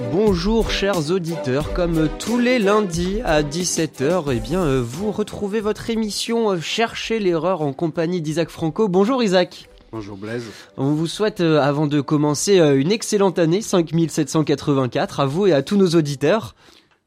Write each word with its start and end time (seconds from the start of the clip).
Bonjour 0.00 0.72
chers 0.72 1.12
auditeurs, 1.12 1.72
comme 1.72 2.08
tous 2.18 2.36
les 2.36 2.58
lundis 2.58 3.20
à 3.24 3.44
17h, 3.44 4.24
eh 4.32 4.40
bien 4.40 4.60
euh, 4.60 4.82
vous 4.84 5.12
retrouvez 5.12 5.60
votre 5.60 5.88
émission 5.88 6.50
euh, 6.50 6.60
Cherchez 6.60 7.20
l'erreur 7.20 7.62
en 7.62 7.72
compagnie 7.72 8.20
d'Isaac 8.20 8.48
Franco. 8.48 8.88
Bonjour 8.88 9.22
Isaac. 9.22 9.68
Bonjour 9.92 10.16
Blaise. 10.16 10.46
On 10.76 10.90
vous 10.94 11.06
souhaite, 11.06 11.40
euh, 11.40 11.60
avant 11.60 11.86
de 11.86 12.00
commencer, 12.00 12.58
une 12.58 12.90
excellente 12.90 13.38
année 13.38 13.60
5784 13.60 15.20
à 15.20 15.26
vous 15.26 15.46
et 15.46 15.52
à 15.52 15.62
tous 15.62 15.76
nos 15.76 15.90
auditeurs. 15.90 16.56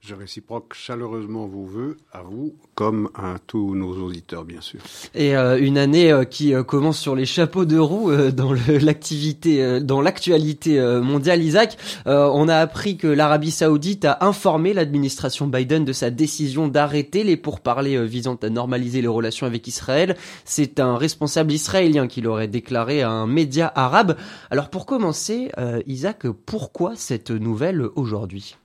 Je 0.08 0.16
réciproque 0.16 0.74
chaleureusement 0.74 1.48
vos 1.48 1.66
voeux 1.66 1.98
à 2.14 2.22
vous 2.22 2.56
comme 2.76 3.10
à 3.14 3.36
tous 3.46 3.76
nos 3.76 3.92
auditeurs, 3.98 4.46
bien 4.46 4.62
sûr. 4.62 4.80
Et 5.14 5.36
euh, 5.36 5.60
une 5.60 5.78
année 5.78 6.14
euh, 6.14 6.24
qui 6.24 6.54
euh, 6.54 6.64
commence 6.64 6.98
sur 6.98 7.14
les 7.14 7.26
chapeaux 7.26 7.66
de 7.66 7.78
roue 7.78 8.16
dans 8.32 8.54
l'activité, 8.82 9.82
dans 9.82 10.00
l'actualité 10.00 10.80
mondiale. 11.02 11.44
Isaac, 11.44 11.78
on 12.06 12.48
a 12.48 12.56
appris 12.56 12.96
que 12.96 13.08
l'Arabie 13.08 13.52
Saoudite 13.52 14.06
a 14.06 14.26
informé 14.26 14.74
l'administration 14.74 15.46
Biden 15.46 15.84
de 15.84 15.92
sa 15.92 16.10
décision 16.10 16.70
d'arrêter 16.70 17.26
les 17.26 17.36
pourparlers 17.36 18.08
visant 18.08 18.36
à 18.36 18.50
normaliser 18.50 19.02
les 19.02 19.10
relations 19.10 19.46
avec 19.46 19.68
Israël. 19.68 20.16
C'est 20.46 20.80
un 20.80 20.96
responsable 20.96 21.52
israélien 21.52 22.08
qui 22.08 22.22
l'aurait 22.22 22.48
déclaré 22.48 23.02
à 23.02 23.10
un 23.10 23.28
média 23.28 23.70
arabe. 23.76 24.16
Alors 24.52 24.70
pour 24.70 24.86
commencer, 24.86 25.52
Isaac, 25.86 26.28
pourquoi 26.46 26.94
cette 26.96 27.32
nouvelle 27.32 27.90
aujourd'hui? 27.98 28.56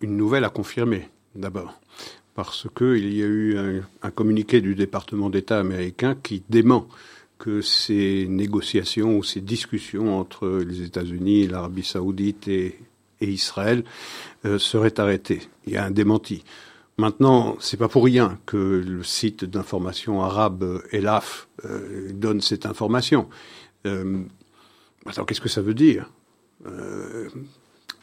Une 0.00 0.16
nouvelle 0.16 0.44
à 0.44 0.50
confirmer, 0.50 1.08
d'abord, 1.34 1.80
parce 2.34 2.66
qu'il 2.76 3.12
y 3.14 3.22
a 3.22 3.26
eu 3.26 3.56
un, 4.02 4.10
communiqué 4.10 4.60
du 4.60 4.74
département 4.74 5.30
d'État 5.30 5.58
américain 5.58 6.16
qui 6.22 6.42
dément 6.48 6.86
que 7.38 7.60
ces 7.62 8.26
négociations 8.28 9.16
ou 9.16 9.22
ces 9.22 9.40
discussions 9.40 10.18
entre 10.18 10.48
les 10.48 10.82
États-Unis, 10.82 11.46
l'Arabie 11.46 11.84
saoudite 11.84 12.48
et, 12.48 12.78
Israël 13.20 13.82
euh, 14.44 14.60
seraient 14.60 15.00
arrêtées. 15.00 15.42
Il 15.66 15.72
y 15.72 15.76
a 15.76 15.84
un 15.84 15.90
démenti. 15.90 16.44
Maintenant, 16.98 17.56
c'est 17.58 17.76
pas 17.76 17.88
pour 17.88 18.04
rien 18.04 18.38
que 18.46 18.56
le 18.56 19.02
site 19.02 19.44
d'information 19.44 20.22
arabe 20.22 20.80
Elaf 20.92 21.48
euh, 21.64 22.12
donne 22.12 22.40
cette 22.40 22.64
information. 22.64 23.28
Euh, 23.86 24.20
alors, 25.06 25.26
qu'est-ce 25.26 25.40
que 25.40 25.48
ça 25.48 25.62
veut 25.62 25.74
dire? 25.74 26.08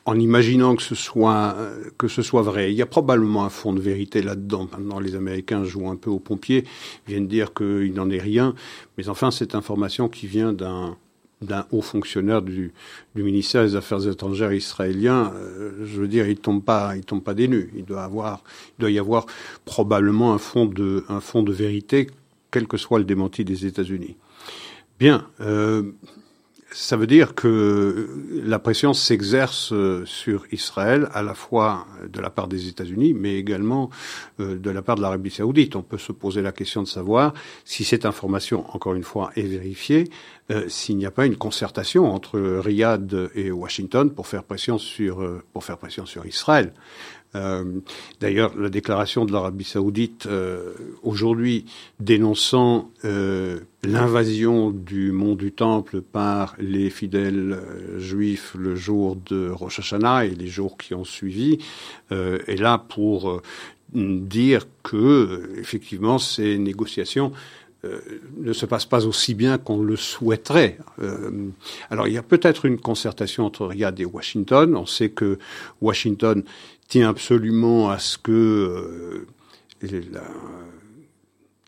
En 0.06 0.20
imaginant 0.20 0.75
que 0.75 0.84
ce 0.84 0.95
soit 0.95 1.56
que 1.98 2.08
ce 2.08 2.22
soit 2.22 2.44
vrai. 2.44 2.72
Il 2.72 2.78
y 2.78 2.81
a 2.81 2.86
probablement 2.86 3.44
un 3.44 3.50
fond 3.50 3.73
de 3.73 3.81
vérité 3.81 4.22
là-dedans. 4.22 4.70
Maintenant, 4.72 5.00
les 5.00 5.16
Américains 5.16 5.64
jouent 5.64 5.89
un 5.89 5.95
peu 5.95 6.09
aux 6.09 6.20
pompiers, 6.20 6.64
viennent 7.08 7.28
dire 7.28 7.53
qu'il 7.53 7.94
n'en 7.94 8.09
est 8.09 8.22
rien, 8.22 8.53
mais 8.98 9.09
enfin, 9.09 9.31
cette 9.31 9.56
information 9.56 10.08
qui 10.08 10.28
vient 10.28 10.53
d'un 10.53 10.98
d'un 11.42 11.66
haut 11.72 11.81
fonctionnaire 11.81 12.42
du, 12.42 12.73
du, 13.14 13.23
ministère 13.23 13.64
des 13.64 13.76
Affaires 13.76 14.08
étrangères 14.08 14.53
israélien, 14.53 15.33
euh, 15.36 15.86
je 15.86 16.00
veux 16.00 16.08
dire, 16.08 16.28
il 16.28 16.38
tombe 16.38 16.64
pas, 16.64 16.95
il 16.95 17.03
tombe 17.03 17.22
pas 17.22 17.33
des 17.33 17.48
nues. 17.48 17.72
Il 17.76 17.83
doit 17.86 18.03
avoir, 18.03 18.42
il 18.78 18.81
doit 18.81 18.92
y 18.92 19.00
avoir 19.00 19.26
probablement 19.66 20.33
un 20.33 20.38
fond 20.38 20.66
de, 20.66 21.03
un 21.09 21.20
fond 21.20 21.44
de 21.44 21.52
vérité, 21.52 22.08
quel 22.52 22.67
que 22.67 22.78
soit 22.78 23.00
le 23.00 23.06
démenti 23.06 23.44
des 23.44 23.66
États-Unis. 23.66 24.16
Bien. 24.98 25.28
Euh, 25.42 25.92
ça 26.76 26.98
veut 26.98 27.08
dire 27.08 27.36
que 27.36 28.09
la 28.44 28.59
pression 28.59 28.94
s'exerce 28.94 29.72
euh, 29.72 30.06
sur 30.06 30.45
Israël 30.52 31.08
à 31.14 31.23
la 31.23 31.34
fois 31.34 31.88
de 32.12 32.20
la 32.20 32.30
part 32.30 32.50
des 32.50 32.67
États-Unis, 32.67 33.14
mais 33.14 33.36
également 33.36 33.90
euh, 34.42 34.58
de 34.58 34.70
la 34.72 34.82
part 34.82 34.98
de 34.98 35.02
l'Arabie 35.02 35.32
saoudite. 35.32 35.78
On 35.78 35.84
peut 35.84 35.98
se 35.98 36.12
poser 36.12 36.42
la 36.42 36.52
question 36.52 36.84
de 36.84 36.88
savoir 36.88 37.34
si 37.64 37.86
cette 37.86 38.06
information, 38.06 38.66
encore 38.76 38.94
une 38.94 39.04
fois, 39.04 39.32
est 39.38 39.44
vérifiée, 39.44 40.09
euh, 40.52 40.66
s'il 40.67 40.98
n'y 40.98 41.06
a 41.06 41.12
pas 41.12 41.26
une 41.26 41.38
concertation 41.38 42.14
entre 42.14 42.42
Riyad 42.42 43.30
et 43.36 43.52
Washington 43.52 44.12
pour 44.12 44.28
faire 44.28 44.44
pression 44.44 44.78
sur, 44.78 45.26
pour 45.54 45.64
faire 45.64 45.78
pression 45.78 46.06
sur 46.06 46.26
Israël. 46.26 46.73
Euh, 47.36 47.64
d'ailleurs, 48.22 48.58
la 48.58 48.69
déclaration 48.69 49.25
de 49.25 49.33
l'Arabie 49.33 49.66
saoudite 49.66 50.25
euh, 50.25 50.73
aujourd'hui 51.03 51.66
dénonçant 52.00 52.89
euh, 53.03 53.60
l'invasion 53.83 54.71
du 54.71 55.11
mont 55.11 55.36
du 55.36 55.52
Temple 55.52 56.02
par 56.02 56.55
les 56.60 56.89
fidèles 56.89 57.60
juifs 57.98 58.55
le 58.58 58.76
jour 58.76 59.15
de 59.15 59.49
Rosh 59.49 59.80
Hashanah 59.80 60.26
et 60.26 60.30
les 60.36 60.48
jours 60.48 60.77
qui 60.77 60.93
ont 60.93 61.04
suivi 61.04 61.60
est 62.10 62.60
là 62.60 62.80
pour 62.80 63.42
dire 63.93 64.65
que 64.81 65.52
effectivement 65.60 66.17
ces 66.17 66.58
négociations 66.58 67.31
ne 67.83 68.54
se 68.54 68.65
passent 68.65 68.87
pas 68.87 69.05
aussi 69.05 69.36
bien 69.36 69.60
qu'on 69.60 69.83
le 69.83 69.95
souhaiterait. 69.95 70.80
alors 71.92 72.08
il 72.08 72.15
y 72.15 72.17
a 72.17 72.23
peut-être 72.23 72.65
une 72.65 72.80
concertation 72.80 73.45
entre 73.45 73.67
Riyad 73.67 73.99
et 73.99 74.05
Washington. 74.05 74.76
On 74.76 74.87
sait 74.87 75.10
que 75.10 75.37
Washington 75.81 76.43
tient 76.88 77.10
absolument 77.10 77.90
à 77.90 78.00
ce 78.00 78.18
que 78.18 78.32
euh, 78.32 79.28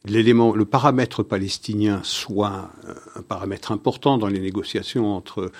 l'élément, 0.05 0.55
le 0.55 0.65
paramètre 0.65 1.23
palestinien 1.23 1.99
soit 2.03 2.71
un 3.15 3.21
paramètre 3.21 3.71
important 3.71 4.17
dans 4.17 4.27
les 4.27 4.39
négociations 4.39 5.15
entre 5.15 5.51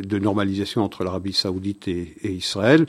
de 0.00 0.18
normalisation 0.18 0.84
entre 0.84 1.02
l'Arabie 1.02 1.32
saoudite 1.32 1.88
et, 1.88 2.14
et, 2.22 2.32
Israël. 2.32 2.86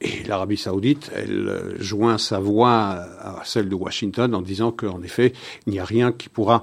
Et 0.00 0.22
l'Arabie 0.24 0.56
saoudite, 0.56 1.10
elle 1.14 1.76
joint 1.78 2.18
sa 2.18 2.38
voix 2.38 2.74
à 3.20 3.42
celle 3.44 3.68
de 3.68 3.74
Washington 3.74 4.34
en 4.34 4.42
disant 4.42 4.70
qu'en 4.70 5.02
effet, 5.02 5.32
il 5.66 5.72
n'y 5.72 5.80
a 5.80 5.84
rien 5.84 6.12
qui 6.12 6.28
pourra 6.28 6.62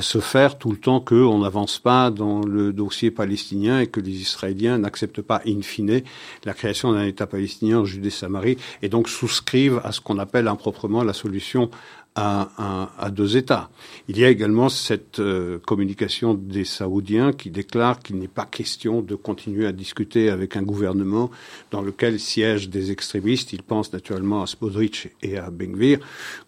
se 0.00 0.20
faire 0.20 0.58
tout 0.58 0.70
le 0.70 0.78
temps 0.78 1.00
qu'on 1.00 1.40
n'avance 1.40 1.78
pas 1.78 2.10
dans 2.10 2.40
le 2.40 2.72
dossier 2.72 3.10
palestinien 3.10 3.80
et 3.80 3.86
que 3.86 4.00
les 4.00 4.22
Israéliens 4.22 4.78
n'acceptent 4.78 5.20
pas 5.20 5.42
in 5.46 5.60
fine 5.62 6.02
la 6.44 6.54
création 6.54 6.92
d'un 6.92 7.04
État 7.04 7.26
palestinien 7.26 7.80
en 7.80 7.84
Judée-Samarie 7.84 8.56
et 8.80 8.88
donc 8.88 9.08
souscrivent 9.08 9.80
à 9.84 9.92
ce 9.92 10.00
qu'on 10.00 10.18
appelle 10.18 10.48
improprement 10.48 11.04
la 11.04 11.12
solution 11.12 11.70
à, 12.14 13.10
deux 13.10 13.36
États. 13.36 13.70
Il 14.08 14.18
y 14.18 14.24
a 14.24 14.28
également 14.28 14.68
cette 14.68 15.18
euh, 15.18 15.58
communication 15.58 16.34
des 16.34 16.64
Saoudiens 16.64 17.32
qui 17.32 17.50
déclarent 17.50 18.00
qu'il 18.00 18.16
n'est 18.18 18.28
pas 18.28 18.44
question 18.44 19.00
de 19.00 19.14
continuer 19.14 19.66
à 19.66 19.72
discuter 19.72 20.28
avec 20.28 20.56
un 20.56 20.62
gouvernement 20.62 21.30
dans 21.70 21.80
lequel 21.80 22.20
siègent 22.20 22.68
des 22.68 22.90
extrémistes. 22.90 23.52
Ils 23.52 23.62
pensent 23.62 23.92
naturellement 23.92 24.42
à 24.42 24.46
Spodrich 24.46 25.10
et 25.22 25.38
à 25.38 25.50
Benvir, 25.50 26.00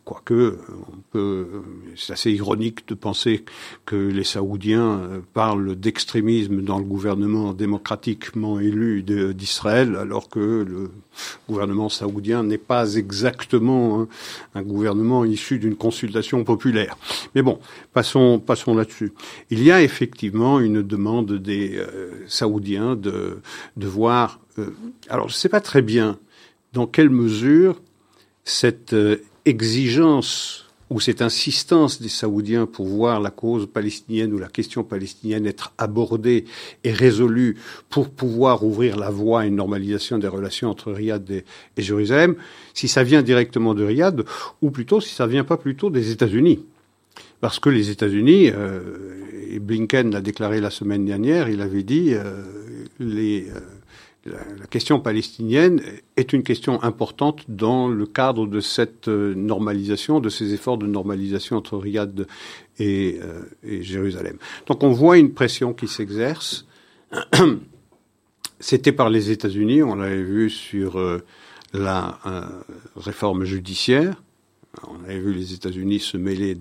quoique 0.04 0.58
on 0.88 0.98
peut, 1.12 1.46
c'est 1.96 2.12
assez 2.12 2.32
ironique 2.32 2.86
de 2.88 2.94
penser 2.94 3.44
que 3.86 3.96
les 3.96 4.24
Saoudiens 4.24 4.98
euh, 4.98 5.20
parlent 5.32 5.76
d'extrémisme 5.76 6.62
dans 6.62 6.78
le 6.78 6.84
gouvernement 6.84 7.52
démocratiquement 7.52 8.60
élu 8.60 9.02
d'Israël, 9.02 9.96
alors 9.96 10.28
que 10.28 10.64
le 10.68 10.90
gouvernement 11.48 11.88
saoudien 11.88 12.42
n'est 12.42 12.58
pas 12.58 12.94
exactement 12.94 14.00
hein, 14.00 14.08
un 14.54 14.62
gouvernement 14.62 15.24
issu 15.24 15.58
d'une 15.58 15.76
consultation 15.76 16.44
populaire. 16.44 16.96
Mais 17.34 17.42
bon, 17.42 17.58
passons, 17.92 18.38
passons 18.38 18.74
là-dessus. 18.74 19.12
Il 19.50 19.62
y 19.62 19.70
a 19.70 19.82
effectivement 19.82 20.60
une 20.60 20.82
demande 20.82 21.32
des 21.34 21.76
euh, 21.76 22.10
Saoudiens 22.28 22.96
de, 22.96 23.38
de 23.76 23.86
voir. 23.86 24.40
Euh, 24.58 24.70
alors, 25.08 25.28
je 25.28 25.34
ne 25.34 25.38
sais 25.38 25.48
pas 25.48 25.60
très 25.60 25.82
bien 25.82 26.18
dans 26.72 26.86
quelle 26.86 27.10
mesure 27.10 27.80
cette 28.44 28.92
euh, 28.92 29.16
exigence 29.44 30.64
ou 30.90 31.00
cette 31.00 31.22
insistance 31.22 32.00
des 32.00 32.08
Saoudiens 32.08 32.66
pour 32.66 32.86
voir 32.86 33.20
la 33.20 33.30
cause 33.30 33.66
palestinienne 33.66 34.32
ou 34.32 34.38
la 34.38 34.48
question 34.48 34.84
palestinienne 34.84 35.46
être 35.46 35.72
abordée 35.78 36.44
et 36.84 36.92
résolue 36.92 37.56
pour 37.88 38.10
pouvoir 38.10 38.64
ouvrir 38.64 38.96
la 38.96 39.10
voie 39.10 39.40
à 39.40 39.46
une 39.46 39.56
normalisation 39.56 40.18
des 40.18 40.28
relations 40.28 40.68
entre 40.68 40.92
Riyad 40.92 41.28
et, 41.30 41.44
Jérusalem, 41.78 42.36
si 42.74 42.86
ça 42.88 43.02
vient 43.02 43.22
directement 43.22 43.74
de 43.74 43.84
Riyad 43.84 44.24
ou 44.60 44.70
plutôt 44.70 45.00
si 45.00 45.14
ça 45.14 45.26
vient 45.26 45.44
pas 45.44 45.56
plutôt 45.56 45.90
des 45.90 46.10
États-Unis. 46.10 46.60
Parce 47.40 47.58
que 47.58 47.68
les 47.70 47.90
États-Unis, 47.90 48.50
euh, 48.54 48.80
et 49.50 49.58
Blinken 49.58 50.10
l'a 50.10 50.20
déclaré 50.20 50.60
la 50.60 50.70
semaine 50.70 51.04
dernière, 51.04 51.48
il 51.48 51.60
avait 51.60 51.82
dit 51.82 52.14
euh, 52.14 52.42
les 52.98 53.48
euh, 53.50 53.60
la, 54.26 54.66
question 54.66 55.00
palestinienne 55.00 55.82
est 56.16 56.32
une 56.32 56.42
question 56.42 56.82
importante 56.82 57.44
dans 57.48 57.88
le 57.88 58.06
cadre 58.06 58.46
de 58.46 58.60
cette 58.60 59.08
euh, 59.08 59.34
normalisation, 59.34 60.20
de 60.20 60.28
ces 60.28 60.54
efforts 60.54 60.78
de 60.78 60.86
normalisation 60.86 61.56
entre 61.56 61.76
Riyad 61.76 62.26
et, 62.78 63.20
euh, 63.22 63.42
Jérusalem. 63.82 64.38
Donc 64.66 64.82
on 64.82 64.92
voit 64.92 65.18
une 65.18 65.32
pression 65.32 65.74
qui 65.74 65.88
s'exerce. 65.88 66.66
C'était 68.60 68.92
par 68.92 69.10
les 69.10 69.30
États-Unis, 69.30 69.82
on 69.82 69.94
l'avait 69.94 70.22
vu 70.22 70.48
sur 70.48 70.98
euh, 70.98 71.22
la 71.74 72.18
réforme 72.96 73.44
judiciaire. 73.44 74.22
On 74.88 75.04
avait 75.04 75.18
vu 75.18 75.32
les 75.32 75.52
États-Unis 75.54 76.00
se 76.00 76.16
mêler 76.16 76.56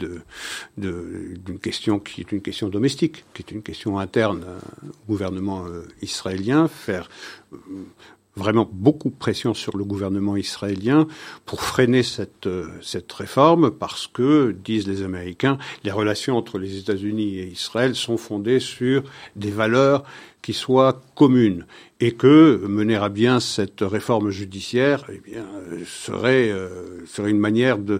d'une 0.77 1.60
question 1.62 2.00
qui 2.00 2.21
est 2.21 2.31
une 2.31 2.42
question 2.42 2.69
domestique, 2.69 3.25
qui 3.33 3.42
est 3.42 3.51
une 3.51 3.62
question 3.62 4.00
interne 4.00 4.45
au 4.83 5.12
gouvernement 5.12 5.65
euh, 5.65 5.88
israélien, 6.01 6.68
faire 6.68 7.10
euh, 7.54 7.57
vraiment 8.35 8.68
beaucoup 8.71 9.09
de 9.09 9.15
pression 9.15 9.53
sur 9.53 9.77
le 9.77 9.83
gouvernement 9.83 10.35
israélien 10.35 11.07
pour 11.45 11.62
freiner 11.62 12.03
cette, 12.03 12.47
euh, 12.47 12.68
cette 12.81 13.12
réforme 13.12 13.71
parce 13.71 14.07
que, 14.07 14.56
disent 14.63 14.88
les 14.88 15.03
Américains, 15.03 15.57
les 15.83 15.91
relations 15.91 16.38
entre 16.38 16.57
les 16.57 16.77
États-Unis 16.77 17.38
et 17.38 17.47
Israël 17.47 17.95
sont 17.95 18.18
fondées 18.18 18.59
sur 18.59 19.03
des 19.35 19.51
valeurs 19.51 20.03
qui 20.41 20.53
soient 20.53 21.01
communes 21.15 21.65
et 22.00 22.13
que 22.13 22.62
mener 22.68 22.95
à 22.95 23.09
bien 23.09 23.39
cette 23.39 23.81
réforme 23.81 24.30
judiciaire 24.30 25.06
eh 25.09 25.19
bien, 25.19 25.45
serait, 25.86 26.50
euh, 26.50 27.06
serait 27.06 27.29
une 27.29 27.39
manière 27.39 27.77
de, 27.77 28.00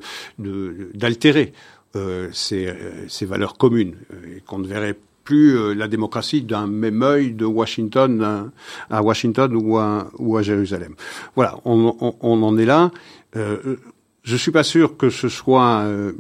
d'altérer 0.94 1.54
euh, 1.96 2.28
ces, 2.34 2.74
ces 3.08 3.26
valeurs 3.26 3.58
communes 3.58 3.96
et 4.36 4.42
qu'on 4.42 4.60
ne 4.60 4.68
verrait 4.68 4.98
plus 5.24 5.58
euh, 5.58 5.74
la 5.74 5.88
démocratie 5.88 6.42
d'un 6.42 6.68
même 6.68 7.02
œil 7.02 7.32
de 7.32 7.46
Washington 7.46 8.52
à 8.90 9.02
Washington 9.02 9.56
ou 9.56 9.78
à, 9.78 10.42
Jérusalem. 10.42 10.96
Voilà, 11.36 11.58
on, 11.66 11.96
en 12.22 12.58
est 12.58 12.66
là. 12.66 12.92
Euh, 13.36 13.78
je 14.24 14.36
suis 14.36 14.52
pas 14.52 14.64
sûr 14.64 14.98
que 14.98 15.10
ce 15.10 15.30
soit 15.30 15.82
euh, 15.82 16.14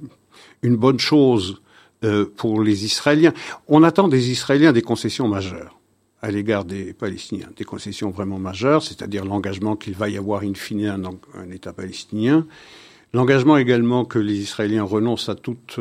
une 0.62 0.76
bonne 0.76 1.00
chose 1.00 1.62
euh, 2.04 2.26
pour 2.36 2.62
les 2.62 2.86
Israéliens. 2.86 3.34
On 3.68 3.84
attend 3.84 4.08
des 4.08 4.30
Israéliens 4.32 4.74
des 4.74 4.82
concessions 4.82 5.28
majeures 5.28 5.80
à 6.22 6.32
l'égard 6.32 6.64
des 6.64 6.94
Palestiniens, 6.94 7.50
des 7.58 7.66
concessions 7.66 8.10
vraiment 8.10 8.40
majeures, 8.40 8.82
c'est-à-dire 8.82 9.26
l'engagement 9.26 9.76
qu'il 9.76 9.94
va 9.94 10.08
y 10.08 10.18
avoir 10.18 10.44
in 10.44 10.54
fine 10.54 10.86
un, 11.36 11.52
État 11.52 11.74
palestinien, 11.74 12.48
l'engagement 13.14 13.58
également 13.58 14.06
que 14.06 14.20
les 14.20 14.38
Israéliens 14.38 14.84
renoncent 14.84 15.28
à 15.28 15.36
toute 15.36 15.78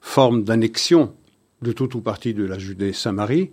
forme 0.00 0.44
d'annexion 0.44 1.12
de 1.62 1.72
tout 1.72 1.96
ou 1.96 2.00
partie 2.00 2.34
de 2.34 2.44
la 2.44 2.58
Judée-Samarie, 2.58 3.50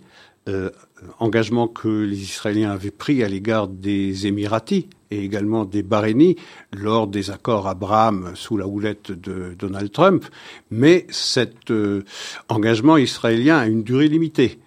euh, 0.48 0.70
engagement 1.18 1.68
que 1.68 1.88
les 1.88 2.22
Israéliens 2.22 2.70
avaient 2.70 2.90
pris 2.90 3.22
à 3.22 3.28
l'égard 3.28 3.68
des 3.68 4.26
Émiratis 4.26 4.86
et 5.10 5.22
également 5.22 5.64
des 5.64 5.82
Bahreïnis 5.82 6.36
lors 6.72 7.06
des 7.06 7.30
accords 7.30 7.68
Abraham 7.68 8.32
sous 8.34 8.56
la 8.56 8.66
houlette 8.66 9.12
de 9.12 9.54
Donald 9.58 9.92
Trump, 9.92 10.24
mais 10.70 11.06
cet 11.10 11.70
euh, 11.70 12.04
engagement 12.48 12.96
israélien 12.96 13.58
a 13.58 13.66
une 13.66 13.82
durée 13.82 14.08
limitée. 14.08 14.58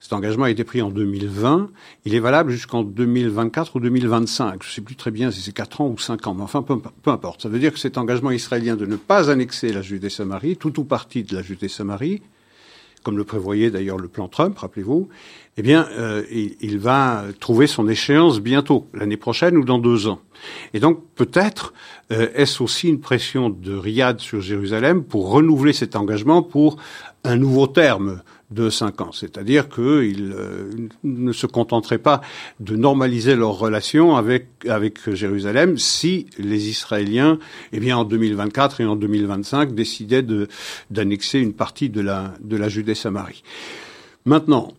Cet 0.00 0.12
engagement 0.12 0.44
a 0.44 0.50
été 0.50 0.64
pris 0.64 0.82
en 0.82 0.90
2020. 0.90 1.70
Il 2.04 2.14
est 2.14 2.20
valable 2.20 2.50
jusqu'en 2.50 2.82
2024 2.82 3.76
ou 3.76 3.80
2025. 3.80 4.62
Je 4.62 4.68
ne 4.68 4.72
sais 4.72 4.80
plus 4.80 4.96
très 4.96 5.12
bien 5.12 5.30
si 5.30 5.40
c'est 5.40 5.52
4 5.52 5.80
ans 5.80 5.88
ou 5.88 5.96
5 5.96 6.26
ans, 6.26 6.34
mais 6.34 6.42
enfin, 6.42 6.62
peu, 6.62 6.76
peu, 6.78 7.10
importe. 7.10 7.42
Ça 7.42 7.48
veut 7.48 7.60
dire 7.60 7.72
que 7.72 7.78
cet 7.78 7.96
engagement 7.96 8.32
israélien 8.32 8.74
de 8.74 8.84
ne 8.84 8.96
pas 8.96 9.30
annexer 9.30 9.72
la 9.72 9.80
Judée-Samarie, 9.80 10.56
tout 10.56 10.80
ou 10.80 10.84
partie 10.84 11.22
de 11.22 11.36
la 11.36 11.42
Judée-Samarie, 11.42 12.20
comme 13.02 13.16
le 13.16 13.24
prévoyait 13.24 13.70
d'ailleurs 13.70 13.98
le 13.98 14.08
plan 14.08 14.28
Trump, 14.28 14.58
rappelez-vous, 14.58 15.08
eh 15.56 15.62
bien, 15.62 15.86
euh, 15.98 16.22
il, 16.30 16.78
va 16.78 17.24
trouver 17.38 17.66
son 17.66 17.88
échéance 17.88 18.40
bientôt, 18.40 18.86
l'année 18.94 19.16
prochaine 19.18 19.56
ou 19.56 19.64
dans 19.64 19.78
deux 19.78 20.08
ans. 20.08 20.20
Et 20.72 20.80
donc, 20.80 21.02
peut-être 21.14 21.74
euh, 22.10 22.28
est-ce 22.34 22.62
aussi 22.62 22.88
une 22.88 23.00
pression 23.00 23.50
de 23.50 23.74
Riyad 23.74 24.20
sur 24.20 24.40
Jérusalem 24.40 25.04
pour 25.04 25.30
renouveler 25.30 25.72
cet 25.72 25.94
engagement 25.94 26.42
pour 26.42 26.78
un 27.24 27.36
nouveau 27.36 27.66
terme 27.66 28.22
de 28.52 28.70
cinq 28.70 29.00
ans. 29.00 29.12
C'est-à-dire 29.12 29.68
qu'ils 29.68 30.32
euh, 30.36 30.70
ne 31.04 31.32
se 31.32 31.46
contenteraient 31.46 31.98
pas 31.98 32.20
de 32.60 32.76
normaliser 32.76 33.36
leurs 33.36 33.58
relations 33.58 34.16
avec, 34.16 34.46
avec 34.68 35.10
Jérusalem 35.14 35.78
si 35.78 36.26
les 36.38 36.68
Israéliens, 36.68 37.38
eh 37.72 37.80
bien, 37.80 37.96
en 37.96 38.04
2024 38.04 38.80
et 38.80 38.84
en 38.84 38.96
2025, 38.96 39.74
décidaient 39.74 40.24
d'annexer 40.90 41.38
une 41.38 41.52
partie 41.52 41.90
de 41.90 42.00
la, 42.00 42.34
de 42.40 42.56
la 42.56 42.68
Judée-Samarie. 42.68 43.42
Maintenant, 44.24 44.72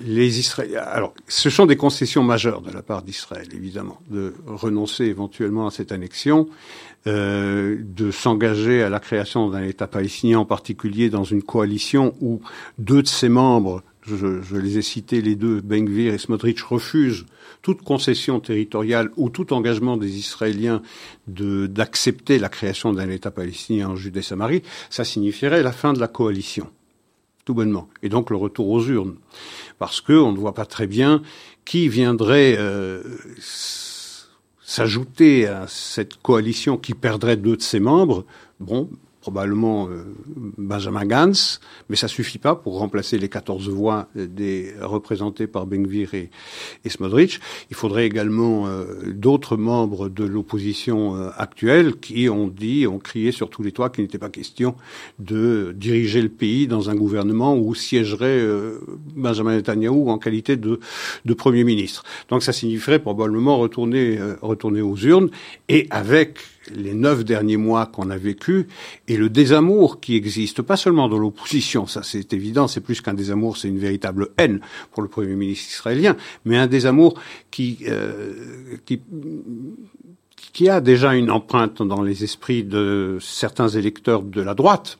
les 0.00 0.38
Israéliens, 0.38 0.82
alors, 0.82 1.12
ce 1.26 1.50
sont 1.50 1.66
des 1.66 1.76
concessions 1.76 2.22
majeures 2.22 2.60
de 2.60 2.70
la 2.70 2.82
part 2.82 3.02
d'Israël, 3.02 3.48
évidemment, 3.52 4.00
de 4.10 4.34
renoncer 4.46 5.04
éventuellement 5.04 5.66
à 5.66 5.70
cette 5.70 5.92
annexion, 5.92 6.48
euh, 7.06 7.76
de 7.80 8.10
s'engager 8.10 8.82
à 8.82 8.88
la 8.88 9.00
création 9.00 9.48
d'un 9.48 9.62
État 9.62 9.86
palestinien, 9.86 10.40
en 10.40 10.44
particulier 10.44 11.10
dans 11.10 11.24
une 11.24 11.42
coalition 11.42 12.14
où 12.20 12.40
deux 12.78 13.02
de 13.02 13.08
ses 13.08 13.28
membres, 13.28 13.82
je, 14.02 14.42
je 14.42 14.56
les 14.56 14.78
ai 14.78 14.82
cités 14.82 15.20
les 15.20 15.36
deux, 15.36 15.60
Ben 15.60 15.84
Gvir 15.84 16.14
et 16.14 16.18
Smotrich, 16.18 16.60
refusent 16.62 17.26
toute 17.62 17.82
concession 17.82 18.40
territoriale 18.40 19.10
ou 19.16 19.30
tout 19.30 19.52
engagement 19.52 19.96
des 19.96 20.18
Israéliens 20.18 20.82
d'accepter 21.26 22.38
la 22.38 22.48
création 22.48 22.92
d'un 22.92 23.10
État 23.10 23.30
palestinien 23.30 23.88
en 23.90 23.96
Judée-Samarie, 23.96 24.62
ça 24.90 25.04
signifierait 25.04 25.62
la 25.62 25.72
fin 25.72 25.92
de 25.92 26.00
la 26.00 26.08
coalition 26.08 26.68
tout 27.44 27.54
bonnement, 27.54 27.88
et 28.02 28.10
donc 28.10 28.28
le 28.28 28.36
retour 28.36 28.68
aux 28.68 28.84
urnes, 28.84 29.14
parce 29.78 30.02
que 30.02 30.12
on 30.12 30.32
ne 30.32 30.36
voit 30.36 30.52
pas 30.52 30.66
très 30.66 30.86
bien 30.86 31.22
qui 31.64 31.88
viendrait 31.88 32.56
euh, 32.58 33.02
s'ajouter 34.68 35.46
à 35.46 35.66
cette 35.66 36.20
coalition 36.20 36.76
qui 36.76 36.92
perdrait 36.92 37.38
deux 37.38 37.56
de 37.56 37.62
ses 37.62 37.80
membres. 37.80 38.26
Bon, 38.60 38.90
probablement 39.28 39.88
euh, 39.88 40.04
Benjamin 40.56 41.04
Gantz, 41.04 41.60
mais 41.90 41.96
ça 41.96 42.08
suffit 42.08 42.38
pas 42.38 42.54
pour 42.54 42.78
remplacer 42.78 43.18
les 43.18 43.28
14 43.28 43.68
voix 43.68 44.08
des 44.14 44.72
représentées 44.80 45.46
par 45.46 45.66
Benvir 45.66 46.14
et, 46.14 46.30
et 46.84 46.88
Smodrich. 46.88 47.40
Il 47.70 47.76
faudrait 47.76 48.06
également 48.06 48.66
euh, 48.66 49.12
d'autres 49.12 49.58
membres 49.58 50.08
de 50.08 50.24
l'opposition 50.24 51.14
euh, 51.14 51.28
actuelle 51.36 51.96
qui 51.96 52.30
ont 52.30 52.48
dit, 52.48 52.86
ont 52.86 52.98
crié 52.98 53.30
sur 53.30 53.50
tous 53.50 53.62
les 53.62 53.72
toits 53.72 53.90
qu'il 53.90 54.04
n'était 54.04 54.18
pas 54.18 54.30
question 54.30 54.74
de 55.18 55.74
diriger 55.76 56.22
le 56.22 56.30
pays 56.30 56.66
dans 56.66 56.88
un 56.88 56.94
gouvernement 56.94 57.54
où 57.54 57.74
siégerait 57.74 58.40
euh, 58.40 58.80
Benjamin 59.14 59.56
Netanyahu 59.56 60.08
en 60.08 60.18
qualité 60.18 60.56
de, 60.56 60.80
de 61.24 61.34
premier 61.34 61.64
ministre. 61.64 62.02
Donc 62.30 62.42
ça 62.42 62.52
signifierait 62.52 62.98
probablement 62.98 63.58
retourner 63.58 64.18
euh, 64.18 64.36
retourner 64.40 64.80
aux 64.80 64.96
urnes 64.96 65.30
et 65.68 65.86
avec 65.90 66.38
les 66.74 66.94
neuf 66.94 67.24
derniers 67.24 67.56
mois 67.56 67.86
qu'on 67.86 68.10
a 68.10 68.16
vécu 68.16 68.68
et 69.06 69.16
le 69.16 69.28
désamour 69.28 70.00
qui 70.00 70.16
existe, 70.16 70.62
pas 70.62 70.76
seulement 70.76 71.08
dans 71.08 71.18
l'opposition, 71.18 71.86
ça 71.86 72.02
c'est 72.02 72.32
évident, 72.32 72.68
c'est 72.68 72.80
plus 72.80 73.00
qu'un 73.00 73.14
désamour, 73.14 73.56
c'est 73.56 73.68
une 73.68 73.78
véritable 73.78 74.28
haine 74.38 74.60
pour 74.92 75.02
le 75.02 75.08
Premier 75.08 75.34
ministre 75.34 75.68
israélien, 75.68 76.16
mais 76.44 76.56
un 76.56 76.66
désamour 76.66 77.14
qui, 77.50 77.78
euh, 77.88 78.32
qui, 78.84 79.00
qui 80.52 80.68
a 80.68 80.80
déjà 80.80 81.14
une 81.14 81.30
empreinte 81.30 81.82
dans 81.82 82.02
les 82.02 82.24
esprits 82.24 82.64
de 82.64 83.18
certains 83.20 83.68
électeurs 83.68 84.22
de 84.22 84.40
la 84.40 84.54
droite, 84.54 84.98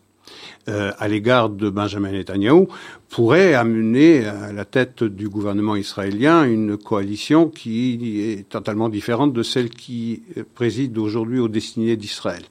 euh, 0.69 0.93
à 0.99 1.09
l'égard 1.09 1.51
de 1.51 1.71
Benjamin 1.71 2.13
Netanyahu 2.13 2.67
pourrait 3.09 3.55
amener 3.55 4.27
à 4.27 4.53
la 4.53 4.65
tête 4.65 5.03
du 5.03 5.29
gouvernement 5.29 5.77
israélien 5.77 6.45
une 6.45 6.77
coalition 6.77 7.49
qui 7.49 8.21
est 8.21 8.49
totalement 8.49 8.89
différente 8.89 9.33
de 9.33 9.43
celle 9.43 9.71
qui 9.71 10.23
préside 10.55 10.97
aujourd'hui 10.99 11.39
aux 11.39 11.49
destinées 11.49 11.97
d'Israël. 11.97 12.43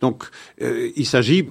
Donc 0.00 0.24
euh, 0.62 0.90
il 0.96 1.06
s'agit 1.06 1.46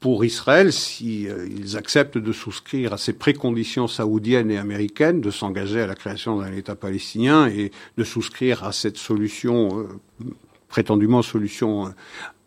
pour 0.00 0.24
Israël, 0.24 0.72
s'ils 0.72 1.32
si, 1.64 1.76
acceptent 1.76 2.18
de 2.18 2.32
souscrire 2.32 2.92
à 2.92 2.98
ces 2.98 3.12
préconditions 3.12 3.88
saoudiennes 3.88 4.50
et 4.50 4.58
américaines, 4.58 5.20
de 5.20 5.30
s'engager 5.30 5.80
à 5.80 5.86
la 5.86 5.94
création 5.94 6.38
d'un 6.38 6.52
État 6.52 6.76
palestinien 6.76 7.48
et 7.48 7.70
de 7.96 8.04
souscrire 8.04 8.64
à 8.64 8.72
cette 8.72 8.98
solution 8.98 9.80
euh, 9.80 10.26
prétendument 10.68 11.22
solution 11.22 11.92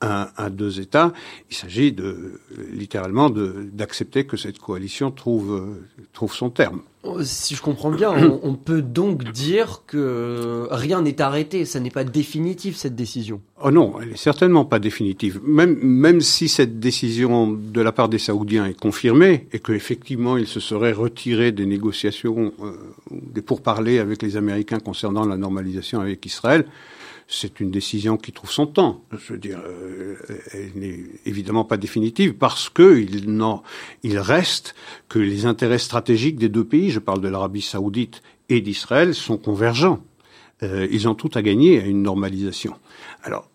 un, 0.01 0.49
deux 0.49 0.79
États. 0.79 1.13
Il 1.49 1.55
s'agit 1.55 1.91
de 1.91 2.39
littéralement 2.71 3.29
d'accepter 3.29 4.25
que 4.25 4.37
cette 4.37 4.59
coalition 4.59 5.11
trouve, 5.11 5.77
trouve 6.13 6.33
son 6.33 6.49
terme. 6.49 6.81
Si 7.23 7.55
je 7.55 7.61
comprends 7.61 7.91
bien, 7.91 8.11
on, 8.11 8.39
on 8.43 8.55
peut 8.55 8.81
donc 8.81 9.23
dire 9.31 9.83
que 9.87 10.67
rien 10.69 11.01
n'est 11.01 11.21
arrêté, 11.21 11.63
ça 11.63 11.79
n'est 11.79 11.89
pas 11.89 12.03
définitif 12.03 12.75
cette 12.75 12.95
décision. 12.95 13.41
Oh 13.63 13.71
non, 13.71 13.95
elle 14.01 14.11
est 14.11 14.17
certainement 14.17 14.65
pas 14.65 14.79
définitive. 14.79 15.39
Même, 15.45 15.77
même 15.81 16.19
si 16.19 16.49
cette 16.49 16.79
décision 16.79 17.51
de 17.51 17.81
la 17.81 17.93
part 17.93 18.09
des 18.09 18.19
Saoudiens 18.19 18.65
est 18.65 18.77
confirmée 18.77 19.47
et 19.53 19.59
qu'effectivement 19.59 20.35
ils 20.35 20.47
se 20.47 20.59
seraient 20.59 20.91
retirés 20.91 21.53
des 21.53 21.65
négociations, 21.65 22.53
euh, 22.61 22.73
des 23.11 23.41
pourparlers 23.41 23.99
avec 23.99 24.21
les 24.21 24.35
Américains 24.35 24.79
concernant 24.79 25.25
la 25.25 25.37
normalisation 25.37 26.01
avec 26.01 26.25
Israël, 26.25 26.65
c'est 27.31 27.59
une 27.59 27.69
décision 27.69 28.17
qui 28.17 28.31
trouve 28.31 28.51
son 28.51 28.65
temps. 28.65 29.03
Je 29.11 29.33
veux 29.33 29.39
dire, 29.39 29.61
euh, 29.63 30.15
elle 30.51 30.71
n'est 30.75 30.99
évidemment 31.25 31.63
pas 31.63 31.77
définitive 31.77 32.33
parce 32.33 32.69
que 32.69 32.99
il, 32.99 33.29
non, 33.31 33.61
il 34.01 34.17
reste 34.17 34.73
que 35.07 35.19
les 35.19 35.45
intérêts 35.45 35.77
stratégiques 35.77 36.37
des 36.37 36.49
deux 36.49 36.65
pays, 36.65 36.89
je 36.89 36.99
parle 36.99 37.21
de 37.21 37.27
l'Arabie 37.27 37.61
saoudite 37.61 38.23
et 38.49 38.61
d'Israël, 38.61 39.13
sont 39.13 39.37
convergents. 39.37 40.03
Euh, 40.63 40.87
ils 40.91 41.07
ont 41.07 41.13
tout 41.13 41.29
à 41.35 41.43
gagner 41.43 41.79
à 41.79 41.85
une 41.85 42.01
normalisation. 42.01 42.73
Alors, 43.21 43.47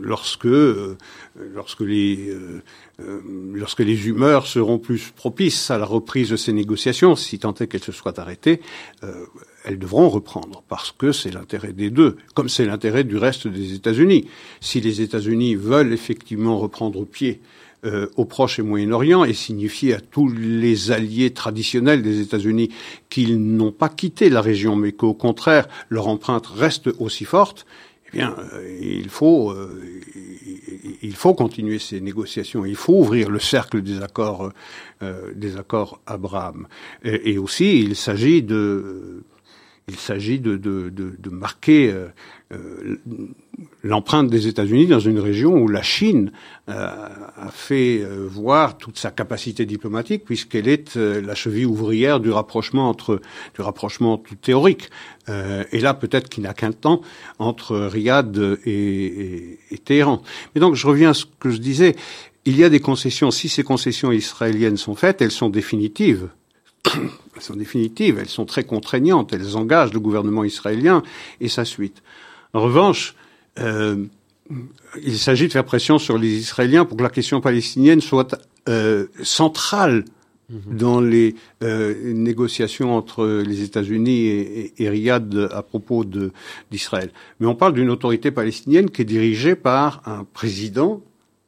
lorsque, 0.00 0.46
euh, 0.46 0.96
lorsque, 1.36 1.80
les, 1.80 2.30
euh, 2.30 3.20
lorsque 3.54 3.80
les 3.80 4.08
humeurs 4.08 4.46
seront 4.46 4.78
plus 4.78 5.12
propices 5.14 5.70
à 5.70 5.78
la 5.78 5.84
reprise 5.84 6.30
de 6.30 6.36
ces 6.36 6.52
négociations, 6.52 7.16
si 7.16 7.38
tant 7.38 7.54
est 7.54 7.66
qu'elles 7.66 7.82
se 7.82 7.92
soient 7.92 8.18
arrêtées, 8.20 8.60
elles 9.64 9.78
devront 9.78 10.08
reprendre, 10.08 10.62
parce 10.68 10.92
que 10.92 11.12
c'est 11.12 11.30
l'intérêt 11.30 11.72
des 11.72 11.90
deux, 11.90 12.16
comme 12.34 12.48
c'est 12.48 12.64
l'intérêt 12.64 13.04
du 13.04 13.16
reste 13.16 13.46
des 13.48 13.74
États-Unis. 13.74 14.28
Si 14.60 14.80
les 14.80 15.00
États-Unis 15.00 15.54
veulent 15.54 15.92
effectivement 15.92 16.58
reprendre 16.58 17.04
pied 17.04 17.40
euh, 17.86 18.08
au 18.16 18.26
Proche 18.26 18.58
et 18.58 18.62
Moyen-Orient 18.62 19.24
et 19.24 19.32
signifier 19.32 19.94
à 19.94 20.00
tous 20.00 20.28
les 20.28 20.90
alliés 20.90 21.30
traditionnels 21.30 22.02
des 22.02 22.20
États-Unis 22.20 22.68
qu'ils 23.08 23.40
n'ont 23.40 23.72
pas 23.72 23.88
quitté 23.88 24.28
la 24.28 24.42
région, 24.42 24.76
mais 24.76 24.92
qu'au 24.92 25.14
contraire, 25.14 25.66
leur 25.88 26.08
empreinte 26.08 26.46
reste 26.46 26.90
aussi 26.98 27.24
forte, 27.24 27.64
eh 28.14 28.22
euh, 28.22 28.78
il 28.80 29.08
faut, 29.08 29.50
euh, 29.50 29.80
il 31.02 31.14
faut 31.14 31.34
continuer 31.34 31.78
ces 31.78 32.00
négociations. 32.00 32.64
Il 32.64 32.76
faut 32.76 32.94
ouvrir 32.94 33.30
le 33.30 33.38
cercle 33.38 33.82
des 33.82 34.02
accords, 34.02 34.52
euh, 35.02 35.32
des 35.34 35.56
accords 35.56 36.00
Abraham. 36.06 36.66
Et, 37.04 37.38
aussi, 37.38 37.80
il 37.80 37.96
s'agit 37.96 38.42
de, 38.42 39.22
il 39.88 39.96
s'agit 39.96 40.40
de, 40.40 40.56
de, 40.56 40.88
de, 40.88 41.14
de, 41.18 41.30
marquer 41.30 41.94
l'empreinte 43.82 44.28
des 44.28 44.48
États-Unis 44.48 44.86
dans 44.86 45.00
une 45.00 45.20
région 45.20 45.54
où 45.54 45.68
la 45.68 45.82
Chine 45.82 46.32
euh, 46.68 47.08
a 47.36 47.50
fait 47.50 48.00
euh, 48.00 48.26
voir 48.28 48.76
toute 48.76 48.98
sa 48.98 49.10
capacité 49.10 49.66
diplomatique 49.66 50.24
puisqu'elle 50.24 50.66
est 50.66 50.96
la 50.96 51.34
cheville 51.34 51.66
ouvrière 51.66 52.18
du 52.18 52.30
rapprochement 52.30 52.88
entre 52.88 53.20
du 53.54 53.60
rapprochement 53.60 54.18
tout 54.18 54.34
théorique 54.34 54.90
et 55.28 55.78
là 55.78 55.94
peut-être 55.94 56.28
qu'il 56.28 56.42
n'a 56.42 56.54
qu'un 56.54 56.72
temps 56.72 57.02
entre 57.38 57.76
Riyad 57.76 58.58
et, 58.64 58.70
et, 58.70 59.58
et, 59.70 59.78
Téhéran. 59.78 60.22
Mais 60.54 60.60
donc 60.60 60.74
je 60.74 60.88
reviens 60.88 61.10
à 61.10 61.14
ce 61.14 61.24
que 61.38 61.50
je 61.50 61.58
disais. 61.58 61.94
Il 62.46 62.56
y 62.56 62.64
a 62.64 62.68
des 62.68 62.80
concessions. 62.80 63.30
Si 63.30 63.48
ces 63.48 63.62
concessions 63.62 64.10
israéliennes 64.10 64.76
sont 64.76 64.96
faites, 64.96 65.22
elles 65.22 65.30
sont 65.30 65.50
définitives. 65.50 66.30
Elles 67.36 67.42
sont 67.42 67.56
définitives, 67.56 68.18
elles 68.18 68.28
sont 68.28 68.44
très 68.44 68.64
contraignantes, 68.64 69.32
elles 69.32 69.56
engagent 69.56 69.92
le 69.92 70.00
gouvernement 70.00 70.44
israélien 70.44 71.02
et 71.40 71.48
sa 71.48 71.64
suite. 71.64 72.02
En 72.52 72.60
revanche, 72.60 73.14
euh, 73.58 74.04
il 75.02 75.18
s'agit 75.18 75.46
de 75.46 75.52
faire 75.52 75.64
pression 75.64 75.98
sur 75.98 76.18
les 76.18 76.38
Israéliens 76.38 76.84
pour 76.84 76.96
que 76.96 77.02
la 77.02 77.10
question 77.10 77.40
palestinienne 77.40 78.00
soit 78.00 78.36
euh, 78.68 79.06
centrale 79.22 80.04
dans 80.66 81.00
les 81.00 81.36
euh, 81.62 82.12
négociations 82.12 82.96
entre 82.96 83.24
les 83.46 83.62
États-Unis 83.62 84.26
et, 84.26 84.82
et, 84.82 84.88
Riyad 84.88 85.48
à 85.52 85.62
propos 85.62 86.04
d'Israël. 86.72 87.12
Mais 87.38 87.46
on 87.46 87.54
parle 87.54 87.74
d'une 87.74 87.88
autorité 87.88 88.32
palestinienne 88.32 88.90
qui 88.90 89.02
est 89.02 89.04
dirigée 89.04 89.54
par 89.54 90.02
un 90.06 90.24
président, 90.24 91.02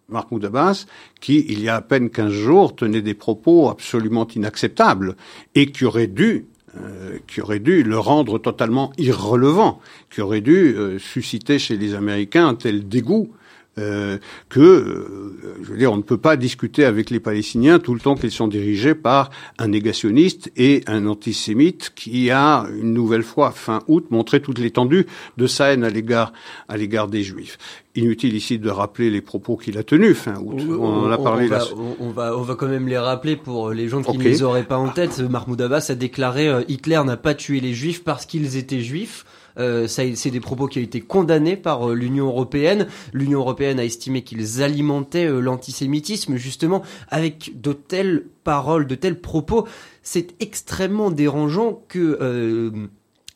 Mahmoud 0.09 0.45
Abbas, 0.45 0.87
qui, 1.21 1.45
il 1.49 1.61
y 1.63 1.69
a 1.69 1.77
à 1.77 1.81
peine 1.81 2.11
15 2.11 2.31
jours, 2.31 2.77
tenait 2.77 3.03
des 3.03 3.15
propos 3.15 3.71
absolument 3.71 4.29
inacceptables 4.29 5.17
et 5.57 5.73
qui 5.73 5.85
aurait 5.85 6.07
dû 6.07 6.47
euh, 6.81 7.19
qui 7.27 7.43
aurait 7.43 7.59
dû 7.59 7.83
le 7.83 7.99
rendre 7.99 8.39
totalement 8.39 8.93
irrelevant, 8.97 9.81
qui 10.11 10.23
aurait 10.23 10.41
dû 10.41 10.75
euh, 10.75 10.99
susciter 10.99 11.59
chez 11.59 11.77
les 11.77 11.95
Américains 11.95 12.49
un 12.49 12.55
tel 12.55 12.89
dégoût 12.89 13.31
euh, 13.79 14.19
que, 14.51 14.61
euh, 14.61 15.57
je 15.63 15.71
veux 15.71 15.79
dire, 15.79 15.91
on 15.93 15.97
ne 15.97 16.03
peut 16.03 16.19
pas 16.19 16.37
discuter 16.37 16.85
avec 16.85 17.09
les 17.09 17.21
Palestiniens 17.21 17.79
tout 17.79 17.95
le 17.95 18.01
temps 18.01 18.17
qu'ils 18.17 18.31
sont 18.31 18.47
dirigés 18.47 18.95
par 18.95 19.31
un 19.59 19.69
négationniste 19.69 20.53
et 20.59 20.83
un 20.87 21.07
antisémite 21.07 21.93
qui 21.95 22.31
a 22.31 22.67
une 22.79 22.93
nouvelle 22.93 23.23
fois 23.23 23.51
fin 23.51 23.81
août 23.89 24.07
montré 24.11 24.43
toute 24.43 24.59
l'étendue 24.59 25.07
de 25.39 25.47
sa 25.47 25.73
haine 25.73 25.85
à 25.85 25.91
l'égard 25.91 26.35
à 26.69 26.77
l'égard 26.77 27.09
des 27.09 27.23
Juifs. 27.23 27.57
Inutile 27.95 28.37
ici 28.37 28.59
de 28.59 28.69
rappeler 28.69 29.09
les 29.09 29.23
propos 29.23 29.57
qu'il 29.57 29.79
a 29.79 29.83
tenus 29.83 30.19
fin 30.19 30.37
août. 30.37 30.61
On, 30.69 31.07
en 31.07 31.11
a 31.11 31.17
parlé. 31.17 31.47
On 31.47 31.49
va, 31.49 31.65
on, 31.99 32.11
va, 32.11 32.37
on 32.37 32.43
va 32.43 32.55
quand 32.57 32.69
même 32.69 32.89
les 32.89 32.99
rappeler 32.99 33.37
pour 33.37 33.71
les 33.71 33.89
gens 33.89 34.03
qui 34.03 34.11
okay. 34.11 34.19
ne 34.19 34.25
les 34.25 34.43
auraient 34.43 34.65
pas 34.65 34.77
en 34.77 34.89
tête. 34.91 35.19
Mahmoud 35.19 35.61
Abbas 35.63 35.87
a 35.89 35.95
déclaré 35.95 36.51
Hitler 36.69 37.01
n'a 37.07 37.17
pas 37.17 37.35
tué 37.35 37.61
les 37.61 37.73
Juifs 37.73 38.05
parce 38.05 38.27
qu'ils 38.27 38.59
étaient 38.59 38.81
Juifs. 38.81 39.25
Euh, 39.59 39.87
c'est 39.87 40.31
des 40.31 40.41
propos 40.41 40.67
qui 40.67 40.79
ont 40.79 40.83
été 40.83 41.01
condamnés 41.01 41.57
par 41.57 41.91
euh, 41.91 41.95
l'Union 41.95 42.27
européenne. 42.27 42.87
L'Union 43.13 43.41
européenne 43.41 43.79
a 43.79 43.85
estimé 43.85 44.23
qu'ils 44.23 44.63
alimentaient 44.63 45.27
euh, 45.27 45.41
l'antisémitisme 45.41 46.37
justement 46.37 46.83
avec 47.09 47.61
de 47.61 47.73
telles 47.73 48.25
paroles, 48.45 48.87
de 48.87 48.95
tels 48.95 49.21
propos. 49.21 49.67
C'est 50.03 50.35
extrêmement 50.41 51.11
dérangeant 51.11 51.83
que 51.89 52.79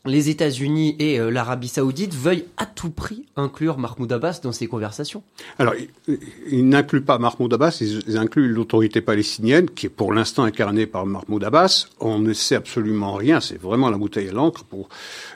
les 0.07 0.31
États-Unis 0.31 0.97
et 0.99 1.21
euh, 1.21 1.31
l'Arabie 1.31 1.69
Saoudite 1.69 2.15
veuillent 2.15 2.47
à 2.57 2.67
tout 2.67 2.91
prix 2.91 3.27
inclure 3.37 3.79
Mahmoud 3.79 4.11
Abbas 4.13 4.41
dans 4.43 4.53
ces 4.53 4.67
conversations 4.67 5.23
Alors, 5.59 5.75
ils, 6.51 6.69
n'incluent 6.69 7.05
pas 7.05 7.19
Mahmoud 7.19 7.53
Abbas, 7.53 7.79
ils 7.81 8.17
incluent 8.17 8.49
l'autorité 8.49 9.01
palestinienne, 9.01 9.69
qui 9.71 9.87
est 9.87 9.91
pour 9.91 10.13
l'instant 10.13 10.45
incarnée 10.45 10.87
par 10.87 11.07
Mahmoud 11.07 11.45
Abbas. 11.45 11.87
On 12.01 12.19
ne 12.19 12.33
sait 12.33 12.57
absolument 12.57 13.15
rien, 13.15 13.41
c'est 13.41 13.61
vraiment 13.61 13.91
la 13.91 13.99
bouteille 13.99 14.29
à 14.29 14.33
l'encre 14.33 14.65
pour 14.65 14.89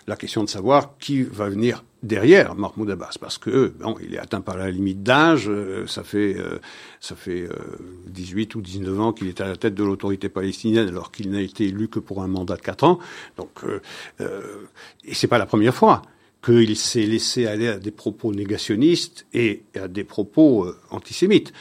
la 0.06 0.16
question 0.16 0.44
de 0.44 0.48
savoir 0.48 0.96
qui 0.98 1.22
va 1.22 1.48
venir 1.48 1.82
derrière 2.02 2.54
Mahmoud 2.54 2.90
Abbas, 2.90 3.16
parce 3.20 3.38
que 3.38 3.72
bon, 3.78 3.96
il 4.02 4.14
est 4.14 4.18
atteint 4.18 4.40
par 4.40 4.56
la 4.56 4.70
limite 4.70 5.02
d'âge, 5.02 5.48
euh, 5.48 5.86
ça 5.86 6.02
fait 6.02 6.36
euh, 6.38 6.58
ça 7.00 7.16
fait 7.16 7.42
euh, 7.42 7.54
18 8.08 8.54
ou 8.54 8.60
19 8.60 9.00
ans 9.00 9.12
qu'il 9.12 9.26
est 9.28 9.40
à 9.40 9.48
la 9.48 9.56
tête 9.56 9.74
de 9.74 9.82
l'autorité 9.82 10.28
palestinienne, 10.28 10.88
alors 10.88 11.10
qu'il 11.10 11.30
n'a 11.30 11.40
été 11.40 11.64
élu 11.64 11.88
que 11.88 11.98
pour 11.98 12.22
un 12.22 12.28
mandat 12.28 12.56
de 12.56 12.62
4 12.62 12.84
ans. 12.84 12.98
Donc, 13.36 13.50
euh, 13.64 13.80
euh, 14.20 14.40
et 15.04 15.14
c'est 15.14 15.26
pas 15.26 15.38
la 15.38 15.46
première 15.46 15.74
fois 15.74 16.02
qu'il 16.44 16.76
s'est 16.76 17.04
laissé 17.04 17.46
aller 17.46 17.68
à 17.68 17.78
des 17.78 17.90
propos 17.90 18.32
négationnistes 18.32 19.26
et 19.34 19.64
à 19.74 19.88
des 19.88 20.04
propos 20.04 20.72
antisémites. 20.90 21.52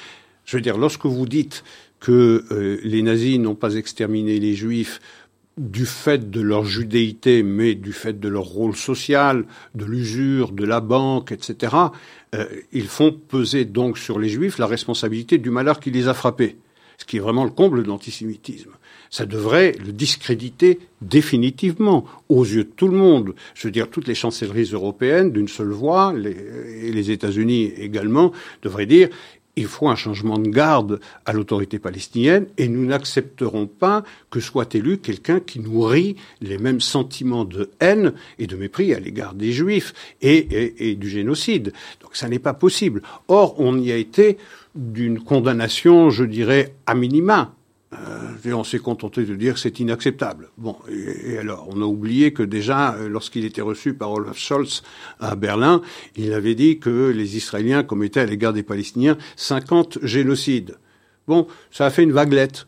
Je 0.45 0.55
veux 0.55 0.61
dire, 0.61 0.77
lorsque 0.77 1.05
vous 1.05 1.25
dites 1.25 1.65
que 1.99 2.79
les 2.81 3.01
nazis 3.01 3.39
n'ont 3.39 3.55
pas 3.55 3.75
exterminé 3.75 4.39
les 4.39 4.55
juifs 4.55 5.01
du 5.59 5.85
fait 5.85 6.31
de 6.31 6.39
leur 6.39 6.63
judéité, 6.63 7.43
mais 7.43 7.75
du 7.75 7.91
fait 7.91 8.17
de 8.17 8.29
leur 8.29 8.45
rôle 8.45 8.77
social, 8.77 9.43
de 9.75 9.83
l'usure, 9.83 10.53
de 10.53 10.63
la 10.63 10.79
banque, 10.79 11.33
etc., 11.33 11.75
euh, 12.33 12.45
ils 12.71 12.87
font 12.87 13.11
peser 13.11 13.65
donc 13.65 13.97
sur 13.97 14.19
les 14.19 14.29
juifs 14.29 14.57
la 14.57 14.67
responsabilité 14.67 15.37
du 15.37 15.49
malheur 15.49 15.81
qui 15.81 15.91
les 15.91 16.07
a 16.07 16.13
frappés, 16.13 16.55
ce 16.97 17.03
qui 17.03 17.17
est 17.17 17.19
vraiment 17.19 17.43
le 17.43 17.49
comble 17.49 17.83
de 17.83 17.89
l'antisémitisme. 17.89 18.71
Ça 19.09 19.25
devrait 19.25 19.75
le 19.85 19.91
discréditer 19.91 20.79
définitivement 21.01 22.05
aux 22.29 22.45
yeux 22.45 22.63
de 22.63 22.69
tout 22.69 22.87
le 22.87 22.95
monde. 22.95 23.33
Je 23.55 23.67
veux 23.67 23.71
dire, 23.71 23.89
toutes 23.89 24.07
les 24.07 24.15
chancelleries 24.15 24.69
européennes, 24.71 25.31
d'une 25.31 25.47
seule 25.47 25.71
voix, 25.71 26.13
les, 26.13 26.37
et 26.83 26.91
les 26.91 27.11
États-Unis 27.11 27.73
également, 27.75 28.31
devraient 28.61 28.85
dire 28.85 29.09
il 29.59 29.67
faut 29.67 29.89
un 29.89 29.95
changement 29.95 30.39
de 30.39 30.49
garde 30.49 31.01
à 31.25 31.33
l'autorité 31.33 31.79
palestinienne 31.79 32.47
et 32.57 32.69
nous 32.69 32.85
n'accepterons 32.85 33.67
pas 33.67 34.05
que 34.29 34.39
soit 34.39 34.73
élu 34.73 34.99
quelqu'un 34.99 35.41
qui 35.41 35.59
nourrit 35.59 36.15
les 36.39 36.57
mêmes 36.57 36.79
sentiments 36.79 37.43
de 37.43 37.69
haine 37.81 38.13
et 38.37 38.47
de 38.47 38.55
mépris 38.55 38.93
à 38.93 38.99
l'égard 39.01 39.33
des 39.33 39.51
juifs 39.51 39.93
et, 40.21 40.95
du 40.95 41.09
génocide. 41.09 41.73
Donc 42.01 42.15
ça 42.15 42.29
n'est 42.29 42.39
pas 42.39 42.53
possible. 42.53 43.01
Or, 43.27 43.59
on 43.59 43.77
y 43.77 43.91
a 43.91 43.97
été 43.97 44.37
d'une 44.75 45.19
condamnation, 45.19 46.09
je 46.09 46.23
dirais, 46.23 46.73
à 46.85 46.95
minima. 46.95 47.53
Euh, 47.93 48.53
on 48.53 48.63
s'est 48.63 48.79
contenté 48.79 49.23
de 49.23 49.35
dire 49.35 49.55
que 49.55 49.59
c'est 49.59 49.79
inacceptable. 49.79 50.49
Bon, 50.57 50.77
et, 50.89 51.37
alors, 51.37 51.67
on 51.69 51.81
a 51.81 51.85
oublié 51.85 52.33
que 52.33 52.43
déjà, 52.43 52.93
euh, 52.93 53.09
lorsqu'il 53.09 53.45
était 53.45 53.61
reçu 53.61 53.93
par 53.95 54.11
Olaf 54.11 54.37
Scholz 54.37 54.83
à 55.19 55.35
Berlin, 55.35 55.81
il 56.15 56.33
avait 56.33 56.55
dit 56.55 56.79
que 56.79 57.09
les 57.09 57.35
Israéliens 57.35 57.83
commettaient 57.83 58.19
à 58.19 58.25
l'égard 58.25 58.53
des 58.53 58.63
Palestiniens 58.63 59.17
50 59.37 59.99
génocides. 60.03 60.77
Bon, 61.27 61.47
ça 61.71 61.87
a 61.87 61.89
fait 61.89 62.03
une 62.03 62.11
vaguelette 62.11 62.67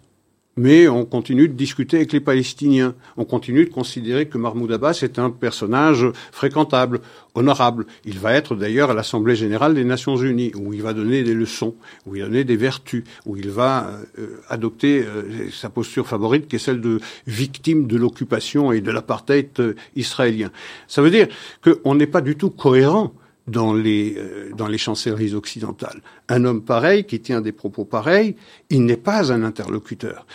mais 0.58 0.88
on 0.88 1.06
continue 1.06 1.48
de 1.48 1.54
discuter 1.54 1.98
avec 1.98 2.12
les 2.12 2.20
Palestiniens. 2.20 2.94
On 3.18 3.26
continue 3.26 3.66
de 3.66 3.70
considérer 3.70 4.28
que 4.28 4.38
Mahmoud 4.38 4.72
Abbas 4.72 5.00
est 5.02 5.18
un 5.18 5.30
personnage 5.30 6.06
fréquentable, 6.32 7.00
honorable. 7.36 7.86
Il 8.06 8.20
va 8.20 8.34
être 8.34 8.56
d'ailleurs 8.56 8.92
à 8.92 8.94
l'Assemblée 8.94 9.36
générale 9.36 9.74
des 9.74 9.86
Nations 9.86 10.18
unies, 10.18 10.52
où 10.56 10.74
il 10.74 10.82
va 10.82 10.94
donner 10.94 11.24
des 11.24 11.34
leçons, 11.34 11.76
où 12.06 12.16
il 12.16 12.22
va 12.22 12.28
donner 12.28 12.44
des 12.44 12.58
vertus, 12.58 13.04
où 13.26 13.38
il 13.38 13.50
va 13.50 13.92
euh, 14.20 14.42
adopter 14.50 15.04
euh, 15.04 15.50
sa 15.52 15.70
posture 15.70 16.08
favorite, 16.08 16.48
qui 16.48 16.58
est 16.58 16.60
celle 16.60 16.82
de 16.82 17.00
victime 17.28 17.88
de 17.88 17.98
l'occupation 17.98 18.72
et 18.72 18.82
de 18.82 18.92
l'apartheid 18.92 19.50
euh, 19.60 19.76
israélien. 19.96 20.52
Ça 20.88 21.02
veut 21.02 21.12
dire 21.12 21.28
qu'on 21.64 21.96
n'est 21.96 22.08
pas 22.08 22.22
du 22.22 22.36
tout 22.36 22.50
cohérent 22.50 23.14
dans 23.52 23.74
les, 23.74 24.16
euh, 24.18 24.52
dans 24.56 24.68
les 24.68 24.78
chancelleries 24.78 25.36
occidentales. 25.36 26.02
Un 26.30 26.46
homme 26.46 26.64
pareil, 26.64 27.04
qui 27.04 27.20
tient 27.20 27.42
des 27.42 27.52
propos 27.52 27.86
pareils, 27.86 28.36
il 28.70 28.86
n'est 28.86 28.98
pas 28.98 29.32
un 29.32 29.44
interlocuteur. 29.44 30.26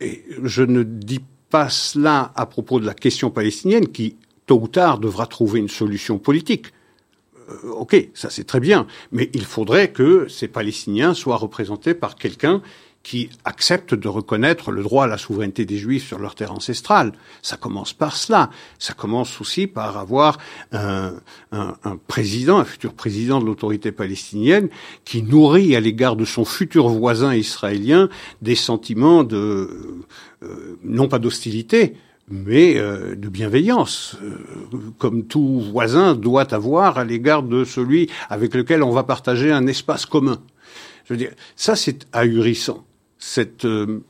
Et 0.00 0.24
je 0.42 0.62
ne 0.62 0.82
dis 0.82 1.22
pas 1.50 1.68
cela 1.68 2.32
à 2.34 2.46
propos 2.46 2.80
de 2.80 2.86
la 2.86 2.94
question 2.94 3.30
palestinienne, 3.30 3.88
qui, 3.88 4.16
tôt 4.46 4.60
ou 4.60 4.68
tard, 4.68 4.98
devra 4.98 5.26
trouver 5.26 5.60
une 5.60 5.68
solution 5.68 6.18
politique. 6.18 6.66
Euh, 7.48 7.70
ok, 7.70 8.08
ça 8.14 8.30
c'est 8.30 8.44
très 8.44 8.60
bien, 8.60 8.86
mais 9.12 9.30
il 9.34 9.44
faudrait 9.44 9.92
que 9.92 10.26
ces 10.28 10.48
Palestiniens 10.48 11.14
soient 11.14 11.36
représentés 11.36 11.94
par 11.94 12.16
quelqu'un 12.16 12.60
qui 13.04 13.28
acceptent 13.44 13.94
de 13.94 14.08
reconnaître 14.08 14.72
le 14.72 14.82
droit 14.82 15.04
à 15.04 15.06
la 15.06 15.18
souveraineté 15.18 15.66
des 15.66 15.76
Juifs 15.76 16.08
sur 16.08 16.18
leur 16.18 16.34
terre 16.34 16.52
ancestrale. 16.52 17.12
Ça 17.42 17.56
commence 17.56 17.92
par 17.92 18.16
cela. 18.16 18.50
Ça 18.80 18.94
commence 18.94 19.40
aussi 19.40 19.68
par 19.68 19.98
avoir 19.98 20.38
un, 20.72 21.12
un, 21.52 21.76
un 21.84 21.96
président, 22.08 22.58
un 22.58 22.64
futur 22.64 22.94
président 22.94 23.40
de 23.40 23.44
l'autorité 23.44 23.92
palestinienne, 23.92 24.70
qui 25.04 25.22
nourrit 25.22 25.76
à 25.76 25.80
l'égard 25.80 26.16
de 26.16 26.24
son 26.24 26.44
futur 26.44 26.88
voisin 26.88 27.34
israélien 27.34 28.08
des 28.42 28.56
sentiments 28.56 29.22
de, 29.22 29.68
euh, 30.42 30.78
non 30.82 31.06
pas 31.06 31.18
d'hostilité, 31.18 31.96
mais 32.28 32.78
euh, 32.78 33.14
de 33.14 33.28
bienveillance, 33.28 34.16
euh, 34.22 34.78
comme 34.98 35.26
tout 35.26 35.60
voisin 35.60 36.14
doit 36.14 36.54
avoir 36.54 36.96
à 36.96 37.04
l'égard 37.04 37.42
de 37.42 37.64
celui 37.64 38.08
avec 38.30 38.54
lequel 38.54 38.82
on 38.82 38.90
va 38.90 39.02
partager 39.02 39.52
un 39.52 39.66
espace 39.66 40.06
commun. 40.06 40.38
Je 41.04 41.12
veux 41.12 41.18
dire, 41.18 41.32
ça 41.54 41.76
c'est 41.76 42.06
ahurissant. 42.12 42.84
Cette 43.26 43.64
euh, 43.64 44.02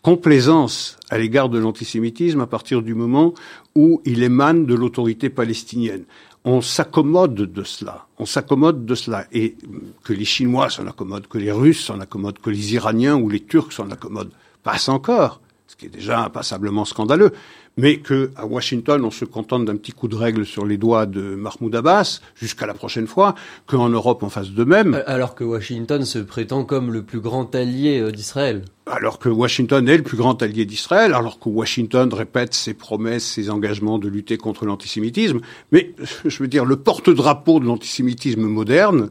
complaisance 0.00 0.96
à 1.10 1.18
l'égard 1.18 1.50
de 1.50 1.58
l'antisémitisme 1.58 2.40
à 2.40 2.46
partir 2.46 2.80
du 2.80 2.94
moment 2.94 3.34
où 3.74 4.00
il 4.06 4.22
émane 4.22 4.64
de 4.64 4.74
l'autorité 4.74 5.28
palestinienne. 5.28 6.04
On 6.46 6.62
s'accommode 6.62 7.34
de 7.34 7.62
cela, 7.62 8.06
on 8.18 8.24
s'accommode 8.24 8.86
de 8.86 8.94
cela, 8.94 9.26
et 9.30 9.56
que 10.02 10.14
les 10.14 10.24
Chinois 10.24 10.70
s'en 10.70 10.86
accommodent, 10.86 11.26
que 11.26 11.36
les 11.36 11.52
Russes 11.52 11.84
s'en 11.84 12.00
accommodent, 12.00 12.38
que 12.38 12.48
les 12.48 12.72
Iraniens 12.72 13.16
ou 13.16 13.28
les 13.28 13.40
Turcs 13.40 13.72
s'en 13.72 13.90
accommodent, 13.90 14.32
passe 14.62 14.88
encore, 14.88 15.42
ce 15.66 15.76
qui 15.76 15.84
est 15.84 15.90
déjà 15.90 16.30
passablement 16.30 16.86
scandaleux 16.86 17.32
mais 17.76 17.98
que 17.98 18.30
à 18.36 18.46
Washington 18.46 19.04
on 19.04 19.10
se 19.10 19.24
contente 19.24 19.64
d'un 19.64 19.76
petit 19.76 19.92
coup 19.92 20.08
de 20.08 20.16
règle 20.16 20.44
sur 20.44 20.66
les 20.66 20.76
doigts 20.76 21.06
de 21.06 21.20
Mahmoud 21.34 21.74
Abbas 21.74 22.20
jusqu'à 22.34 22.66
la 22.66 22.74
prochaine 22.74 23.06
fois, 23.06 23.34
qu'en 23.66 23.88
Europe 23.88 24.22
on 24.22 24.28
fasse 24.28 24.50
de 24.50 24.64
même. 24.64 24.94
Euh, 24.94 25.02
alors 25.06 25.34
que 25.34 25.44
Washington 25.44 26.04
se 26.04 26.18
prétend 26.18 26.64
comme 26.64 26.92
le 26.92 27.02
plus 27.02 27.20
grand 27.20 27.54
allié 27.54 28.00
euh, 28.00 28.10
d'Israël. 28.10 28.64
Alors 28.86 29.18
que 29.18 29.28
Washington 29.28 29.88
est 29.88 29.98
le 29.98 30.02
plus 30.02 30.16
grand 30.16 30.42
allié 30.42 30.64
d'Israël, 30.64 31.14
alors 31.14 31.38
que 31.38 31.48
Washington 31.48 32.12
répète 32.12 32.54
ses 32.54 32.74
promesses, 32.74 33.24
ses 33.24 33.48
engagements 33.48 33.98
de 33.98 34.08
lutter 34.08 34.36
contre 34.36 34.64
l'antisémitisme, 34.64 35.40
mais 35.72 35.94
je 36.24 36.38
veux 36.42 36.48
dire 36.48 36.64
le 36.64 36.76
porte-drapeau 36.76 37.60
de 37.60 37.66
l'antisémitisme 37.66 38.42
moderne 38.42 39.10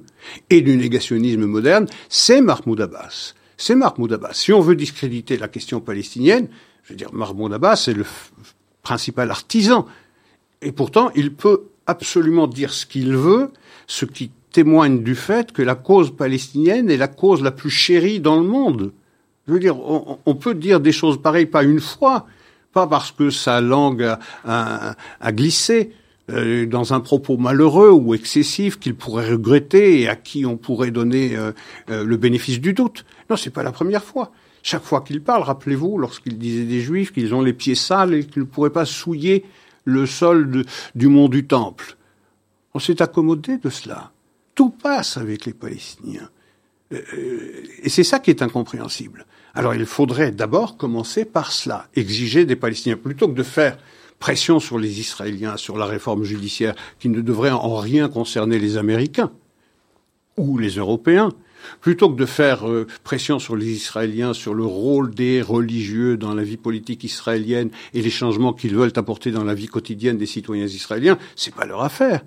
et 0.49 0.61
du 0.61 0.75
négationnisme 0.75 1.45
moderne, 1.45 1.87
c'est 2.09 2.41
Mahmoud 2.41 2.81
Abbas. 2.81 3.33
C'est 3.57 3.75
Mahmoud 3.75 4.13
Abbas. 4.13 4.33
Si 4.33 4.53
on 4.53 4.61
veut 4.61 4.75
discréditer 4.75 5.37
la 5.37 5.49
question 5.49 5.81
palestinienne, 5.81 6.47
je 6.83 6.93
veux 6.93 6.97
dire, 6.97 7.13
Mahmoud 7.13 7.53
Abbas 7.53 7.77
c'est 7.77 7.93
le 7.93 8.05
principal 8.83 9.29
artisan. 9.31 9.85
Et 10.61 10.71
pourtant, 10.71 11.11
il 11.15 11.33
peut 11.33 11.63
absolument 11.87 12.47
dire 12.47 12.73
ce 12.73 12.85
qu'il 12.85 13.15
veut, 13.15 13.51
ce 13.87 14.05
qui 14.05 14.31
témoigne 14.51 15.03
du 15.03 15.15
fait 15.15 15.51
que 15.51 15.61
la 15.61 15.75
cause 15.75 16.15
palestinienne 16.15 16.89
est 16.89 16.97
la 16.97 17.07
cause 17.07 17.41
la 17.41 17.51
plus 17.51 17.69
chérie 17.69 18.19
dans 18.19 18.37
le 18.37 18.47
monde. 18.47 18.91
Je 19.47 19.53
veux 19.53 19.59
dire, 19.59 19.77
on, 19.79 20.35
peut 20.35 20.53
dire 20.53 20.79
des 20.79 20.91
choses 20.91 21.19
pareilles 21.21 21.47
pas 21.47 21.63
une 21.63 21.79
fois, 21.79 22.27
pas 22.71 22.85
parce 22.85 23.11
que 23.11 23.31
sa 23.31 23.61
langue 23.61 24.15
a, 24.45 24.95
glissé 25.31 25.91
euh, 26.29 26.67
dans 26.67 26.93
un 26.93 26.99
propos 26.99 27.37
malheureux 27.37 27.89
ou 27.89 28.13
excessif 28.13 28.79
qu'il 28.79 28.93
pourrait 28.95 29.31
regretter 29.31 30.01
et 30.01 30.07
à 30.07 30.15
qui 30.15 30.45
on 30.45 30.55
pourrait 30.55 30.91
donner 30.91 31.35
euh, 31.35 31.51
euh, 31.89 32.03
le 32.03 32.17
bénéfice 32.17 32.59
du 32.59 32.73
doute. 32.73 33.05
Non, 33.29 33.37
c'est 33.37 33.49
pas 33.49 33.63
la 33.63 33.71
première 33.71 34.03
fois. 34.03 34.31
Chaque 34.63 34.83
fois 34.83 35.01
qu'il 35.01 35.21
parle, 35.21 35.43
rappelez-vous, 35.43 35.97
lorsqu'il 35.97 36.37
disait 36.37 36.65
des 36.65 36.81
Juifs 36.81 37.13
qu'ils 37.13 37.33
ont 37.33 37.41
les 37.41 37.53
pieds 37.53 37.75
sales 37.75 38.13
et 38.13 38.25
qu'ils 38.25 38.43
ne 38.43 38.47
pourraient 38.47 38.69
pas 38.69 38.85
souiller 38.85 39.45
le 39.85 40.05
sol 40.05 40.65
du 40.95 41.07
mont 41.07 41.29
du 41.29 41.45
Temple. 41.45 41.95
On 42.73 42.79
s'est 42.79 43.01
accommodé 43.01 43.57
de 43.57 43.69
cela. 43.69 44.11
Tout 44.55 44.69
passe 44.69 45.17
avec 45.17 45.45
les 45.45 45.53
Palestiniens. 45.53 46.29
Euh, 46.91 47.63
et 47.81 47.89
c'est 47.89 48.03
ça 48.03 48.19
qui 48.19 48.29
est 48.29 48.41
incompréhensible. 48.41 49.25
Alors 49.53 49.73
il 49.73 49.85
faudrait 49.85 50.31
d'abord 50.31 50.77
commencer 50.77 51.25
par 51.25 51.51
cela, 51.51 51.87
exiger 51.95 52.45
des 52.45 52.55
Palestiniens, 52.55 52.97
plutôt 52.97 53.27
que 53.27 53.33
de 53.33 53.43
faire 53.43 53.77
pression 54.19 54.59
sur 54.59 54.77
les 54.77 54.99
Israéliens, 54.99 55.57
sur 55.57 55.77
la 55.77 55.85
réforme 55.85 56.23
judiciaire, 56.23 56.75
qui 56.99 57.09
ne 57.09 57.21
devrait 57.21 57.51
en 57.51 57.77
rien 57.77 58.09
concerner 58.09 58.59
les 58.59 58.77
Américains 58.77 59.31
ou 60.37 60.57
les 60.57 60.71
Européens, 60.71 61.29
Plutôt 61.81 62.09
que 62.09 62.17
de 62.17 62.25
faire 62.25 62.67
euh, 62.67 62.87
pression 63.03 63.39
sur 63.39 63.55
les 63.55 63.67
Israéliens 63.67 64.33
sur 64.33 64.53
le 64.53 64.65
rôle 64.65 65.13
des 65.13 65.41
religieux 65.41 66.17
dans 66.17 66.33
la 66.33 66.43
vie 66.43 66.57
politique 66.57 67.03
israélienne 67.03 67.69
et 67.93 68.01
les 68.01 68.09
changements 68.09 68.53
qu'ils 68.53 68.75
veulent 68.75 68.93
apporter 68.95 69.31
dans 69.31 69.43
la 69.43 69.53
vie 69.53 69.67
quotidienne 69.67 70.17
des 70.17 70.25
citoyens 70.25 70.65
israéliens, 70.65 71.17
c'est 71.35 71.53
pas 71.53 71.65
leur 71.65 71.81
affaire. 71.81 72.21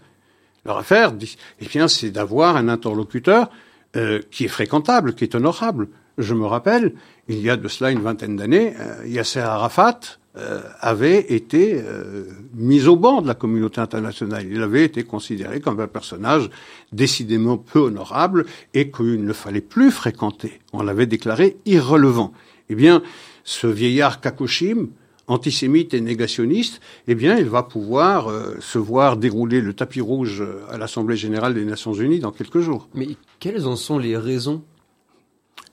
Leur 0.65 0.79
affaire, 0.79 1.13
eh 1.61 1.67
bien, 1.67 1.89
c'est 1.89 2.11
d'avoir 2.11 2.57
un 2.57 2.69
interlocuteur 2.69 3.51
euh, 3.97 4.21
qui 4.31 4.45
est 4.45 4.49
fréquentable, 4.49 5.15
qui 5.15 5.25
est 5.25 5.35
honorable. 5.35 5.89
Je 6.19 6.35
me 6.35 6.47
rappelle, 6.47 6.95
il 7.29 7.41
y 7.41 7.51
a 7.51 7.57
de 7.57 7.69
cela 7.69 7.91
une 7.91 8.01
vingtaine 8.01 8.37
d'années, 8.37 8.75
euh, 8.79 9.07
Yasser 9.07 9.41
Arafat 9.41 10.01
euh, 10.35 10.63
avait 10.81 11.35
été 11.35 11.75
euh, 11.75 12.25
mis 12.55 12.87
au 12.87 12.97
banc 12.97 13.21
de 13.21 13.27
la 13.27 13.35
communauté 13.35 13.83
internationale. 13.83 14.47
Il 14.51 14.63
avait 14.63 14.83
été 14.83 15.03
considéré 15.03 15.61
comme 15.61 15.79
un 15.79 15.87
personnage 15.87 16.49
décidément 16.91 17.59
peu 17.59 17.81
honorable 17.81 18.47
et 18.73 18.91
qu'il 18.91 19.27
ne 19.27 19.33
fallait 19.35 19.61
plus 19.61 19.91
fréquenter. 19.91 20.61
On 20.73 20.83
l'avait 20.83 21.05
déclaré 21.05 21.59
irrelevant. 21.67 22.33
Eh 22.71 22.75
bien, 22.75 23.03
ce 23.45 23.67
vieillard 23.67 24.23
Kakoshim, 24.23 24.89
antisémite 25.27 25.93
et 25.93 26.01
négationniste, 26.01 26.81
eh 27.09 27.15
bien, 27.15 27.37
il 27.37 27.51
va 27.51 27.63
pouvoir 27.63 28.29
euh, 28.29 28.57
se 28.61 28.79
voir 28.79 29.19
dérouler 29.19 29.61
le 29.61 29.75
tapis 29.75 30.01
rouge 30.01 30.43
à 30.71 30.79
l'Assemblée 30.79 31.17
générale 31.17 31.53
des 31.53 31.67
Nations 31.67 31.93
unies 31.93 32.21
dans 32.21 32.33
quelques 32.33 32.61
jours. 32.61 32.89
Mais 32.95 33.09
quelles 33.39 33.67
en 33.67 33.77
sont 33.77 33.99
les 33.99 34.17
raisons? 34.17 34.63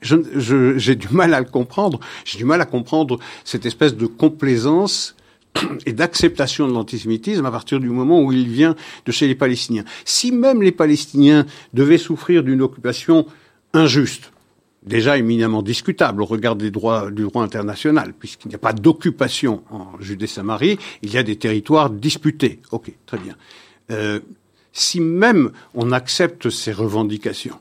J'ai 0.02 0.94
du 0.96 1.08
mal 1.10 1.34
à 1.34 1.40
le 1.40 1.46
comprendre. 1.46 2.00
J'ai 2.24 2.38
du 2.38 2.44
mal 2.44 2.60
à 2.60 2.66
comprendre 2.66 3.18
cette 3.44 3.66
espèce 3.66 3.96
de 3.96 4.06
complaisance 4.06 5.14
et 5.86 5.92
d'acceptation 5.92 6.68
de 6.68 6.72
l'antisémitisme 6.72 7.44
à 7.44 7.50
partir 7.50 7.80
du 7.80 7.88
moment 7.88 8.22
où 8.22 8.32
il 8.32 8.48
vient 8.48 8.76
de 9.06 9.12
chez 9.12 9.26
les 9.26 9.34
Palestiniens. 9.34 9.84
Si 10.04 10.32
même 10.32 10.62
les 10.62 10.72
Palestiniens 10.72 11.46
devaient 11.74 11.98
souffrir 11.98 12.42
d'une 12.42 12.62
occupation 12.62 13.26
injuste, 13.72 14.32
déjà 14.82 15.18
éminemment 15.18 15.62
discutable 15.62 16.22
au 16.22 16.24
regard 16.24 16.56
des 16.56 16.70
droits 16.70 17.10
du 17.10 17.24
droit 17.24 17.42
international, 17.42 18.14
puisqu'il 18.18 18.48
n'y 18.48 18.54
a 18.54 18.58
pas 18.58 18.72
d'occupation 18.72 19.62
en 19.70 20.00
Judée-Samarie, 20.00 20.78
il 21.02 21.12
y 21.12 21.18
a 21.18 21.22
des 21.22 21.36
territoires 21.36 21.90
disputés. 21.90 22.60
Ok, 22.70 22.92
très 23.06 23.18
bien. 23.18 23.36
Euh, 23.90 24.20
si 24.72 25.00
même 25.00 25.50
on 25.74 25.92
accepte 25.92 26.48
ces 26.48 26.72
revendications, 26.72 27.58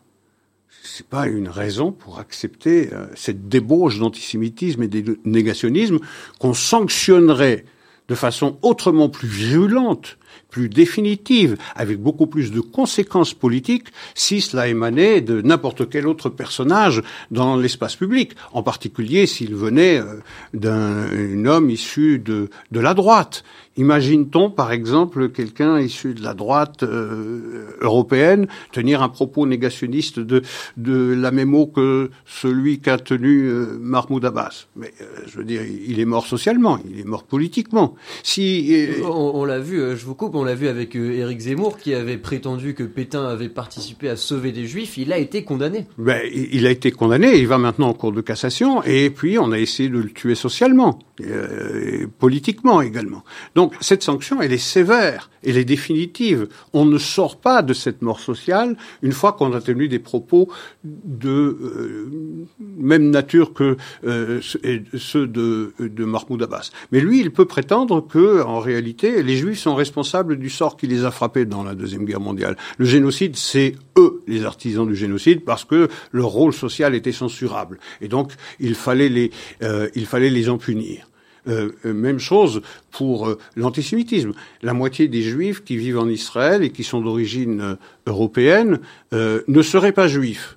c'est 0.83 1.07
pas 1.07 1.27
une 1.27 1.49
raison 1.49 1.91
pour 1.91 2.19
accepter 2.19 2.89
euh, 2.93 3.07
cette 3.15 3.47
débauche 3.47 3.99
d'antisémitisme 3.99 4.83
et 4.83 4.87
de 4.87 5.19
négationnisme 5.25 5.99
qu'on 6.39 6.53
sanctionnerait 6.53 7.65
de 8.09 8.15
façon 8.15 8.57
autrement 8.63 9.07
plus 9.07 9.27
virulente, 9.27 10.17
plus 10.49 10.67
définitive, 10.67 11.57
avec 11.75 12.01
beaucoup 12.01 12.25
plus 12.25 12.51
de 12.51 12.59
conséquences 12.59 13.35
politiques, 13.35 13.89
si 14.15 14.41
cela 14.41 14.67
émanait 14.67 15.21
de 15.21 15.41
n'importe 15.41 15.87
quel 15.89 16.07
autre 16.07 16.29
personnage 16.29 17.03
dans 17.29 17.55
l'espace 17.55 17.95
public, 17.95 18.33
en 18.51 18.63
particulier 18.63 19.27
s'il 19.27 19.55
venait 19.55 19.99
euh, 19.99 20.15
d'un 20.53 21.45
homme 21.45 21.69
issu 21.69 22.19
de, 22.19 22.49
de 22.71 22.79
la 22.79 22.95
droite. 22.95 23.43
Imagine-t-on, 23.77 24.49
par 24.49 24.71
exemple, 24.71 25.29
quelqu'un 25.29 25.79
issu 25.79 26.13
de 26.13 26.21
la 26.21 26.33
droite 26.33 26.83
euh, 26.83 27.77
européenne 27.81 28.47
tenir 28.71 29.01
un 29.01 29.09
propos 29.09 29.45
négationniste 29.45 30.19
de, 30.19 30.41
de 30.75 31.13
la 31.13 31.31
même 31.31 31.55
eau 31.55 31.67
que 31.67 32.09
celui 32.25 32.79
qu'a 32.79 32.97
tenu 32.97 33.43
euh, 33.43 33.77
Mahmoud 33.79 34.25
Abbas? 34.25 34.67
Mais 34.75 34.91
euh, 35.01 35.05
je 35.27 35.37
veux 35.37 35.45
dire, 35.45 35.61
il 35.63 35.99
est 35.99 36.05
mort 36.05 36.25
socialement, 36.25 36.79
il 36.91 36.99
est 36.99 37.05
mort 37.05 37.23
politiquement. 37.23 37.95
Si 38.23 38.87
on, 39.05 39.45
l'a 39.45 39.59
vu, 39.59 39.95
je 39.95 40.05
vous 40.05 40.15
coupe, 40.15 40.35
on 40.35 40.43
l'a 40.43 40.55
vu 40.55 40.67
avec 40.67 40.95
Éric 40.95 41.39
Zemmour 41.39 41.77
qui 41.77 41.93
avait 41.93 42.17
prétendu 42.17 42.73
que 42.73 42.83
Pétain 42.83 43.25
avait 43.25 43.49
participé 43.49 44.09
à 44.09 44.17
sauver 44.17 44.51
des 44.51 44.65
Juifs. 44.65 44.97
Il 44.97 45.13
a 45.13 45.17
été 45.17 45.43
condamné. 45.43 45.85
Ben, 45.97 46.21
il 46.33 46.67
a 46.67 46.71
été 46.71 46.91
condamné. 46.91 47.37
Il 47.37 47.47
va 47.47 47.57
maintenant 47.57 47.89
en 47.89 47.93
cours 47.93 48.11
de 48.11 48.21
cassation. 48.21 48.83
Et 48.83 49.09
puis 49.09 49.37
on 49.39 49.51
a 49.51 49.59
essayé 49.59 49.89
de 49.89 49.97
le 49.97 50.09
tuer 50.09 50.35
socialement, 50.35 50.99
et 51.19 52.07
politiquement 52.19 52.81
également. 52.81 53.23
Donc 53.55 53.68
donc 53.69 53.77
cette 53.81 54.01
sanction, 54.01 54.41
elle 54.41 54.51
est 54.51 54.57
sévère, 54.57 55.29
elle 55.45 55.57
est 55.57 55.65
définitive. 55.65 56.47
On 56.73 56.85
ne 56.85 56.97
sort 56.97 57.39
pas 57.39 57.61
de 57.61 57.73
cette 57.73 58.01
mort 58.01 58.19
sociale 58.19 58.75
une 59.03 59.11
fois 59.11 59.33
qu'on 59.33 59.53
a 59.53 59.61
tenu 59.61 59.87
des 59.87 59.99
propos 59.99 60.49
de 60.83 61.29
euh, 61.29 62.47
même 62.59 63.11
nature 63.11 63.53
que 63.53 63.77
euh, 64.07 64.41
ceux 64.41 65.27
de, 65.27 65.73
Mahmoud 65.99 66.41
Abbas. 66.41 66.71
Mais 66.91 66.99
lui, 66.99 67.19
il 67.19 67.31
peut 67.31 67.45
prétendre 67.45 68.01
que, 68.01 68.41
en 68.41 68.59
réalité, 68.59 69.21
les 69.21 69.35
Juifs 69.35 69.59
sont 69.59 69.75
responsables 69.75 70.37
du 70.37 70.49
sort 70.49 70.75
qui 70.75 70.87
les 70.87 71.05
a 71.05 71.11
frappés 71.11 71.45
dans 71.45 71.63
la 71.63 71.75
deuxième 71.75 72.05
guerre 72.05 72.21
mondiale. 72.21 72.57
Le 72.79 72.85
génocide, 72.85 73.35
c'est 73.35 73.75
eux 73.99 74.23
les 74.25 74.45
artisans 74.45 74.87
du 74.87 74.95
génocide 74.95 75.45
parce 75.45 75.63
que 75.63 75.89
leur 76.11 76.29
rôle 76.29 76.53
social 76.53 76.95
était 76.95 77.11
censurable 77.11 77.77
et 78.01 78.07
donc 78.07 78.31
il 78.59 78.73
fallait 78.73 79.09
les 79.09 79.29
euh, 79.61 79.89
il 79.93 80.07
fallait 80.07 80.31
les 80.31 80.49
en 80.49 80.57
punir. 80.57 81.05
Euh, 81.47 81.71
euh, 81.85 81.93
même 81.93 82.19
chose 82.19 82.61
pour 82.91 83.27
euh, 83.27 83.37
l'antisémitisme. 83.55 84.33
La 84.61 84.73
moitié 84.73 85.07
des 85.07 85.21
juifs 85.21 85.63
qui 85.63 85.77
vivent 85.77 85.99
en 85.99 86.09
Israël 86.09 86.63
et 86.63 86.71
qui 86.71 86.83
sont 86.83 87.01
d'origine 87.01 87.77
européenne 88.05 88.79
ne 89.11 89.61
seraient 89.61 89.91
pas 89.91 90.07
juifs 90.07 90.55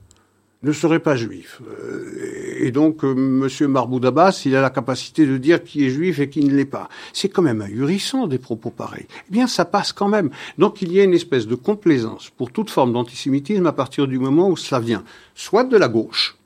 ne 0.65 0.71
seraient 0.71 1.01
pas 1.01 1.17
juifs. 1.17 1.61
Et 2.61 2.71
donc, 2.71 3.03
M. 3.03 3.49
Marboud 3.63 4.07
Abbas, 4.07 4.43
il 4.45 4.55
a 4.55 4.61
la 4.61 4.71
capacité 4.71 5.27
de 5.27 5.37
dire 5.37 5.65
qui 5.65 5.85
est 5.85 5.91
juif 5.91 6.21
et 6.21 6.31
qui 6.31 6.45
ne 6.45 6.55
l'est 6.55 6.65
pas. 6.65 6.89
C'est 7.13 7.29
quand 7.29 7.43
même 7.43 7.63
ahurissant 7.63 8.29
des 8.29 8.39
propos 8.39 8.71
pareils. 8.71 9.07
Eh 9.29 9.33
bien, 9.33 9.49
ça 9.49 9.65
passe 9.65 9.93
quand 9.93 10.07
même. 10.07 10.31
Donc, 10.59 10.81
il 10.81 10.93
y 10.93 11.01
a 11.01 11.03
une 11.03 11.15
espèce 11.15 11.49
de 11.49 11.57
complaisance 11.57 12.31
pour 12.31 12.53
toute 12.53 12.71
forme 12.71 12.93
d'antisémitisme 12.93 13.67
à 13.67 13.73
partir 13.73 14.07
du 14.07 14.21
moment 14.21 14.51
où 14.51 14.57
cela 14.57 14.81
vient 14.81 15.03
soit 15.35 15.65
de 15.65 15.77
la 15.77 15.89
gauche, 15.89 16.37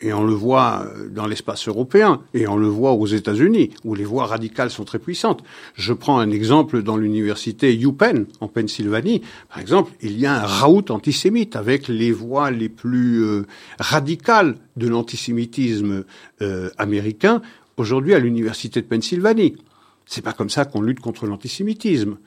Et 0.00 0.12
on 0.12 0.22
le 0.22 0.32
voit 0.32 0.86
dans 1.10 1.26
l'espace 1.26 1.66
européen, 1.66 2.22
et 2.32 2.46
on 2.46 2.56
le 2.56 2.68
voit 2.68 2.92
aux 2.92 3.06
États-Unis, 3.06 3.70
où 3.84 3.96
les 3.96 4.04
voix 4.04 4.26
radicales 4.26 4.70
sont 4.70 4.84
très 4.84 5.00
puissantes. 5.00 5.42
Je 5.74 5.92
prends 5.92 6.20
un 6.20 6.30
exemple 6.30 6.82
dans 6.82 6.96
l'université 6.96 7.76
UPenn, 7.76 8.26
en 8.40 8.46
Pennsylvanie. 8.46 9.22
Par 9.48 9.58
exemple, 9.58 9.92
il 10.00 10.16
y 10.18 10.26
a 10.26 10.40
un 10.40 10.46
raout 10.46 10.90
antisémite 10.90 11.56
avec 11.56 11.88
les 11.88 12.12
voix 12.12 12.52
les 12.52 12.68
plus 12.68 13.24
euh, 13.24 13.46
radicales 13.80 14.54
de 14.76 14.86
l'antisémitisme 14.86 16.04
euh, 16.42 16.70
américain 16.78 17.42
aujourd'hui 17.76 18.14
à 18.14 18.20
l'université 18.20 18.80
de 18.80 18.86
Pennsylvanie. 18.86 19.56
C'est 20.06 20.22
pas 20.22 20.32
comme 20.32 20.50
ça 20.50 20.64
qu'on 20.64 20.80
lutte 20.80 21.00
contre 21.00 21.26
l'antisémitisme. 21.26 22.18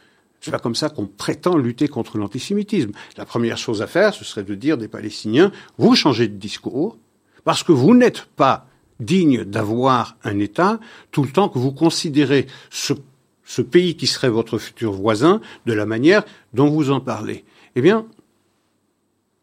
C'est 0.42 0.52
pas 0.52 0.60
comme 0.60 0.76
ça 0.76 0.90
qu'on 0.90 1.06
prétend 1.06 1.58
lutter 1.58 1.88
contre 1.88 2.18
l'antisémitisme. 2.18 2.92
La 3.16 3.26
première 3.26 3.58
chose 3.58 3.82
à 3.82 3.88
faire, 3.88 4.14
ce 4.14 4.26
serait 4.26 4.44
de 4.44 4.56
dire 4.56 4.78
des 4.78 4.88
Palestiniens, 4.88 5.52
vous 5.78 5.96
changez 5.96 6.28
de 6.28 6.36
discours, 6.36 6.98
parce 7.44 7.64
que 7.64 7.72
vous 7.72 7.96
n'êtes 7.96 8.26
pas 8.26 8.68
digne 9.00 9.44
d'avoir 9.44 10.16
un 10.24 10.40
État 10.40 10.80
tout 11.12 11.24
le 11.24 11.32
temps 11.32 11.50
que 11.50 11.60
vous 11.60 11.72
considérez 11.72 12.48
ce, 12.70 12.94
pays 13.62 13.98
qui 13.98 14.08
serait 14.08 14.30
votre 14.30 14.58
futur 14.58 14.94
voisin 14.94 15.42
de 15.66 15.74
la 15.74 15.86
manière 15.86 16.24
dont 16.54 16.70
vous 16.70 16.92
en 16.92 17.02
parlez. 17.02 17.44
Eh 17.76 17.82
bien, 17.82 18.06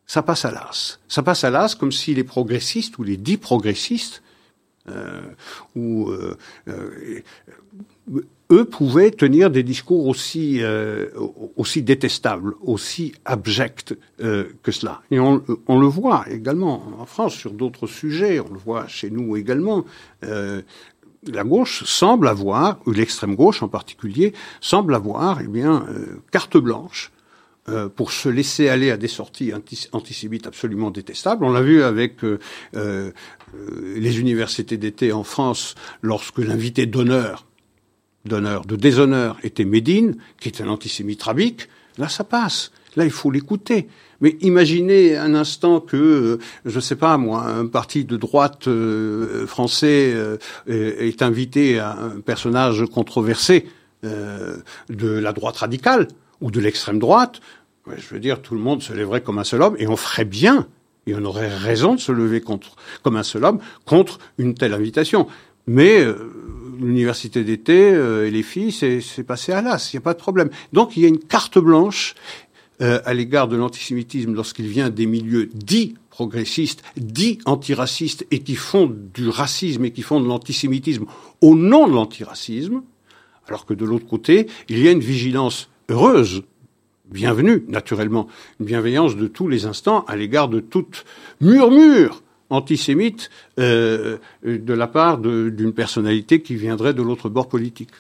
ça 0.06 0.22
passe 0.22 0.44
à 0.44 0.50
l'as. 0.50 0.98
Ça 1.08 1.22
passe 1.22 1.44
à 1.44 1.50
l'as 1.50 1.74
comme 1.74 1.92
si 1.92 2.14
les 2.14 2.24
progressistes 2.24 2.96
ou 2.98 3.02
les 3.02 3.16
dits 3.16 3.37
progressistes 3.37 4.22
euh, 4.88 5.20
ou 5.76 6.08
euh, 6.11 6.37
euh, 6.68 7.22
eux 8.50 8.64
pouvaient 8.64 9.11
tenir 9.11 9.50
des 9.50 9.62
discours 9.62 10.06
aussi 10.06 10.62
euh, 10.62 11.08
aussi 11.56 11.82
détestables, 11.82 12.54
aussi 12.61 13.14
abjects 13.24 13.94
euh, 14.20 14.44
que 14.62 14.72
cela. 14.72 15.02
Et 15.11 15.20
on, 15.20 15.42
on, 15.66 15.78
le 15.78 15.87
voit 15.87 16.24
également 16.30 16.82
en 16.98 17.06
France 17.06 17.34
sur 17.34 17.52
d'autres 17.52 17.87
sujets. 17.87 18.40
On 18.40 18.52
le 18.52 18.58
voit 18.58 18.87
chez 18.88 19.11
nous 19.11 19.37
également. 19.37 19.84
Euh, 20.24 20.62
la 21.26 21.44
gauche 21.44 21.84
semble 21.84 22.28
avoir, 22.28 22.78
ou 22.87 22.92
l'extrême 22.92 23.34
gauche 23.34 23.62
en 23.62 23.68
particulier, 23.68 24.32
semble 24.61 24.94
avoir, 24.94 25.40
eh 25.42 25.48
bien, 25.48 25.84
carte 26.30 26.56
blanche 26.56 27.11
pour 27.96 28.12
se 28.12 28.28
laisser 28.28 28.68
aller 28.68 28.92
à 28.92 28.96
des 28.96 29.08
sorties 29.08 29.52
antisémites 29.92 30.46
absolument 30.46 30.92
détestables. 30.92 31.44
On 31.44 31.50
l'a 31.50 31.61
vu 31.61 31.82
avec 31.82 32.22
euh, 33.54 33.96
les 33.96 34.20
universités 34.20 34.76
d'été 34.76 35.12
en 35.12 35.24
France 35.24 35.74
lorsque 36.02 36.38
l'invité 36.38 36.87
d'honneur 36.87 37.47
d'honneur, 38.24 38.64
de 38.64 38.76
déshonneur 38.76 39.37
était 39.42 39.64
Médine, 39.64 40.16
qui 40.40 40.48
est 40.48 40.61
un 40.61 40.68
antisémite 40.68 41.22
rabique, 41.22 41.68
là 41.96 42.09
ça 42.09 42.24
passe. 42.24 42.72
Là, 42.96 43.04
il 43.04 43.11
faut 43.11 43.31
l'écouter. 43.31 43.88
Mais 44.20 44.37
imaginez 44.40 45.16
un 45.16 45.35
instant 45.35 45.81
que, 45.81 45.96
euh, 45.96 46.38
je 46.64 46.76
ne 46.76 46.81
sais 46.81 46.96
pas 46.96 47.16
moi, 47.16 47.44
un 47.44 47.66
parti 47.66 48.04
de 48.04 48.16
droite 48.16 48.66
euh, 48.66 49.46
français 49.46 50.12
euh, 50.14 50.37
est 50.66 51.22
invité 51.22 51.78
à 51.78 51.92
un 51.92 52.20
personnage 52.20 52.85
controversé 52.87 53.68
de 54.02 55.09
la 55.09 55.33
droite 55.33 55.57
radicale 55.57 56.07
ou 56.40 56.52
de 56.52 56.61
l'extrême 56.61 57.00
droite. 57.00 57.40
Je 57.96 58.14
veux 58.14 58.20
dire, 58.20 58.40
tout 58.42 58.54
le 58.54 58.61
monde 58.61 58.81
se 58.81 58.92
lèverait 58.92 59.22
comme 59.22 59.38
un 59.38 59.44
seul 59.44 59.61
homme 59.61 59.74
et 59.78 59.88
on 59.88 59.96
ferait 59.96 60.24
bien, 60.24 60.68
et 61.09 61.16
on 61.16 61.24
aurait 61.24 61.48
raison 61.48 61.96
de 61.96 62.00
se 62.00 62.12
lever 62.12 62.40
contre, 62.40 62.76
comme 63.02 63.16
un 63.16 63.24
seul 63.24 63.44
homme 63.44 63.59
contre 63.87 64.20
une 64.38 64.54
telle 64.54 64.72
invitation. 64.72 65.26
Mais 65.66 66.07
l'université 66.78 67.44
d'été 67.44 67.90
euh, 67.92 68.26
et 68.26 68.30
les 68.30 68.42
filles, 68.42 68.72
c'est 68.72 69.22
passé 69.24 69.52
à 69.52 69.62
l'as, 69.62 69.92
il 69.92 69.96
n'y 69.96 69.98
a 69.98 70.02
pas 70.02 70.14
de 70.14 70.18
problème. 70.18 70.50
Donc 70.72 70.96
il 70.96 71.02
y 71.02 71.06
a 71.06 71.08
une 71.08 71.18
carte 71.18 71.58
blanche 71.58 72.14
euh, 72.80 73.00
à 73.04 73.14
l'égard 73.14 73.48
de 73.48 73.56
l'antisémitisme 73.56 74.34
lorsqu'il 74.34 74.68
vient 74.68 74.90
des 74.90 75.06
milieux 75.06 75.50
dits 75.52 75.94
progressistes, 76.10 76.82
dits 76.96 77.38
antiracistes 77.44 78.26
et 78.30 78.40
qui 78.40 78.54
font 78.54 78.92
du 79.14 79.28
racisme 79.28 79.84
et 79.84 79.90
qui 79.90 80.02
font 80.02 80.20
de 80.20 80.26
l'antisémitisme 80.26 81.06
au 81.40 81.54
nom 81.54 81.88
de 81.88 81.94
l'antiracisme, 81.94 82.82
alors 83.46 83.66
que 83.66 83.74
de 83.74 83.84
l'autre 83.84 84.06
côté, 84.06 84.46
il 84.68 84.78
y 84.78 84.88
a 84.88 84.92
une 84.92 85.00
vigilance 85.00 85.68
heureuse, 85.88 86.42
bienvenue 87.10 87.64
naturellement, 87.68 88.28
une 88.60 88.66
bienveillance 88.66 89.16
de 89.16 89.26
tous 89.26 89.48
les 89.48 89.64
instants 89.64 90.04
à 90.06 90.16
l'égard 90.16 90.48
de 90.48 90.60
toute 90.60 91.04
murmure 91.40 92.22
antisémite 92.50 93.30
euh, 93.58 94.18
de 94.44 94.74
la 94.74 94.87
part 94.87 95.18
d'une 95.18 95.72
personnalité 95.72 96.40
qui 96.40 96.54
viendrait 96.54 96.94
de 96.94 97.02
l'autre 97.02 97.28
bord 97.28 97.48
politique. 97.48 97.90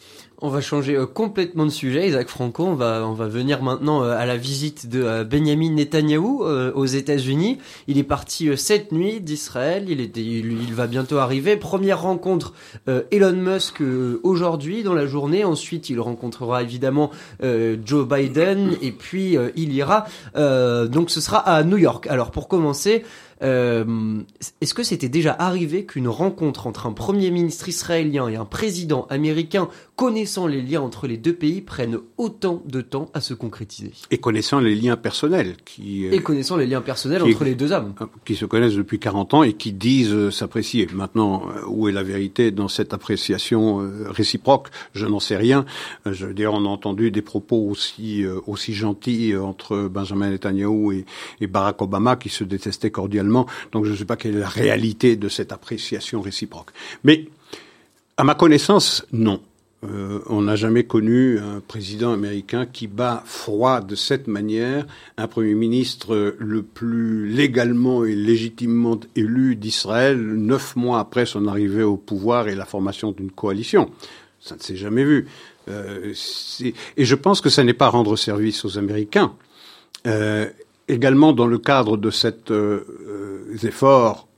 On 0.40 0.50
va 0.50 0.60
changer 0.60 0.94
euh, 0.94 1.04
complètement 1.04 1.64
de 1.66 1.70
sujet, 1.70 2.06
Isaac 2.06 2.28
Franco. 2.28 2.64
On 2.64 2.74
va, 2.76 3.04
on 3.04 3.12
va 3.12 3.26
venir 3.26 3.60
maintenant 3.60 4.04
euh, 4.04 4.16
à 4.16 4.24
la 4.24 4.36
visite 4.36 4.88
de 4.88 5.24
Benjamin 5.24 5.70
Netanyahou 5.70 6.44
aux 6.44 6.86
États-Unis. 6.86 7.58
Il 7.88 7.98
est 7.98 8.04
parti 8.04 8.56
cette 8.56 8.92
nuit 8.92 9.20
d'Israël. 9.20 9.86
Il, 9.88 10.16
il, 10.16 10.74
va 10.74 10.86
bientôt 10.86 11.18
arriver. 11.18 11.56
Première 11.56 12.02
rencontre 12.02 12.54
Elon 13.10 13.32
Musk 13.32 13.82
aujourd'hui 14.22 14.84
dans 14.84 14.94
la 14.94 15.06
journée. 15.06 15.44
Ensuite, 15.44 15.90
il 15.90 16.00
rencontrera 16.00 16.62
évidemment 16.62 17.10
Joe 17.42 18.06
Biden 18.06 18.76
et 18.80 18.92
puis 18.92 19.36
il 19.56 19.72
ira. 19.72 20.06
donc, 20.36 21.10
ce 21.10 21.20
sera 21.20 21.38
à 21.38 21.64
New 21.64 21.78
York. 21.78 22.06
Alors, 22.06 22.30
pour 22.30 22.46
commencer. 22.46 23.02
Euh, 23.42 24.20
Est-ce 24.60 24.74
que 24.74 24.82
c'était 24.82 25.08
déjà 25.08 25.32
arrivé 25.32 25.84
qu'une 25.84 26.08
rencontre 26.08 26.66
entre 26.66 26.86
un 26.86 26.92
premier 26.92 27.30
ministre 27.30 27.68
israélien 27.68 28.28
et 28.28 28.36
un 28.36 28.44
président 28.44 29.06
américain 29.10 29.68
connaissant 29.96 30.46
les 30.46 30.62
liens 30.62 30.80
entre 30.80 31.06
les 31.06 31.16
deux 31.16 31.34
pays 31.34 31.60
prenne 31.60 31.98
autant 32.16 32.62
de 32.66 32.80
temps 32.80 33.10
à 33.14 33.20
se 33.20 33.34
concrétiser? 33.34 33.92
Et 34.10 34.18
connaissant 34.18 34.60
les 34.60 34.74
liens 34.74 34.96
personnels 34.96 35.56
qui 35.64 36.06
euh, 36.06 36.12
et 36.12 36.20
connaissant 36.20 36.56
les 36.56 36.66
liens 36.66 36.80
personnels 36.80 37.22
entre 37.22 37.44
les 37.44 37.54
deux 37.54 37.72
hommes 37.72 37.94
euh, 38.00 38.06
qui 38.24 38.34
se 38.34 38.44
connaissent 38.44 38.74
depuis 38.74 38.98
40 38.98 39.34
ans 39.34 39.42
et 39.42 39.52
qui 39.52 39.72
disent 39.72 40.30
s'apprécier. 40.30 40.88
Maintenant, 40.92 41.44
où 41.68 41.88
est 41.88 41.92
la 41.92 42.02
vérité 42.02 42.50
dans 42.50 42.68
cette 42.68 42.92
appréciation 42.92 43.88
réciproque? 44.06 44.68
Je 44.94 45.06
n'en 45.06 45.20
sais 45.20 45.36
rien. 45.36 45.64
Je 46.06 46.26
veux 46.26 46.34
dire, 46.34 46.52
on 46.52 46.64
a 46.64 46.68
entendu 46.68 47.10
des 47.10 47.22
propos 47.22 47.68
aussi 47.68 48.24
aussi 48.46 48.74
gentils 48.74 49.36
entre 49.36 49.88
Benjamin 49.88 50.30
Netanyahu 50.30 50.94
et, 50.94 51.04
et 51.40 51.46
Barack 51.46 51.80
Obama 51.82 52.16
qui 52.16 52.28
se 52.28 52.44
détestaient 52.44 52.90
cordialement 52.90 53.27
donc 53.72 53.84
je 53.84 53.92
ne 53.92 53.96
sais 53.96 54.04
pas 54.04 54.16
quelle 54.16 54.36
est 54.36 54.40
la 54.40 54.48
réalité 54.48 55.16
de 55.16 55.28
cette 55.28 55.52
appréciation 55.52 56.20
réciproque. 56.20 56.70
Mais 57.04 57.26
à 58.16 58.24
ma 58.24 58.34
connaissance, 58.34 59.06
non. 59.12 59.40
Euh, 59.84 60.18
on 60.26 60.42
n'a 60.42 60.56
jamais 60.56 60.82
connu 60.82 61.38
un 61.38 61.60
président 61.60 62.12
américain 62.12 62.66
qui 62.66 62.88
bat 62.88 63.22
froid 63.24 63.80
de 63.80 63.94
cette 63.94 64.26
manière 64.26 64.84
un 65.16 65.28
Premier 65.28 65.54
ministre 65.54 66.34
le 66.36 66.62
plus 66.62 67.28
légalement 67.28 68.04
et 68.04 68.16
légitimement 68.16 68.98
élu 69.14 69.54
d'Israël 69.54 70.18
neuf 70.18 70.74
mois 70.74 70.98
après 70.98 71.26
son 71.26 71.46
arrivée 71.46 71.84
au 71.84 71.96
pouvoir 71.96 72.48
et 72.48 72.56
la 72.56 72.64
formation 72.64 73.12
d'une 73.12 73.30
coalition. 73.30 73.88
Ça 74.40 74.56
ne 74.56 74.60
s'est 74.60 74.74
jamais 74.74 75.04
vu. 75.04 75.28
Euh, 75.68 76.12
et 76.96 77.04
je 77.04 77.14
pense 77.14 77.40
que 77.40 77.50
ça 77.50 77.62
n'est 77.62 77.72
pas 77.72 77.88
rendre 77.88 78.16
service 78.16 78.64
aux 78.64 78.78
Américains. 78.78 79.32
Euh, 80.08 80.48
également 80.88 81.32
dans 81.32 81.46
le 81.46 81.58
cadre 81.58 81.96
de 81.96 82.10
cet 82.10 82.50
euh, 82.50 82.84
euh, 83.06 83.66
effort 83.66 84.28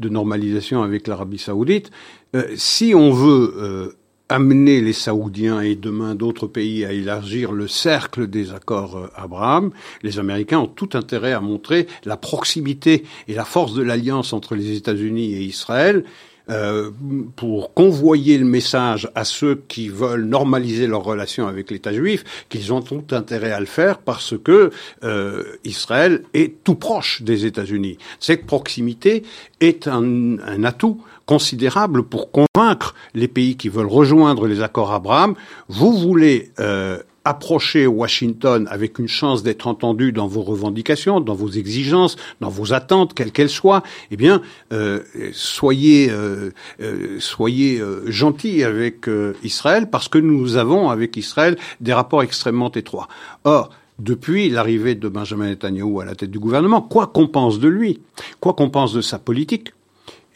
de 0.00 0.08
normalisation 0.08 0.82
avec 0.82 1.06
l'Arabie 1.06 1.38
saoudite, 1.38 1.90
euh, 2.34 2.48
si 2.56 2.94
on 2.94 3.12
veut 3.12 3.94
amener 4.28 4.80
les 4.80 4.94
Saoudiens 4.94 5.60
et 5.60 5.76
demain 5.76 6.14
d'autres 6.14 6.48
pays 6.48 6.84
à 6.84 6.92
élargir 6.92 7.52
le 7.52 7.68
cercle 7.68 8.26
des 8.26 8.52
accords 8.52 9.08
Abraham, 9.14 9.70
les 10.02 10.18
Américains 10.18 10.58
ont 10.60 10.66
tout 10.66 10.88
intérêt 10.94 11.32
à 11.32 11.40
montrer 11.40 11.86
la 12.04 12.16
proximité 12.16 13.04
et 13.28 13.34
la 13.34 13.44
force 13.44 13.74
de 13.74 13.82
l'alliance 13.82 14.32
entre 14.32 14.56
les 14.56 14.76
États-Unis 14.76 15.34
et 15.34 15.42
Israël 15.42 16.04
euh, 16.50 16.90
pour 17.36 17.72
convoyer 17.72 18.36
le 18.36 18.44
message 18.44 19.08
à 19.14 19.24
ceux 19.24 19.62
qui 19.66 19.88
veulent 19.88 20.24
normaliser 20.24 20.86
leurs 20.86 21.02
relations 21.02 21.46
avec 21.46 21.70
l'État 21.70 21.92
juif 21.92 22.22
qu'ils 22.50 22.72
ont 22.72 22.82
tout 22.82 23.04
intérêt 23.12 23.50
à 23.50 23.60
le 23.60 23.66
faire 23.66 23.98
parce 23.98 24.34
que 24.36 24.70
euh, 25.04 25.42
Israël 25.64 26.22
est 26.34 26.62
tout 26.62 26.74
proche 26.74 27.22
des 27.22 27.46
États-Unis. 27.46 27.96
Cette 28.20 28.44
proximité 28.44 29.22
est 29.60 29.88
un, 29.88 30.38
un 30.38 30.64
atout 30.64 31.00
considérable 31.26 32.02
pour 32.02 32.30
convaincre 32.30 32.94
les 33.14 33.28
pays 33.28 33.56
qui 33.56 33.68
veulent 33.68 33.86
rejoindre 33.86 34.46
les 34.46 34.60
accords 34.60 34.92
Abraham. 34.92 35.34
Vous 35.68 35.96
voulez 35.96 36.52
euh, 36.60 36.98
approcher 37.24 37.86
Washington 37.86 38.68
avec 38.70 38.98
une 38.98 39.08
chance 39.08 39.42
d'être 39.42 39.66
entendu 39.66 40.12
dans 40.12 40.26
vos 40.26 40.42
revendications, 40.42 41.20
dans 41.20 41.34
vos 41.34 41.48
exigences, 41.48 42.16
dans 42.40 42.50
vos 42.50 42.74
attentes, 42.74 43.14
quelles 43.14 43.32
qu'elles 43.32 43.48
soient, 43.48 43.82
eh 44.10 44.16
bien, 44.16 44.42
euh, 44.72 45.00
soyez 45.32 46.10
euh, 46.10 46.50
euh, 46.80 47.16
soyez 47.20 47.82
gentils 48.06 48.62
avec 48.62 49.08
Israël 49.42 49.88
parce 49.90 50.08
que 50.08 50.18
nous 50.18 50.56
avons 50.56 50.90
avec 50.90 51.16
Israël 51.16 51.56
des 51.80 51.92
rapports 51.92 52.22
extrêmement 52.22 52.70
étroits. 52.72 53.08
Or, 53.44 53.70
depuis 53.98 54.50
l'arrivée 54.50 54.94
de 54.94 55.08
Benjamin 55.08 55.48
Netanyahu 55.48 56.00
à 56.00 56.04
la 56.04 56.14
tête 56.14 56.30
du 56.30 56.38
gouvernement, 56.38 56.82
quoi 56.82 57.06
qu'on 57.06 57.28
pense 57.28 57.58
de 57.58 57.68
lui, 57.68 58.00
quoi 58.40 58.52
qu'on 58.54 58.68
pense 58.68 58.92
de 58.92 59.00
sa 59.00 59.18
politique, 59.18 59.72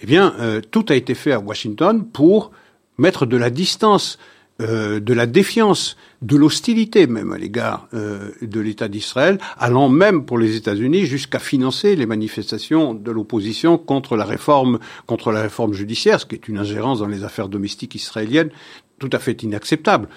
eh 0.00 0.06
bien, 0.06 0.32
tout 0.70 0.86
a 0.90 0.94
été 0.94 1.14
fait 1.14 1.32
à 1.32 1.40
Washington 1.40 2.04
pour 2.04 2.52
mettre 2.98 3.26
de 3.26 3.36
la 3.36 3.50
distance 3.50 4.18
euh, 4.60 4.98
de 5.00 5.14
la 5.14 5.26
défiance, 5.26 5.96
de 6.22 6.36
l'hostilité 6.36 7.06
même 7.06 7.32
à 7.32 7.38
l'égard 7.38 7.88
euh, 7.94 8.30
de 8.42 8.60
l'État 8.60 8.88
d'Israël, 8.88 9.38
allant 9.58 9.88
même 9.88 10.24
pour 10.24 10.38
les 10.38 10.56
États-Unis 10.56 11.06
jusqu'à 11.06 11.38
financer 11.38 11.94
les 11.94 12.06
manifestations 12.06 12.92
de 12.94 13.10
l'opposition 13.10 13.78
contre 13.78 14.16
la 14.16 14.24
réforme, 14.24 14.78
contre 15.06 15.30
la 15.30 15.42
réforme 15.42 15.74
judiciaire, 15.74 16.20
ce 16.20 16.26
qui 16.26 16.34
est 16.34 16.48
une 16.48 16.58
ingérence 16.58 16.98
dans 16.98 17.06
les 17.06 17.24
affaires 17.24 17.48
domestiques 17.48 17.94
israéliennes 17.94 18.50
tout 18.98 19.10
à 19.12 19.20
fait 19.20 19.44
inacceptable 19.44 20.08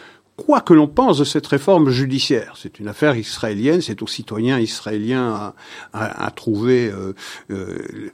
quoi 0.45 0.61
que 0.61 0.73
l'on 0.73 0.87
pense 0.87 1.19
de 1.19 1.23
cette 1.23 1.45
réforme 1.47 1.89
judiciaire. 1.89 2.53
C'est 2.57 2.79
une 2.79 2.87
affaire 2.87 3.15
israélienne, 3.15 3.81
c'est 3.81 4.01
aux 4.01 4.07
citoyens 4.07 4.59
israéliens 4.59 5.53
à, 5.93 6.31
trouver 6.31 6.89
euh, 6.89 7.13
euh, 7.51 8.11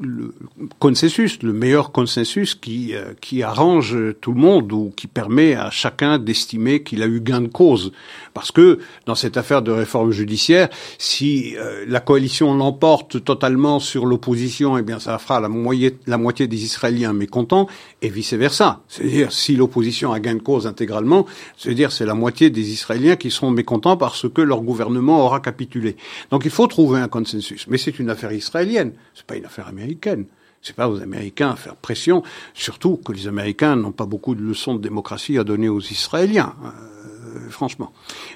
le 0.00 0.34
consensus, 0.78 1.42
le 1.42 1.52
meilleur 1.52 1.92
consensus 1.92 2.54
qui, 2.54 2.94
euh, 2.94 3.12
qui 3.20 3.42
arrange 3.42 3.96
tout 4.20 4.32
le 4.32 4.40
monde 4.40 4.72
ou 4.72 4.92
qui 4.94 5.06
permet 5.06 5.54
à 5.54 5.70
chacun 5.70 6.18
d'estimer 6.18 6.82
qu'il 6.82 7.02
a 7.02 7.06
eu 7.06 7.20
gain 7.20 7.40
de 7.40 7.48
cause. 7.48 7.92
Parce 8.34 8.52
que 8.52 8.78
dans 9.06 9.14
cette 9.14 9.36
affaire 9.36 9.62
de 9.62 9.70
réforme 9.70 10.12
judiciaire, 10.12 10.68
si 10.98 11.56
euh, 11.56 11.84
la 11.88 12.00
coalition 12.00 12.54
l'emporte 12.54 13.24
totalement 13.24 13.80
sur 13.80 14.06
l'opposition, 14.06 14.78
eh 14.78 14.82
bien 14.82 14.98
ça 14.98 15.18
fera 15.18 15.40
la, 15.40 15.48
moitié, 15.48 15.98
la 16.06 16.18
moitié 16.18 16.46
des 16.46 16.64
Israéliens 16.64 17.12
mécontents 17.12 17.66
et 18.02 18.08
vice-versa. 18.08 18.82
C'est-à-dire 18.88 19.32
si 19.32 19.56
l'opposition 19.56 20.12
a 20.12 20.20
gain 20.20 20.34
de 20.34 20.42
cause 20.42 20.66
intégralement, 20.66 21.26
c'est-à-dire 21.56 21.92
c'est 21.92 22.06
la 22.06 22.14
moitié 22.14 22.50
des 22.50 22.72
Israéliens 22.72 23.16
qui 23.16 23.30
seront 23.30 23.50
mécontents 23.50 23.96
parce 23.96 24.28
que 24.28 24.42
leur 24.42 24.62
gouvernement 24.62 25.24
aura 25.24 25.40
capitulé. 25.40 25.96
Donc 26.30 26.44
il 26.44 26.50
faut 26.50 26.66
trouver 26.66 27.00
un 27.00 27.08
consensus. 27.08 27.66
Mais 27.68 27.78
c'est 27.78 27.98
une 27.98 28.10
affaire 28.10 28.32
israélienne, 28.32 28.49
c'est 28.52 29.26
pas 29.26 29.36
une 29.36 29.44
affaire 29.44 29.68
américaine. 29.68 30.26
C'est 30.62 30.76
pas 30.76 30.90
aux 30.90 31.00
Américains 31.00 31.52
à 31.52 31.56
faire 31.56 31.74
pression, 31.74 32.22
surtout 32.52 32.98
que 32.98 33.12
les 33.12 33.26
Américains 33.26 33.76
n'ont 33.76 33.92
pas 33.92 34.04
beaucoup 34.04 34.34
de 34.34 34.42
leçons 34.42 34.74
de 34.74 34.82
démocratie 34.82 35.38
à 35.38 35.44
donner 35.44 35.70
aux 35.70 35.80
Israéliens. 35.80 36.54
Euh, 36.64 36.90
franchement. 37.50 37.92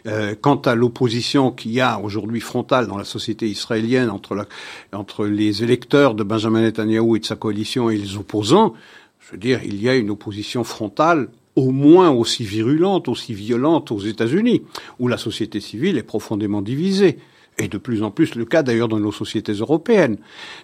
Euh, 0.06 0.34
quant 0.40 0.56
à 0.56 0.74
l'opposition 0.74 1.50
qu'il 1.50 1.72
y 1.72 1.80
a 1.80 2.00
aujourd'hui 2.00 2.40
frontale 2.40 2.86
dans 2.86 2.96
la 2.96 3.04
société 3.04 3.48
israélienne 3.48 4.10
entre 4.10 5.26
les 5.26 5.62
électeurs 5.62 6.14
de 6.14 6.22
Benjamin 6.22 6.62
Netanyahu 6.62 7.16
et 7.16 7.20
de 7.20 7.24
sa 7.24 7.36
coalition 7.36 7.90
et 7.90 7.96
les 7.96 8.16
opposants, 8.16 8.74
je 9.20 9.32
veux 9.32 9.38
dire, 9.38 9.60
il 9.64 9.80
y 9.82 9.88
a 9.88 9.94
une 9.94 10.10
opposition 10.10 10.64
frontale 10.64 11.28
au 11.56 11.70
moins 11.70 12.10
aussi 12.10 12.44
virulente, 12.44 13.08
aussi 13.08 13.32
violente 13.32 13.92
aux 13.92 14.00
États-Unis, 14.00 14.62
où 14.98 15.08
la 15.08 15.16
société 15.16 15.60
civile 15.60 15.98
est 15.98 16.02
profondément 16.02 16.62
divisée 16.62 17.18
et 17.58 17.68
de 17.68 17.78
plus 17.78 18.02
en 18.02 18.10
plus 18.10 18.34
le 18.34 18.44
cas 18.44 18.62
d'ailleurs 18.62 18.88
dans 18.88 19.00
nos 19.00 19.12
sociétés 19.12 19.52
européennes. 19.52 20.18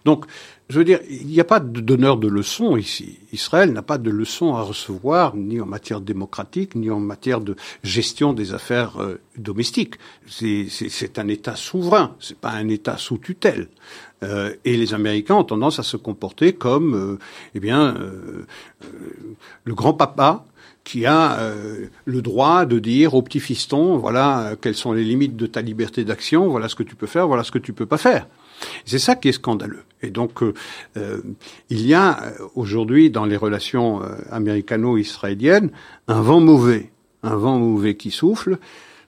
Donc, 0.04 0.26
je 0.70 0.78
veux 0.78 0.84
dire, 0.84 1.00
il 1.10 1.26
n'y 1.26 1.40
a 1.40 1.44
pas 1.44 1.58
de 1.58 1.80
donneur 1.80 2.16
de 2.16 2.28
leçons 2.28 2.76
ici. 2.76 3.18
Israël 3.32 3.72
n'a 3.72 3.82
pas 3.82 3.98
de 3.98 4.10
leçons 4.10 4.54
à 4.54 4.62
recevoir, 4.62 5.34
ni 5.34 5.60
en 5.60 5.66
matière 5.66 6.00
démocratique, 6.00 6.76
ni 6.76 6.90
en 6.90 7.00
matière 7.00 7.40
de 7.40 7.56
gestion 7.82 8.32
des 8.32 8.54
affaires 8.54 9.00
euh, 9.00 9.20
domestiques. 9.36 9.96
C'est 10.28 11.18
un 11.18 11.26
État 11.26 11.56
souverain, 11.56 12.14
c'est 12.20 12.38
pas 12.38 12.50
un 12.50 12.68
État 12.68 12.96
sous 12.98 13.18
tutelle. 13.18 13.68
Euh, 14.22 14.54
et 14.64 14.76
les 14.76 14.94
Américains 14.94 15.34
ont 15.34 15.44
tendance 15.44 15.80
à 15.80 15.82
se 15.82 15.96
comporter 15.96 16.52
comme, 16.52 16.94
euh, 16.94 17.18
eh 17.54 17.60
bien, 17.60 17.96
le 19.64 19.74
grand 19.74 19.94
papa 19.94 20.44
qui 20.90 21.06
a 21.06 21.38
euh, 21.38 21.86
le 22.04 22.20
droit 22.20 22.66
de 22.66 22.80
dire 22.80 23.14
au 23.14 23.22
petit 23.22 23.38
fiston, 23.38 23.96
voilà 23.96 24.40
euh, 24.40 24.56
quelles 24.60 24.74
sont 24.74 24.92
les 24.92 25.04
limites 25.04 25.36
de 25.36 25.46
ta 25.46 25.62
liberté 25.62 26.02
d'action, 26.02 26.48
voilà 26.48 26.68
ce 26.68 26.74
que 26.74 26.82
tu 26.82 26.96
peux 26.96 27.06
faire, 27.06 27.28
voilà 27.28 27.44
ce 27.44 27.52
que 27.52 27.60
tu 27.60 27.72
peux 27.72 27.86
pas 27.86 27.96
faire. 27.96 28.26
C'est 28.84 28.98
ça 28.98 29.14
qui 29.14 29.28
est 29.28 29.32
scandaleux. 29.32 29.84
Et 30.02 30.10
donc, 30.10 30.42
euh, 30.42 30.52
il 31.68 31.86
y 31.86 31.94
a 31.94 32.32
aujourd'hui 32.56 33.08
dans 33.08 33.24
les 33.24 33.36
relations 33.36 34.02
américano-israéliennes 34.32 35.70
un 36.08 36.22
vent 36.22 36.40
mauvais, 36.40 36.90
un 37.22 37.36
vent 37.36 37.60
mauvais 37.60 37.94
qui 37.94 38.10
souffle. 38.10 38.58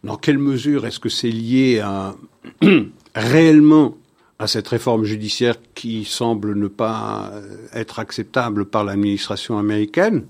Dans 0.04 0.16
quelle 0.16 0.38
mesure 0.38 0.86
est-ce 0.86 1.00
que 1.00 1.08
c'est 1.08 1.30
lié 1.32 1.80
à 1.80 2.14
réellement 3.16 3.96
à 4.38 4.46
cette 4.46 4.68
réforme 4.68 5.02
judiciaire 5.02 5.56
qui 5.74 6.04
semble 6.04 6.54
ne 6.54 6.68
pas 6.68 7.32
être 7.74 7.98
acceptable 7.98 8.66
par 8.66 8.84
l'administration 8.84 9.58
américaine? 9.58 10.26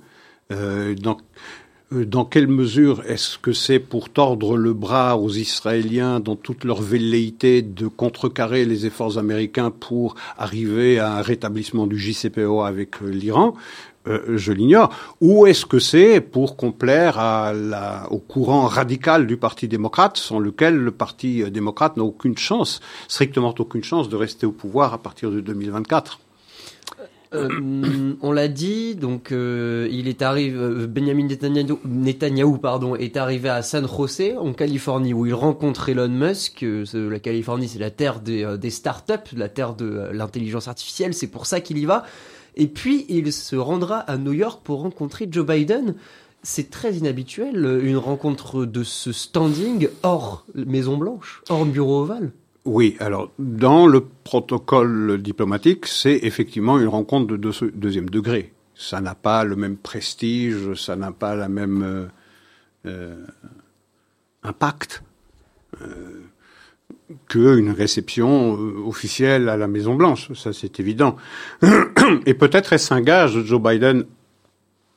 Dans 1.93 2.25
quelle 2.25 2.49
mesure 2.49 3.03
est-ce 3.07 3.39
que 3.39 3.53
c'est 3.53 3.79
pour 3.79 4.09
tordre 4.09 4.57
le 4.57 4.73
bras 4.73 5.19
aux 5.19 5.31
Israéliens 5.31 6.21
dans 6.21 6.37
toute 6.37 6.65
leur 6.65 6.81
velléité 6.81 7.63
de 7.63 7.87
contrecarrer 7.87 8.65
les 8.65 8.87
efforts 8.87 9.19
américains 9.19 9.71
pour 9.71 10.15
arriver 10.39 10.99
à 10.99 11.17
un 11.17 11.23
rétablissement 11.23 11.87
du 11.87 11.99
JCPO 11.99 12.63
avec 12.63 13.03
euh, 13.03 13.09
l'Iran? 13.09 13.55
Je 14.05 14.51
l'ignore. 14.51 14.93
Ou 15.21 15.47
est-ce 15.47 15.65
que 15.65 15.79
c'est 15.79 16.21
pour 16.21 16.57
complaire 16.57 17.21
au 18.11 18.19
courant 18.19 18.67
radical 18.67 19.29
du 19.29 19.37
Parti 19.37 19.69
démocrate, 19.69 20.17
sans 20.17 20.41
lequel 20.41 20.77
le 20.77 20.91
Parti 20.91 21.49
démocrate 21.53 21.97
n'a 21.97 22.03
aucune 22.03 22.37
chance, 22.37 22.81
strictement 23.07 23.55
aucune 23.57 23.85
chance, 23.85 24.09
de 24.09 24.17
rester 24.17 24.45
au 24.45 24.51
pouvoir 24.51 24.93
à 24.93 24.99
partir 24.99 25.31
de 25.31 25.39
2024 25.41 26.19
euh, 27.35 28.15
on 28.23 28.33
l'a 28.33 28.49
dit, 28.49 28.95
donc 28.95 29.33
euh, 29.33 29.89
il 29.91 30.09
est 30.09 30.23
arrivé, 30.23 30.57
euh, 30.57 30.87
Benjamin 30.87 31.27
Netanyahu, 31.85 32.59
pardon, 32.59 32.95
est 32.97 33.17
arrivé 33.17 33.49
à 33.49 33.63
San 33.63 33.87
José 33.89 34.37
en 34.37 34.53
Californie 34.53 35.15
où 35.15 35.27
il 35.27 35.35
rencontre 35.35 35.89
Elon 35.89 36.09
Musk. 36.09 36.65
la 36.93 37.19
Californie, 37.19 37.69
c'est 37.69 37.79
la 37.79 37.91
terre 37.91 38.21
des, 38.21 38.57
des 38.59 38.71
startups, 38.71 39.37
la 39.37 39.49
terre 39.49 39.75
de 39.75 40.11
l'intelligence 40.13 40.69
artificielle. 40.69 41.15
C'est 41.15 41.29
pour 41.29 41.47
ça 41.47 41.61
qu'il 41.61 41.79
y 41.79 41.85
va. 41.85 42.05
Et 42.57 42.67
puis 42.67 43.07
il 43.09 43.33
se 43.33 43.57
rendra 43.57 43.99
à 43.99 44.19
New 44.19 44.33
York 44.33 44.61
pour 44.63 44.83
rencontrer 44.83 45.27
Joe 45.31 45.47
Biden. 45.47 45.95
C'est 46.43 46.71
très 46.71 46.95
inhabituel, 46.95 47.81
une 47.83 47.97
rencontre 47.97 48.65
de 48.65 48.83
ce 48.83 49.13
standing 49.13 49.89
hors 50.03 50.45
Maison 50.55 50.97
Blanche, 50.97 51.43
hors 51.49 51.65
bureau 51.65 52.03
ovale. 52.03 52.33
Oui, 52.65 52.97
alors 53.01 53.33
dans 53.39 53.87
le 53.87 54.05
protocole 54.25 55.21
diplomatique, 55.21 55.87
c'est 55.87 56.21
effectivement 56.23 56.79
une 56.79 56.89
rencontre 56.89 57.37
de 57.37 57.71
deuxième 57.75 58.09
degré. 58.09 58.53
Ça 58.75 59.01
n'a 59.01 59.15
pas 59.15 59.45
le 59.45 59.57
même 59.57 59.77
prestige, 59.77 60.75
ça 60.75 60.95
n'a 60.95 61.13
pas 61.13 61.35
la 61.35 61.49
même 61.49 61.83
euh, 61.83 62.07
euh 62.87 63.27
impact 64.45 65.05
euh, 65.83 66.23
qu'une 67.29 67.71
réception 67.71 68.57
euh, 68.57 68.87
officielle 68.87 69.49
à 69.49 69.57
la 69.57 69.69
Maison 69.69 69.95
Blanche. 69.95 70.33
Ça, 70.35 70.53
c'est 70.53 70.81
évident. 70.81 71.17
Et 72.27 72.35
peut-être 72.35 72.73
est-ce 72.73 72.93
un 72.93 73.01
gage 73.01 73.41
Joe 73.45 73.63
Biden 73.63 74.05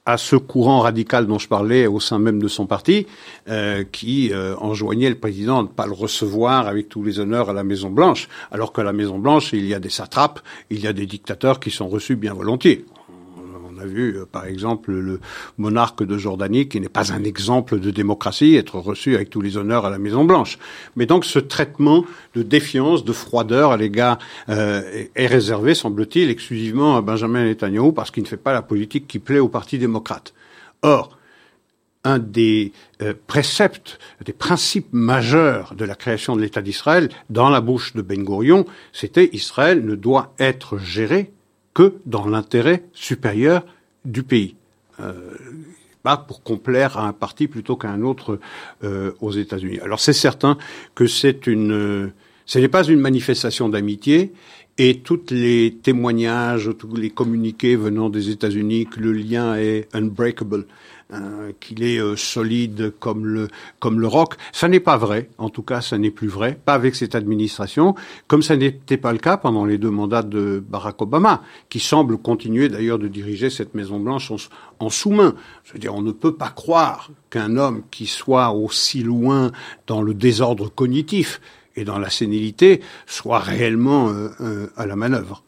à 0.05 0.17
ce 0.17 0.35
courant 0.35 0.81
radical 0.81 1.25
dont 1.25 1.39
je 1.39 1.47
parlais 1.47 1.87
au 1.87 1.99
sein 1.99 2.19
même 2.19 2.41
de 2.41 2.47
son 2.47 2.67
parti, 2.67 3.07
euh, 3.49 3.83
qui 3.91 4.31
euh, 4.31 4.55
enjoignait 4.57 5.09
le 5.09 5.17
président 5.17 5.63
de 5.63 5.69
ne 5.69 5.73
pas 5.73 5.87
le 5.87 5.93
recevoir 5.93 6.67
avec 6.67 6.89
tous 6.89 7.03
les 7.03 7.19
honneurs 7.19 7.49
à 7.49 7.53
la 7.53 7.63
Maison 7.63 7.89
Blanche, 7.89 8.29
alors 8.51 8.71
qu'à 8.71 8.83
la 8.83 8.93
Maison 8.93 9.17
Blanche, 9.19 9.53
il 9.53 9.65
y 9.65 9.73
a 9.73 9.79
des 9.79 9.89
satrapes, 9.89 10.39
il 10.69 10.79
y 10.79 10.87
a 10.87 10.93
des 10.93 11.05
dictateurs 11.05 11.59
qui 11.59 11.71
sont 11.71 11.87
reçus 11.87 12.15
bien 12.15 12.33
volontiers. 12.33 12.85
Vu, 13.85 14.17
euh, 14.17 14.25
par 14.25 14.45
exemple, 14.45 14.91
le 14.91 15.19
monarque 15.57 16.03
de 16.03 16.17
Jordanie, 16.17 16.67
qui 16.67 16.79
n'est 16.79 16.89
pas 16.89 17.13
un 17.13 17.23
exemple 17.23 17.79
de 17.79 17.91
démocratie, 17.91 18.55
être 18.55 18.79
reçu 18.79 19.15
avec 19.15 19.29
tous 19.29 19.41
les 19.41 19.57
honneurs 19.57 19.85
à 19.85 19.89
la 19.89 19.99
Maison 19.99 20.25
Blanche. 20.25 20.57
Mais 20.95 21.05
donc, 21.05 21.25
ce 21.25 21.39
traitement 21.39 22.05
de 22.35 22.43
défiance, 22.43 23.05
de 23.05 23.13
froideur 23.13 23.71
à 23.71 23.77
l'égard 23.77 24.19
euh, 24.49 25.05
est 25.15 25.27
réservé, 25.27 25.75
semble-t-il, 25.75 26.29
exclusivement 26.29 26.97
à 26.97 27.01
Benjamin 27.01 27.45
Netanyahu, 27.45 27.93
parce 27.93 28.11
qu'il 28.11 28.23
ne 28.23 28.27
fait 28.27 28.37
pas 28.37 28.53
la 28.53 28.61
politique 28.61 29.07
qui 29.07 29.19
plaît 29.19 29.39
au 29.39 29.49
Parti 29.49 29.77
démocrate. 29.77 30.33
Or, 30.81 31.17
un 32.05 32.19
des 32.19 32.71
euh, 33.01 33.13
préceptes, 33.27 33.99
des 34.23 34.31
principes 34.31 34.93
majeurs 34.93 35.73
de 35.75 35.83
la 35.83 35.95
création 35.95 36.35
de 36.35 36.41
l'État 36.41 36.61
d'Israël, 36.61 37.09
dans 37.29 37.49
la 37.49 37.59
bouche 37.59 37.93
de 37.95 38.01
Ben 38.01 38.23
Gurion, 38.23 38.65
c'était 38.93 39.29
Israël 39.33 39.83
ne 39.83 39.95
doit 39.95 40.33
être 40.39 40.77
géré 40.77 41.33
que 41.73 41.95
dans 42.05 42.27
l'intérêt 42.27 42.85
supérieur 42.93 43.65
du 44.05 44.23
pays. 44.23 44.55
Euh, 44.99 45.13
pas 46.03 46.17
pour 46.17 46.43
complaire 46.43 46.97
à 46.97 47.07
un 47.07 47.13
parti 47.13 47.47
plutôt 47.47 47.75
qu'à 47.75 47.89
un 47.89 48.03
autre 48.03 48.39
euh, 48.83 49.11
aux 49.21 49.31
États-Unis. 49.31 49.79
Alors 49.79 49.99
c'est 49.99 50.13
certain 50.13 50.57
que 50.93 51.07
c'est 51.07 51.47
une, 51.47 52.11
ce 52.45 52.59
n'est 52.59 52.67
pas 52.67 52.83
une 52.83 52.99
manifestation 52.99 53.69
d'amitié 53.69 54.31
et 54.77 54.99
tous 54.99 55.31
les 55.31 55.77
témoignages, 55.81 56.69
tous 56.77 56.95
les 56.95 57.09
communiqués 57.09 57.75
venant 57.75 58.09
des 58.09 58.29
États-Unis 58.29 58.85
que 58.85 58.99
le 58.99 59.13
lien 59.13 59.55
est 59.55 59.87
unbreakable, 59.93 60.67
euh, 61.13 61.51
qu'il 61.59 61.83
est 61.83 61.99
euh, 61.99 62.15
solide 62.15 62.91
comme 62.99 63.27
le 63.27 63.47
comme 63.79 63.99
le 63.99 64.07
rock. 64.07 64.33
Ça 64.51 64.67
n'est 64.67 64.79
pas 64.79 64.97
vrai. 64.97 65.29
En 65.37 65.49
tout 65.49 65.61
cas, 65.61 65.81
ça 65.81 65.99
n'est 65.99 66.09
plus 66.09 66.27
vrai. 66.27 66.59
Pas 66.65 66.73
avec 66.73 66.95
cette 66.95 67.13
administration, 67.13 67.93
comme 68.27 68.41
ça 68.41 68.57
n'était 68.57 68.97
pas 68.97 69.13
le 69.13 69.19
cas 69.19 69.37
pendant 69.37 69.65
les 69.65 69.77
deux 69.77 69.91
mandats 69.91 70.23
de 70.23 70.63
Barack 70.67 70.99
Obama, 71.03 71.43
qui 71.69 71.79
semble 71.79 72.17
continuer 72.17 72.69
d'ailleurs 72.69 72.97
de 72.97 73.07
diriger 73.07 73.51
cette 73.51 73.75
Maison 73.75 73.99
Blanche 73.99 74.31
en, 74.31 74.37
en 74.79 74.89
sous-main. 74.89 75.35
Je 75.63 75.73
veux 75.73 75.79
dire, 75.79 75.93
on 75.93 76.01
ne 76.01 76.11
peut 76.11 76.33
pas 76.33 76.49
croire 76.49 77.11
qu'un 77.29 77.55
homme 77.55 77.83
qui 77.91 78.07
soit 78.07 78.49
aussi 78.49 79.03
loin 79.03 79.51
dans 79.85 80.01
le 80.01 80.15
désordre 80.15 80.69
cognitif 80.69 81.39
et 81.75 81.83
dans 81.83 81.99
la 81.99 82.09
sénilité 82.09 82.81
soit 83.05 83.39
réellement 83.39 84.09
euh, 84.09 84.67
à 84.75 84.85
la 84.85 84.95
manœuvre. 84.95 85.44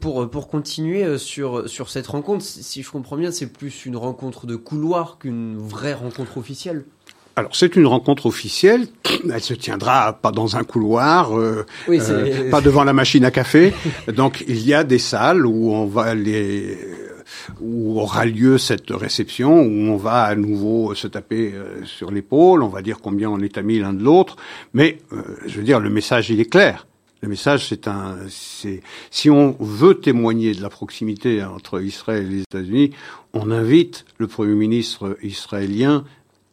Pour 0.00 0.30
pour 0.30 0.48
continuer 0.48 1.18
sur 1.18 1.68
sur 1.68 1.90
cette 1.90 2.06
rencontre, 2.06 2.44
si 2.44 2.82
je 2.82 2.90
comprends 2.90 3.16
bien, 3.16 3.30
c'est 3.30 3.46
plus 3.46 3.86
une 3.86 3.96
rencontre 3.96 4.46
de 4.46 4.56
couloir 4.56 5.18
qu'une 5.18 5.58
vraie 5.58 5.94
rencontre 5.94 6.38
officielle. 6.38 6.84
Alors 7.36 7.54
c'est 7.54 7.76
une 7.76 7.86
rencontre 7.86 8.26
officielle. 8.26 8.86
Elle 9.32 9.40
se 9.40 9.54
tiendra 9.54 10.12
pas 10.12 10.30
dans 10.30 10.56
un 10.56 10.64
couloir, 10.64 11.38
euh, 11.38 11.64
euh, 11.88 12.50
pas 12.50 12.60
devant 12.60 12.84
la 12.84 12.92
machine 12.92 13.24
à 13.24 13.30
café. 13.30 13.72
Donc 14.14 14.44
il 14.46 14.60
y 14.66 14.74
a 14.74 14.84
des 14.84 14.98
salles 14.98 15.46
où 15.46 15.72
on 15.72 15.86
va 15.86 16.14
les 16.14 16.78
où 17.60 17.98
aura 18.00 18.26
lieu 18.26 18.58
cette 18.58 18.90
réception, 18.90 19.62
où 19.62 19.88
on 19.88 19.96
va 19.96 20.24
à 20.24 20.34
nouveau 20.34 20.94
se 20.94 21.06
taper 21.06 21.52
euh, 21.54 21.84
sur 21.84 22.10
l'épaule, 22.10 22.62
on 22.62 22.68
va 22.68 22.82
dire 22.82 22.98
combien 23.00 23.30
on 23.30 23.38
est 23.38 23.56
amis 23.56 23.78
l'un 23.78 23.92
de 23.92 24.02
l'autre, 24.02 24.36
mais 24.74 24.98
je 25.46 25.56
veux 25.56 25.64
dire 25.64 25.80
le 25.80 25.90
message 25.90 26.28
il 26.30 26.40
est 26.40 26.50
clair. 26.50 26.86
Le 27.22 27.28
message, 27.28 27.68
c'est 27.68 27.86
un, 27.86 28.16
c'est, 28.28 28.82
si 29.10 29.28
on 29.28 29.54
veut 29.60 30.00
témoigner 30.00 30.54
de 30.54 30.62
la 30.62 30.70
proximité 30.70 31.44
entre 31.44 31.82
Israël 31.82 32.26
et 32.26 32.30
les 32.30 32.42
États-Unis, 32.42 32.92
on 33.34 33.50
invite 33.50 34.06
le 34.18 34.26
Premier 34.26 34.54
ministre 34.54 35.18
israélien 35.22 36.04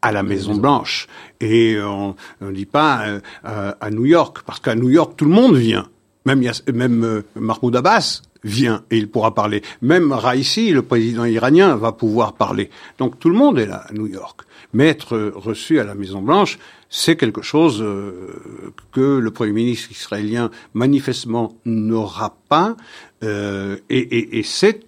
à 0.02 0.12
la 0.12 0.24
Maison 0.24 0.56
Blanche. 0.56 1.08
Et 1.40 1.78
on 1.82 2.16
ne 2.42 2.52
dit 2.52 2.66
pas 2.66 3.08
euh, 3.08 3.74
à, 3.80 3.90
New 3.92 4.06
York, 4.06 4.40
parce 4.46 4.60
qu'à 4.60 4.76
New 4.76 4.90
York, 4.90 5.14
tout 5.16 5.26
le 5.26 5.32
monde 5.32 5.56
vient. 5.56 5.88
Même, 6.26 6.44
même 6.74 7.04
euh, 7.04 7.22
Mahmoud 7.36 7.76
Abbas 7.76 8.22
vient 8.44 8.84
et 8.92 8.98
il 8.98 9.10
pourra 9.10 9.34
parler. 9.34 9.62
Même 9.82 10.12
Raisi, 10.12 10.72
le 10.72 10.82
président 10.82 11.26
iranien, 11.26 11.76
va 11.76 11.92
pouvoir 11.92 12.34
parler. 12.34 12.70
Donc 12.98 13.20
tout 13.20 13.30
le 13.30 13.36
monde 13.36 13.60
est 13.60 13.66
là 13.66 13.86
à 13.88 13.94
New 13.94 14.08
York. 14.08 14.42
Mais 14.74 14.88
être 14.88 15.32
reçu 15.36 15.80
à 15.80 15.84
la 15.84 15.96
Maison 15.96 16.22
Blanche, 16.22 16.60
c'est 16.90 17.16
quelque 17.16 17.42
chose 17.42 17.82
euh, 17.82 18.34
que 18.92 19.18
le 19.18 19.32
Premier 19.32 19.54
ministre 19.54 19.92
israélien 19.92 20.52
manifestement 20.74 21.58
n'aura 21.66 22.38
pas. 22.50 22.76
et, 23.24 23.28
et, 23.90 24.40
et 24.40 24.44
c'est 24.44 24.86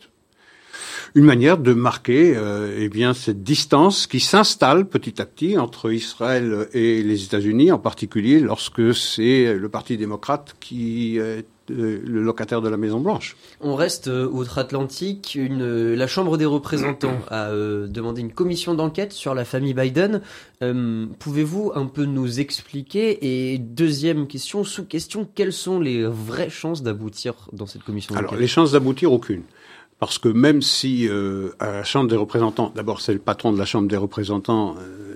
une 1.16 1.26
manière 1.26 1.58
de 1.58 1.74
marquer 1.74 2.34
euh, 2.36 2.78
eh 2.80 2.90
bien 2.90 3.14
cette 3.14 3.44
distance 3.44 4.08
qui 4.08 4.20
s'installe 4.20 4.88
petit 4.88 5.22
à 5.22 5.26
petit 5.26 5.58
entre 5.58 5.92
Israël 5.92 6.68
et 6.74 7.02
les 7.04 7.24
États-Unis, 7.24 7.72
en 7.72 7.80
particulier 7.80 8.40
lorsque 8.40 8.94
c'est 8.94 9.56
le 9.56 9.70
Parti 9.70 9.98
démocrate 9.98 10.56
qui 10.60 11.18
est 11.18 11.46
euh, 11.72 12.02
le 12.06 12.22
locataire 12.22 12.62
de 12.62 12.70
la 12.70 12.78
Maison 12.78 13.00
Blanche. 13.00 13.36
On 13.62 13.76
reste 13.76 14.08
euh, 14.08 14.28
outre-Atlantique. 14.28 15.36
Une, 15.36 15.94
la 15.94 16.08
Chambre 16.08 16.38
des 16.38 16.46
représentants 16.46 17.20
a 17.30 17.52
demandé 17.52 18.22
une 18.22 18.32
commission 18.34 18.74
d'enquête 18.74 19.14
sur 19.14 19.34
la 19.36 19.46
famille 19.46 19.74
Biden. 19.74 20.22
Pouvez-vous 21.20 21.72
un 21.76 21.86
peu 21.86 22.06
nous 22.06 22.40
expliquer? 22.40 23.54
Et 23.54 23.58
deuxième 23.58 24.28
question, 24.28 24.64
sous-question, 24.64 25.28
quelles 25.34 25.54
sont 25.54 25.80
les 25.80 26.04
vraies 26.06 26.50
chances 26.50 26.84
d'aboutir 26.84 27.50
dans 27.54 27.66
cette 27.66 27.84
commission 27.84 28.14
d'enquête? 28.14 28.30
Alors 28.30 28.40
les 28.40 28.48
chances 28.48 28.72
d'aboutir 28.74 29.12
aucune. 29.12 29.44
Parce 30.00 30.18
que 30.18 30.30
même 30.30 30.62
si 30.62 31.08
euh, 31.10 31.50
à 31.60 31.72
la 31.72 31.84
Chambre 31.84 32.10
des 32.10 32.16
représentants, 32.16 32.72
d'abord 32.74 33.02
c'est 33.02 33.12
le 33.12 33.20
patron 33.20 33.52
de 33.52 33.60
la 33.60 33.66
Chambre 33.66 33.90
des 33.90 33.98
représentants, 33.98 34.76
euh, 34.80 35.09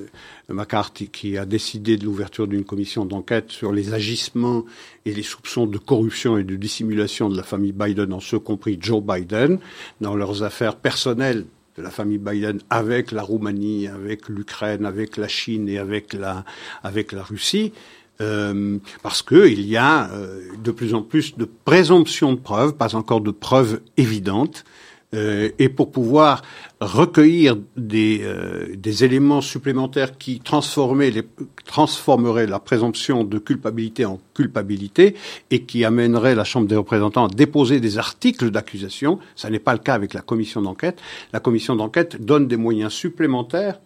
McCarthy, 0.49 1.07
qui 1.07 1.37
a 1.37 1.45
décidé 1.45 1.97
de 1.97 2.05
l'ouverture 2.05 2.47
d'une 2.47 2.65
commission 2.65 3.05
d'enquête 3.05 3.51
sur 3.51 3.71
les 3.71 3.93
agissements 3.93 4.65
et 5.05 5.13
les 5.13 5.23
soupçons 5.23 5.67
de 5.67 5.77
corruption 5.77 6.37
et 6.37 6.43
de 6.43 6.55
dissimulation 6.55 7.29
de 7.29 7.37
la 7.37 7.43
famille 7.43 7.71
Biden, 7.71 8.13
en 8.13 8.19
ce 8.19 8.35
compris 8.35 8.77
Joe 8.79 9.01
Biden, 9.01 9.59
dans 10.01 10.15
leurs 10.15 10.43
affaires 10.43 10.75
personnelles 10.75 11.45
de 11.77 11.81
la 11.81 11.89
famille 11.89 12.17
Biden 12.17 12.59
avec 12.69 13.11
la 13.11 13.23
Roumanie, 13.23 13.87
avec 13.87 14.29
l'Ukraine, 14.29 14.85
avec 14.85 15.17
la 15.17 15.27
Chine 15.27 15.67
et 15.69 15.77
avec 15.77 16.13
la, 16.13 16.45
avec 16.83 17.11
la 17.11 17.23
Russie. 17.23 17.73
Euh, 18.21 18.77
parce 19.01 19.23
qu'il 19.23 19.61
y 19.61 19.75
a 19.75 20.11
euh, 20.11 20.41
de 20.63 20.71
plus 20.71 20.93
en 20.93 21.01
plus 21.01 21.35
de 21.35 21.45
présomptions 21.45 22.33
de 22.33 22.39
preuves, 22.39 22.73
pas 22.73 22.95
encore 22.95 23.21
de 23.21 23.31
preuves 23.31 23.81
évidentes, 23.97 24.65
euh, 25.13 25.49
et 25.59 25.69
pour 25.69 25.91
pouvoir 25.91 26.41
recueillir 26.81 27.55
des, 27.77 28.21
euh, 28.23 28.75
éléments 29.01 29.41
supplémentaires 29.41 30.17
qui 30.17 30.39
transformeraient 30.39 32.47
la 32.47 32.59
présomption 32.59 33.23
de 33.23 33.37
culpabilité 33.37 34.05
en 34.05 34.19
culpabilité 34.33 35.15
et 35.51 35.63
qui 35.63 35.85
amèneraient 35.85 36.35
la 36.35 36.43
Chambre 36.43 36.67
des 36.67 36.75
représentants 36.75 37.25
à 37.25 37.29
déposer 37.29 37.79
des 37.79 37.97
articles 37.97 38.49
d'accusation, 38.49 39.19
ça 39.35 39.49
n'est 39.49 39.59
pas 39.59 39.73
le 39.73 39.79
cas 39.79 39.93
avec 39.93 40.13
la 40.13 40.21
commission 40.21 40.61
d'enquête. 40.61 40.99
La 41.31 41.39
commission 41.39 41.75
d'enquête 41.75 42.23
donne 42.23 42.47
des 42.47 42.57
moyens 42.57 42.93
supplémentaires 42.93 43.79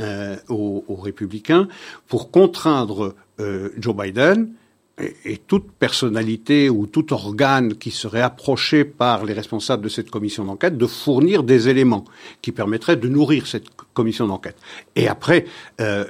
euh, 0.00 0.36
aux, 0.48 1.00
républicains 1.02 1.68
pour 2.06 2.30
contraindre 2.30 3.14
Joe 3.78 3.94
Biden 3.94 4.52
et, 5.00 5.38
toute 5.38 5.70
personnalité 5.72 6.68
ou 6.68 6.86
tout 6.86 7.12
organe 7.12 7.74
qui 7.74 7.90
serait 7.90 8.20
approché 8.20 8.84
par 8.84 9.24
les 9.24 9.32
responsables 9.32 9.82
de 9.82 9.88
cette 9.88 10.10
commission 10.10 10.44
d'enquête 10.44 10.76
de 10.76 10.86
fournir 10.86 11.42
des 11.42 11.68
éléments 11.68 12.04
qui 12.42 12.52
permettraient 12.52 12.96
de 12.96 13.08
nourrir 13.08 13.46
cette 13.46 13.68
commission 13.94 14.26
d'enquête. 14.26 14.56
Et 14.96 15.08
après, 15.08 15.46
euh, 15.80 16.04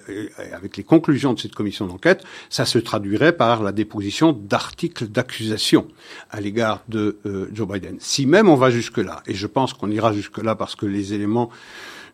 avec 0.53 0.77
les 0.77 0.85
conclusions 0.85 1.35
de 1.35 1.41
cette 1.41 1.55
commission 1.55 1.87
d'enquête, 1.87 2.25
ça 2.51 2.65
se 2.65 2.79
traduirait 2.79 3.33
par 3.33 3.63
la 3.63 3.73
déposition 3.73 4.33
d'articles 4.33 5.07
d'accusation 5.07 5.89
à 6.31 6.41
l'égard 6.41 6.83
de 6.89 7.19
euh, 7.27 7.49
Joe 7.53 7.69
Biden. 7.69 7.97
Si 8.01 8.27
même 8.27 8.49
on 8.49 8.57
va 8.57 8.71
jusque-là, 8.71 9.23
et 9.27 9.35
je 9.35 9.47
pense 9.47 9.73
qu'on 9.73 9.91
ira 9.91 10.13
jusque-là 10.13 10.55
parce 10.55 10.75
que 10.75 10.87
les 10.87 11.15
éléments 11.15 11.51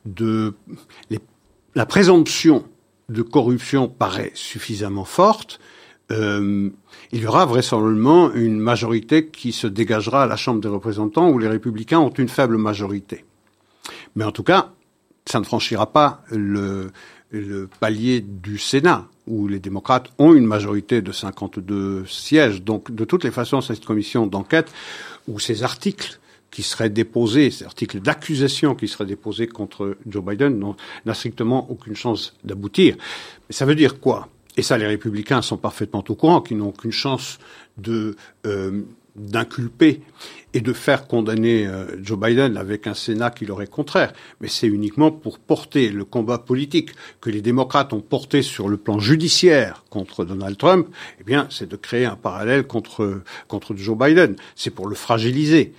de 0.05 0.55
la 1.75 1.87
présomption 1.87 2.65
de 3.09 3.23
corruption 3.23 3.89
paraît 3.89 4.33
suffisamment 4.35 5.05
forte, 5.05 5.61
euh, 6.11 6.71
il 7.13 7.21
y 7.21 7.27
aura 7.27 7.47
vraisemblablement 7.47 8.33
une 8.33 8.59
majorité 8.59 9.27
qui 9.29 9.53
se 9.53 9.67
dégagera 9.67 10.25
à 10.25 10.27
la 10.27 10.37
Chambre 10.37 10.61
des 10.61 10.69
représentants 10.69 11.31
où 11.31 11.39
les 11.39 11.49
républicains 11.49 11.99
ont 11.99 12.11
une 12.11 12.29
faible 12.29 12.59
majorité. 12.59 13.25
Mais 14.15 14.25
en 14.25 14.33
tout 14.33 14.43
cas, 14.43 14.73
ça 15.27 15.41
ne 15.41 15.45
franchira 15.45 15.93
pas 15.93 16.23
le, 16.31 16.91
palier 17.81 18.21
du 18.21 18.59
Sénat, 18.59 19.09
où 19.27 19.49
les 19.49 19.59
démocrates 19.59 20.11
ont 20.19 20.35
une 20.35 20.45
majorité 20.47 21.03
de 21.03 21.11
52 21.11 22.05
sièges. 22.07 22.63
Donc, 22.63 22.95
de 22.95 23.05
toutes 23.05 23.25
les 23.25 23.31
façons, 23.31 23.61
cette 23.61 23.85
commission 23.85 24.27
d'enquête, 24.27 24.71
ou 25.27 25.41
ces 25.41 25.63
articles 25.63 26.21
qui 26.51 26.63
serait 26.63 26.91
déposé, 26.91 27.51
cet 27.51 27.67
article 27.67 28.01
d'accusation 28.01 28.77
qui 28.77 28.87
serait 28.87 29.07
déposé 29.07 29.49
contre 29.49 29.97
Joe 30.07 30.25
Biden 30.25 30.63
n'a 31.05 31.15
strictement 31.15 31.69
aucune 31.71 31.97
chance 31.97 32.35
d'aboutir. 32.45 32.97
Mais 33.49 33.55
ça 33.55 33.65
veut 33.65 33.75
dire 33.75 33.99
quoi? 33.99 34.29
Et 34.57 34.63
ça, 34.63 34.79
les 34.79 34.87
républicains 34.87 35.43
sont 35.43 35.57
parfaitement 35.57 36.05
au 36.09 36.15
courant, 36.15 36.41
qu'ils 36.41 36.59
n'ont 36.59 36.69
aucune 36.69 36.93
chance 36.93 37.39
de 37.77 38.17
euh, 38.47 38.83
d'inculper 39.17 40.01
et 40.55 40.61
de 40.61 40.73
faire 40.73 41.07
condamner 41.07 41.67
euh, 41.67 41.87
Joe 42.03 42.19
Biden 42.19 42.57
avec 42.57 42.87
un 42.87 42.95
Sénat 42.95 43.31
qui 43.31 43.47
leur 43.47 43.63
est 43.63 43.71
contraire. 43.71 44.13
Mais 44.41 44.49
c'est 44.49 44.67
uniquement 44.67 45.13
pour 45.13 45.39
porter 45.39 45.91
le 45.91 46.05
combat 46.05 46.39
politique 46.39 46.91
que 47.21 47.31
les 47.31 47.41
démocrates 47.41 47.93
ont 47.93 48.01
porté 48.01 48.43
sur 48.43 48.69
le 48.69 48.77
plan 48.77 48.99
judiciaire 48.99 49.85
contre 49.91 50.25
Donald 50.25 50.57
Trump. 50.57 50.89
Eh 51.21 51.25
bien, 51.25 51.47
c'est 51.51 51.69
de 51.69 51.77
créer 51.77 52.05
un 52.07 52.17
parallèle 52.17 52.67
contre 52.67 53.23
contre 53.47 53.77
Joe 53.77 53.97
Biden. 53.97 54.37
C'est 54.57 54.71
pour 54.71 54.89
le 54.89 54.95
fragiliser 54.95 55.73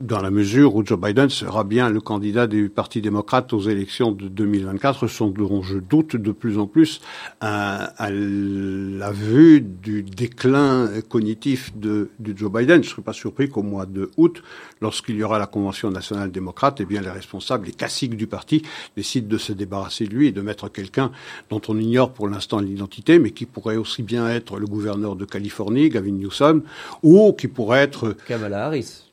dans 0.00 0.22
la 0.22 0.30
mesure 0.30 0.74
où 0.74 0.84
Joe 0.84 0.98
Biden 0.98 1.28
sera 1.28 1.62
bien 1.62 1.90
le 1.90 2.00
candidat 2.00 2.46
du 2.46 2.70
Parti 2.70 3.02
démocrate 3.02 3.52
aux 3.52 3.60
élections 3.60 4.12
de 4.12 4.28
2024, 4.28 5.06
sont, 5.08 5.28
dont 5.28 5.62
je 5.62 5.78
doute 5.78 6.16
de 6.16 6.32
plus 6.32 6.58
en 6.58 6.66
plus 6.66 7.00
à, 7.40 7.92
la 8.10 9.12
vue 9.12 9.60
du 9.60 10.02
déclin 10.02 10.88
cognitif 11.08 11.76
de, 11.76 12.10
Joe 12.34 12.50
Biden. 12.50 12.82
Je 12.82 12.88
ne 12.88 12.92
serais 12.94 13.02
pas 13.02 13.12
surpris 13.12 13.50
qu'au 13.50 13.62
mois 13.62 13.84
de 13.84 14.10
août, 14.16 14.42
lorsqu'il 14.80 15.16
y 15.16 15.22
aura 15.22 15.38
la 15.38 15.46
Convention 15.46 15.90
nationale 15.90 16.30
démocrate, 16.30 16.80
eh 16.80 16.86
bien 16.86 17.02
les 17.02 17.10
responsables, 17.10 17.66
les 17.66 17.72
classiques 17.72 18.16
du 18.16 18.26
parti, 18.26 18.62
décident 18.96 19.28
de 19.28 19.38
se 19.38 19.52
débarrasser 19.52 20.06
de 20.06 20.14
lui 20.14 20.28
et 20.28 20.32
de 20.32 20.40
mettre 20.40 20.70
quelqu'un 20.70 21.12
dont 21.50 21.60
on 21.68 21.78
ignore 21.78 22.12
pour 22.12 22.28
l'instant 22.28 22.60
l'identité, 22.60 23.18
mais 23.18 23.32
qui 23.32 23.44
pourrait 23.44 23.76
aussi 23.76 24.02
bien 24.02 24.30
être 24.30 24.58
le 24.58 24.66
gouverneur 24.66 25.14
de 25.14 25.26
Californie, 25.26 25.90
Gavin 25.90 26.12
Newsom, 26.12 26.62
ou 27.02 27.34
qui 27.34 27.48
pourrait 27.48 27.80
être... 27.80 28.16
Kamala 28.26 28.66
Harris. 28.66 29.09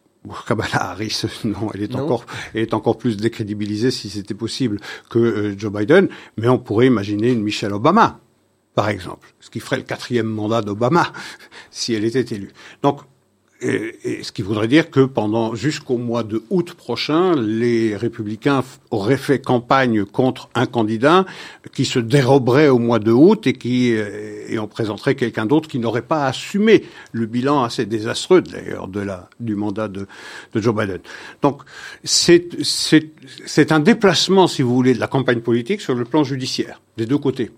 Kamala 0.48 0.92
Harris, 0.92 1.24
non, 1.44 1.70
elle 1.74 1.84
est 1.84 1.96
encore, 1.96 2.26
elle 2.54 2.62
est 2.62 2.74
encore 2.74 2.98
plus 2.98 3.18
décrédibilisée 3.18 3.92
si 3.92 4.10
c'était 4.10 4.34
possible 4.34 4.80
que 5.10 5.20
euh, 5.20 5.56
Joe 5.58 5.72
Biden. 5.72 6.10
Mais 6.38 6.48
on 6.48 6.60
pourrait 6.60 6.88
imaginer 6.88 7.32
une 7.32 7.42
Michelle 7.42 7.74
Obama, 7.74 8.20
par 8.76 8.90
exemple, 8.90 9.34
ce 9.40 9.50
qui 9.50 9.60
ferait 9.60 9.78
le 9.78 9.84
quatrième 9.84 10.28
mandat 10.28 10.62
d'Obama 10.62 11.12
si 11.72 11.94
elle 11.94 12.06
était 12.06 12.36
élue. 12.36 12.52
Donc 12.82 13.02
et, 13.62 14.24
ce 14.24 14.32
qui 14.32 14.42
voudrait 14.44 14.68
dire 14.68 14.92
que 14.92 15.00
pendant 15.00 15.56
jusqu'au 15.56 15.98
mois 15.98 16.24
de 16.24 16.44
août 16.50 16.74
prochain, 16.74 17.36
les 17.36 17.96
républicains 17.96 18.64
auraient 18.92 19.18
fait 19.18 19.40
campagne 19.40 20.06
contre 20.06 20.50
un 20.54 20.68
candidat 20.68 21.26
qui 21.74 21.86
se 21.86 22.00
déroberait 22.00 22.70
au 22.70 22.78
mois 22.78 23.00
de 23.00 23.12
août 23.12 23.48
et 23.48 23.54
qui 23.54 23.96
euh, 23.96 24.46
et 24.50 24.60
on 24.60 24.68
présenterait 24.68 25.16
quelqu'un 25.16 25.46
d'autre 25.46 25.68
qui 25.68 25.80
n'aurait 25.80 26.04
pas 26.04 26.28
assumé 26.28 26.86
le 27.12 27.26
bilan 27.26 27.64
assez 27.64 27.86
désastreux 27.86 28.42
d'ailleurs 28.42 28.88
de 28.88 29.00
la 29.00 29.30
du 29.40 29.56
mandat 29.56 29.88
de, 29.88 30.08
de 30.54 30.62
Joe 30.62 30.76
Biden. 30.76 31.00
Donc 31.42 31.64
c'est 32.04 32.48
c'est 32.64 33.72
un 33.72 33.80
déplacement, 33.80 34.48
si 34.48 34.62
vous 34.62 34.74
voulez, 34.74 34.94
de 34.94 35.00
la 35.00 35.08
campagne 35.08 35.42
politique 35.42 35.82
sur 35.82 35.96
le 35.96 36.06
plan 36.06 36.24
judiciaire 36.24 36.82
des 36.98 37.06
deux 37.06 37.18
côtés. 37.18 37.52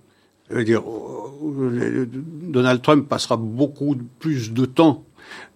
dire, 0.51 0.81
euh, 0.81 2.09
Donald 2.11 2.81
Trump 2.81 3.07
passera 3.07 3.37
beaucoup 3.37 3.95
plus 4.19 4.53
de 4.53 4.65
temps 4.65 5.03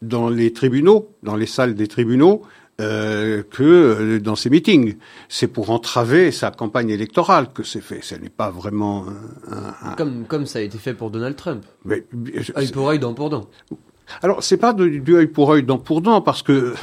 dans 0.01 0.29
les 0.29 0.53
tribunaux, 0.53 1.09
dans 1.23 1.35
les 1.35 1.45
salles 1.45 1.75
des 1.75 1.87
tribunaux, 1.87 2.41
euh, 2.81 3.43
que 3.51 3.63
euh, 3.63 4.19
dans 4.19 4.35
ses 4.35 4.49
meetings. 4.49 4.95
C'est 5.29 5.47
pour 5.47 5.69
entraver 5.69 6.31
sa 6.31 6.49
campagne 6.49 6.89
électorale 6.89 7.53
que 7.53 7.61
c'est 7.61 7.81
fait. 7.81 7.99
Ce 8.01 8.15
n'est 8.15 8.29
pas 8.29 8.49
vraiment 8.49 9.05
un, 9.47 9.89
un... 9.91 9.93
Comme, 9.95 10.25
comme 10.25 10.47
ça 10.47 10.57
a 10.57 10.63
été 10.63 10.79
fait 10.79 10.95
pour 10.95 11.11
Donald 11.11 11.35
Trump. 11.35 11.63
Mais, 11.85 12.03
œil 12.57 12.71
pour 12.71 12.89
œil, 12.89 12.97
dent 12.97 13.13
pour 13.13 13.29
dent. 13.29 13.47
Alors, 14.23 14.43
c'est 14.43 14.57
pas 14.57 14.73
du, 14.73 14.99
du 15.01 15.15
œil 15.15 15.27
pour 15.27 15.51
œil, 15.51 15.61
dent 15.61 15.77
pour 15.77 16.01
dent, 16.01 16.21
parce 16.21 16.41
que 16.41 16.73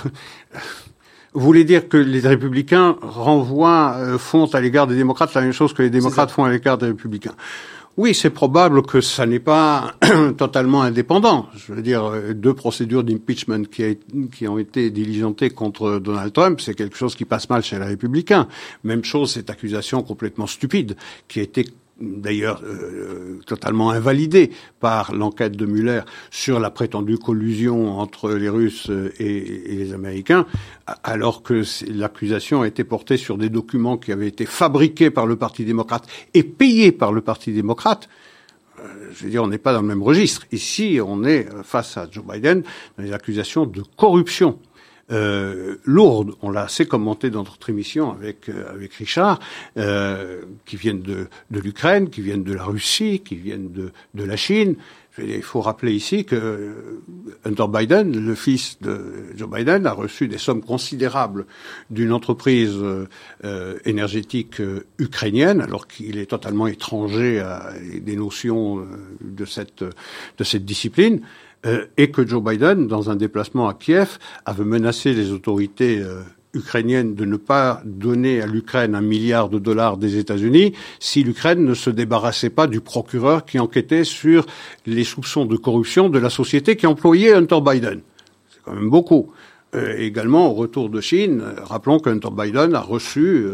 vous 1.33 1.41
voulez 1.41 1.65
dire 1.65 1.89
que 1.89 1.97
les 1.97 2.21
républicains 2.21 2.97
renvoient, 3.03 3.95
euh, 3.99 4.19
font 4.19 4.47
à 4.47 4.61
l'égard 4.61 4.87
des 4.87 4.97
démocrates 4.97 5.35
la 5.35 5.41
même 5.41 5.53
chose 5.53 5.73
que 5.73 5.83
les 5.83 5.91
démocrates 5.91 6.31
font 6.31 6.45
à 6.45 6.51
l'égard 6.51 6.79
des 6.79 6.87
républicains. 6.87 7.35
Oui, 7.97 8.15
c'est 8.15 8.31
probable 8.31 8.83
que 8.83 9.01
ça 9.01 9.27
n'est 9.27 9.41
pas 9.41 9.95
totalement 10.39 10.83
indépendant. 10.83 11.49
Je 11.57 11.73
veux 11.73 11.83
dire, 11.83 12.05
euh, 12.05 12.33
deux 12.33 12.55
procédures 12.55 13.03
d'impeachment 13.03 13.65
qui, 13.67 13.99
qui, 14.33 14.47
ont 14.47 14.59
été 14.59 14.91
diligentées 14.91 15.51
contre 15.51 15.99
Donald 15.99 16.33
Trump, 16.33 16.61
c'est 16.61 16.75
quelque 16.75 16.97
chose 16.97 17.15
qui 17.15 17.25
passe 17.25 17.51
mal 17.51 17.63
chez 17.63 17.79
les 17.79 17.85
républicains. 17.85 18.47
Même 18.85 19.05
chose, 19.05 19.33
cette 19.33 19.51
accusation 19.51 20.03
complètement 20.03 20.47
stupide 20.47 20.97
qui 21.29 21.41
a 21.41 21.43
été 21.43 21.67
d'ailleurs 22.01 22.63
euh, 22.65 23.41
totalement 23.47 23.91
invalidé 23.91 24.51
par 24.81 25.15
l'enquête 25.15 25.57
de 25.57 25.67
Mueller 25.67 26.03
sur 26.31 26.61
la 26.61 26.71
prétendue 26.71 27.19
collusion 27.19 27.99
entre 27.99 28.33
les 28.33 28.49
Russes 28.49 28.91
et, 29.19 29.73
et 29.73 29.77
les 29.77 29.93
Américains, 29.93 30.47
alors 31.05 31.43
que 31.43 31.63
l'accusation 31.89 32.63
a 32.63 32.67
été 32.67 32.85
portée 32.85 33.17
sur 33.17 33.37
des 33.39 33.49
documents 33.49 33.99
qui 33.99 34.13
avaient 34.13 34.29
été 34.29 34.47
fabriqués 34.47 35.11
par 35.11 35.27
le 35.27 35.37
Parti 35.37 35.65
démocrate 35.65 36.07
et 36.35 36.43
payés 36.43 36.93
par 36.93 37.13
le 37.13 37.21
Parti 37.21 37.53
démocrate. 37.53 38.09
Euh, 38.79 39.11
je 39.13 39.25
veux 39.25 39.31
dire, 39.31 39.43
on 39.43 39.49
n'est 39.49 39.59
pas 39.59 39.73
dans 39.73 39.83
le 39.83 39.89
même 39.89 40.03
registre. 40.03 40.47
Ici, 40.53 40.99
on 41.05 41.25
est 41.25 41.47
face 41.63 41.97
à 41.97 42.09
Joe 42.11 42.25
Biden 42.25 42.63
dans 42.97 43.05
les 43.05 43.13
accusations 43.13 43.67
de 43.67 43.83
corruption 43.97 44.59
euh, 45.11 45.77
lourdes. 45.85 46.33
On 46.43 46.51
l'a 46.51 46.63
assez 46.63 46.87
commenté 46.87 47.31
dans 47.31 47.45
notre 47.45 47.71
émission 47.71 48.11
avec 48.13 48.49
euh, 48.49 48.71
avec 48.71 48.95
Richard, 48.95 49.41
euh, 49.77 50.43
qui 50.67 50.77
viennent 50.77 51.03
de, 51.03 51.29
de 51.51 51.61
l'Ukraine, 51.61 52.11
qui 52.11 52.21
viennent 52.21 52.45
de 52.45 52.53
la 52.55 52.65
Russie, 52.65 53.21
qui 53.21 53.37
viennent 53.37 53.73
de, 53.73 53.93
de 54.15 54.25
la 54.25 54.37
Chine. 54.37 54.77
Il 55.19 55.43
faut 55.43 55.61
rappeler 55.61 55.93
ici 55.93 56.25
que 56.25 57.01
Hunter 57.45 57.67
Biden, 57.69 58.25
le 58.25 58.35
fils 58.35 58.79
de 58.81 59.27
Joe 59.37 59.51
Biden, 59.51 59.87
a 59.87 59.93
reçu 59.93 60.29
des 60.29 60.39
sommes 60.39 60.63
considérables 60.63 61.47
d'une 61.91 62.13
entreprise 62.13 62.79
euh, 63.45 63.79
énergétique 63.85 64.61
euh, 64.61 64.87
ukrainienne, 64.99 65.61
alors 65.61 65.89
qu'il 65.89 66.19
est 66.19 66.27
totalement 66.27 66.69
étranger 66.69 67.41
à 67.41 67.73
des 68.01 68.17
notions 68.17 68.79
euh, 68.79 68.85
de 69.21 69.45
cette 69.45 69.83
de 69.83 70.45
cette 70.45 70.65
discipline. 70.65 71.23
Euh, 71.67 71.87
et 71.99 72.11
que 72.11 72.27
Joe 72.27 72.43
Biden, 72.43 72.87
dans 72.87 73.11
un 73.11 73.17
déplacement 73.17 73.69
à 73.69 73.75
Kiev, 73.75 74.19
avait 74.47 74.65
menacé 74.65 75.13
les 75.13 75.31
autorités 75.31 76.01
euh, 76.01 76.23
ukrainiennes 76.55 77.15
de 77.15 77.27
ne 77.27 77.37
pas 77.37 77.83
donner 77.85 78.41
à 78.41 78.47
l'Ukraine 78.47 78.95
un 78.95 79.03
milliard 79.03 79.51
de 79.51 79.59
dollars 79.59 79.99
des 79.99 80.17
États-Unis 80.17 80.73
si 80.99 81.23
l'Ukraine 81.23 81.65
ne 81.65 81.75
se 81.75 81.91
débarrassait 81.91 82.51
pas 82.51 82.67
du 82.67 82.81
procureur 82.81 83.45
qui 83.45 83.59
enquêtait 83.59 84.05
sur 84.05 84.47
les 84.87 85.05
soupçons 85.05 85.45
de 85.45 85.57
corruption 85.57 86.09
de 86.09 86.19
la 86.19 86.31
société 86.31 86.77
qui 86.77 86.87
employait 86.87 87.35
Hunter 87.35 87.61
Biden. 87.61 88.01
C'est 88.51 88.63
quand 88.65 88.75
même 88.75 88.91
beaucoup. 88.91 89.31
Euh, 89.75 89.97
également, 89.99 90.51
au 90.51 90.55
retour 90.55 90.91
de 90.91 91.01
Chine, 91.01 91.43
euh, 91.43 91.63
rappelons 91.63 92.01
que 92.01 92.11
Hunter 92.11 92.31
Biden 92.33 92.75
a 92.75 92.81
reçu 92.81 93.47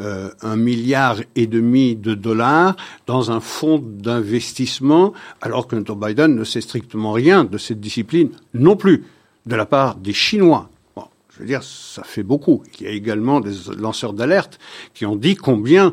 euh, 0.00 0.30
un 0.40 0.56
milliard 0.56 1.18
et 1.36 1.46
demi 1.46 1.94
de 1.94 2.14
dollars 2.14 2.74
dans 3.06 3.30
un 3.30 3.40
fonds 3.40 3.78
d'investissement, 3.78 5.12
alors 5.42 5.66
que 5.66 5.76
Hunter 5.76 5.94
Biden 5.94 6.34
ne 6.34 6.44
sait 6.44 6.62
strictement 6.62 7.12
rien 7.12 7.44
de 7.44 7.58
cette 7.58 7.80
discipline 7.80 8.30
non 8.54 8.76
plus, 8.76 9.04
de 9.44 9.56
la 9.56 9.66
part 9.66 9.96
des 9.96 10.14
Chinois. 10.14 10.70
Bon, 10.96 11.04
je 11.34 11.40
veux 11.40 11.46
dire, 11.46 11.62
ça 11.62 12.02
fait 12.02 12.22
beaucoup. 12.22 12.62
Il 12.80 12.86
y 12.86 12.88
a 12.88 12.92
également 12.92 13.40
des 13.40 13.52
lanceurs 13.76 14.14
d'alerte 14.14 14.58
qui 14.94 15.04
ont 15.04 15.16
dit 15.16 15.36
combien, 15.36 15.92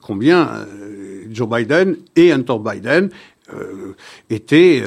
combien 0.00 0.66
Joe 1.30 1.48
Biden 1.48 1.96
et 2.14 2.32
Hunter 2.32 2.56
Biden 2.60 3.10
étaient 4.30 4.84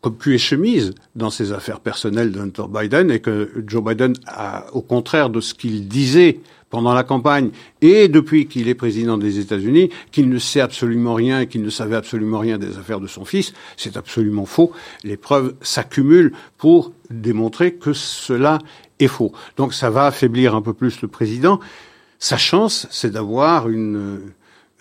comme 0.00 0.16
cul 0.16 0.34
et 0.34 0.38
chemise 0.38 0.94
dans 1.16 1.30
ses 1.30 1.52
affaires 1.52 1.80
personnelles 1.80 2.32
d'Hunter 2.32 2.64
Biden 2.68 3.10
et 3.10 3.20
que 3.20 3.50
Joe 3.66 3.82
Biden 3.82 4.14
a, 4.26 4.66
au 4.72 4.82
contraire 4.82 5.30
de 5.30 5.40
ce 5.40 5.54
qu'il 5.54 5.88
disait 5.88 6.40
pendant 6.70 6.92
la 6.92 7.02
campagne 7.02 7.50
et 7.80 8.08
depuis 8.08 8.46
qu'il 8.46 8.68
est 8.68 8.74
président 8.74 9.18
des 9.18 9.38
États-Unis, 9.38 9.90
qu'il 10.12 10.28
ne 10.28 10.38
sait 10.38 10.60
absolument 10.60 11.14
rien 11.14 11.40
et 11.40 11.46
qu'il 11.46 11.62
ne 11.62 11.70
savait 11.70 11.96
absolument 11.96 12.38
rien 12.38 12.58
des 12.58 12.76
affaires 12.78 13.00
de 13.00 13.06
son 13.06 13.24
fils, 13.24 13.52
c'est 13.76 13.96
absolument 13.96 14.46
faux. 14.46 14.72
Les 15.02 15.16
preuves 15.16 15.54
s'accumulent 15.62 16.32
pour 16.58 16.92
démontrer 17.10 17.74
que 17.74 17.92
cela 17.92 18.58
est 19.00 19.08
faux. 19.08 19.32
Donc 19.56 19.74
ça 19.74 19.90
va 19.90 20.06
affaiblir 20.06 20.54
un 20.54 20.62
peu 20.62 20.74
plus 20.74 21.00
le 21.00 21.08
président. 21.08 21.58
Sa 22.18 22.36
chance, 22.36 22.86
c'est 22.90 23.10
d'avoir 23.10 23.68
une, 23.68 24.20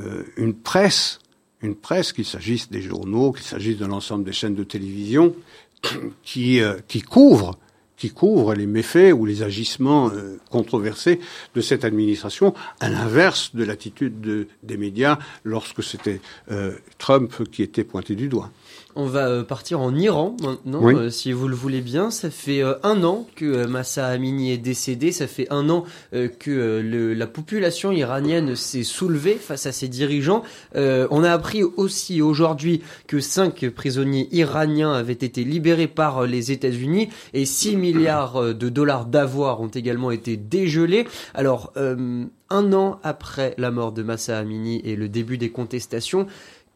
euh, 0.02 0.24
une 0.36 0.54
presse 0.54 1.20
une 1.62 1.76
presse, 1.76 2.14
qu'il 2.14 2.26
s'agisse 2.26 2.70
des 2.70 2.82
journaux, 2.82 3.32
qu'il 3.32 3.46
s'agisse 3.46 3.78
de 3.78 3.86
l'ensemble 3.86 4.24
des 4.24 4.34
chaînes 4.34 4.56
de 4.56 4.64
télévision, 4.64 5.36
qui, 6.24 6.62
euh, 6.62 6.76
couvre 7.10 7.58
qui 7.98 8.12
couvre 8.12 8.54
les 8.54 8.68
méfaits 8.68 9.12
ou 9.12 9.26
les 9.26 9.42
agissements 9.42 10.12
euh, 10.12 10.38
controversés 10.52 11.20
de 11.56 11.62
cette 11.62 11.84
administration, 11.84 12.54
à 12.80 12.90
l'inverse 12.90 13.56
de 13.56 13.64
l'attitude 13.64 14.22
de, 14.22 14.48
des 14.62 14.78
médias 14.78 15.18
lorsque 15.44 15.84
c'était 15.84 16.22
euh, 16.52 16.74
Trump 17.00 17.50
qui 17.52 17.64
était 17.64 17.84
pointé 17.84 18.14
du 18.14 18.30
doigt. 18.30 18.52
On 19.00 19.06
va 19.06 19.28
euh, 19.28 19.44
partir 19.44 19.80
en 19.80 19.96
Iran 19.96 20.36
maintenant, 20.42 20.82
euh, 20.88 21.12
si 21.12 21.32
vous 21.32 21.48
le 21.48 21.56
voulez 21.56 21.82
bien. 21.82 22.10
Ça 22.10 22.32
fait 22.32 22.64
euh, 22.64 22.74
un 22.82 23.04
an 23.04 23.28
que 23.36 23.68
Massa 23.68 24.08
Amini 24.08 24.52
est 24.52 24.58
décédé. 24.58 25.12
Ça 25.12 25.28
fait 25.28 25.46
un 25.52 25.70
an 25.70 25.84
que 26.12 26.82
le, 26.82 27.14
la 27.14 27.28
population 27.28 27.92
iranienne 27.92 28.56
s'est 28.56 28.84
soulevée 28.84 29.36
face 29.36 29.68
à 29.68 29.72
ses 29.72 29.88
dirigeants. 29.88 30.42
on 30.76 31.24
a 31.24 31.32
appris 31.32 31.62
aussi 31.64 32.22
aujourd'hui 32.22 32.82
que 33.06 33.20
cinq 33.20 33.70
prisonniers 33.70 34.28
iraniens 34.32 34.94
avaient 34.94 35.14
été 35.14 35.44
libérés 35.44 35.88
par 35.88 36.26
les 36.26 36.52
États-Unis 36.52 37.10
et 37.34 37.46
6 37.46 37.76
milliards 37.76 38.56
de 38.56 38.70
dollars 38.70 39.06
d'avoirs 39.06 39.62
ont 39.62 39.68
également 39.68 40.10
été 40.12 40.38
dégelés. 40.38 41.06
Alors, 41.36 41.74
un 42.50 42.74
an 42.74 43.00
après 43.04 43.54
la 43.58 43.72
mort 43.72 43.92
de 43.92 44.04
Massa 44.04 44.38
Amini 44.38 44.82
et 44.84 44.96
le 44.96 45.10
début 45.10 45.38
des 45.38 45.50
contestations, 45.50 46.28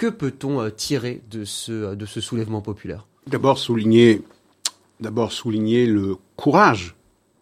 que 0.01 0.07
peut-on 0.07 0.59
euh, 0.59 0.71
tirer 0.71 1.21
de 1.29 1.45
ce, 1.45 1.71
euh, 1.71 1.95
de 1.95 2.07
ce 2.07 2.21
soulèvement 2.21 2.61
populaire? 2.61 3.05
D'abord 3.27 3.59
souligner, 3.59 4.23
d'abord 4.99 5.31
souligner 5.31 5.85
le 5.85 6.15
courage 6.37 6.95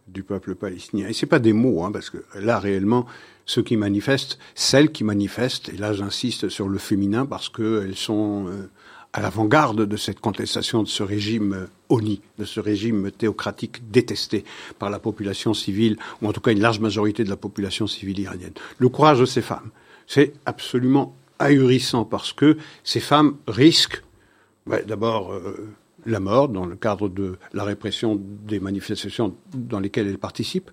du 0.08 0.22
peuple 0.22 0.54
palestinien. 0.54 1.08
Et 1.08 1.14
c'est 1.14 1.24
pas 1.24 1.38
des 1.38 1.54
mots, 1.54 1.82
hein, 1.82 1.90
parce 1.90 2.10
que 2.10 2.18
là 2.34 2.58
réellement, 2.58 3.06
ceux 3.46 3.62
qui 3.62 3.78
manifestent, 3.78 4.38
celles 4.54 4.92
qui 4.92 5.04
manifestent, 5.04 5.70
et 5.70 5.78
là 5.78 5.94
j'insiste 5.94 6.50
sur 6.50 6.68
le 6.68 6.76
féminin 6.76 7.24
parce 7.24 7.48
qu'elles 7.48 7.96
sont 7.96 8.48
euh, 8.48 8.68
à 9.14 9.22
l'avant-garde 9.22 9.86
de 9.86 9.96
cette 9.96 10.20
contestation 10.20 10.82
de 10.82 10.88
ce 10.88 11.02
régime 11.02 11.66
oni, 11.88 12.20
de 12.38 12.44
ce 12.44 12.60
régime 12.60 13.10
théocratique 13.10 13.90
détesté 13.90 14.44
par 14.78 14.90
la 14.90 14.98
population 14.98 15.54
civile, 15.54 15.96
ou 16.20 16.28
en 16.28 16.32
tout 16.34 16.42
cas 16.42 16.52
une 16.52 16.60
large 16.60 16.80
majorité 16.80 17.24
de 17.24 17.30
la 17.30 17.38
population 17.38 17.86
civile 17.86 18.20
iranienne. 18.20 18.52
Le 18.76 18.90
courage 18.90 19.18
de 19.18 19.24
ces 19.24 19.40
femmes, 19.40 19.70
c'est 20.06 20.34
absolument 20.44 21.14
ahurissant 21.40 22.04
parce 22.04 22.32
que 22.32 22.56
ces 22.84 23.00
femmes 23.00 23.34
risquent 23.48 24.02
d'abord 24.86 25.32
euh, 25.32 25.68
la 26.06 26.20
mort 26.20 26.48
dans 26.48 26.66
le 26.66 26.76
cadre 26.76 27.08
de 27.08 27.36
la 27.52 27.64
répression 27.64 28.20
des 28.46 28.60
manifestations 28.60 29.34
dans 29.54 29.80
lesquelles 29.80 30.06
elles 30.06 30.18
participent, 30.18 30.70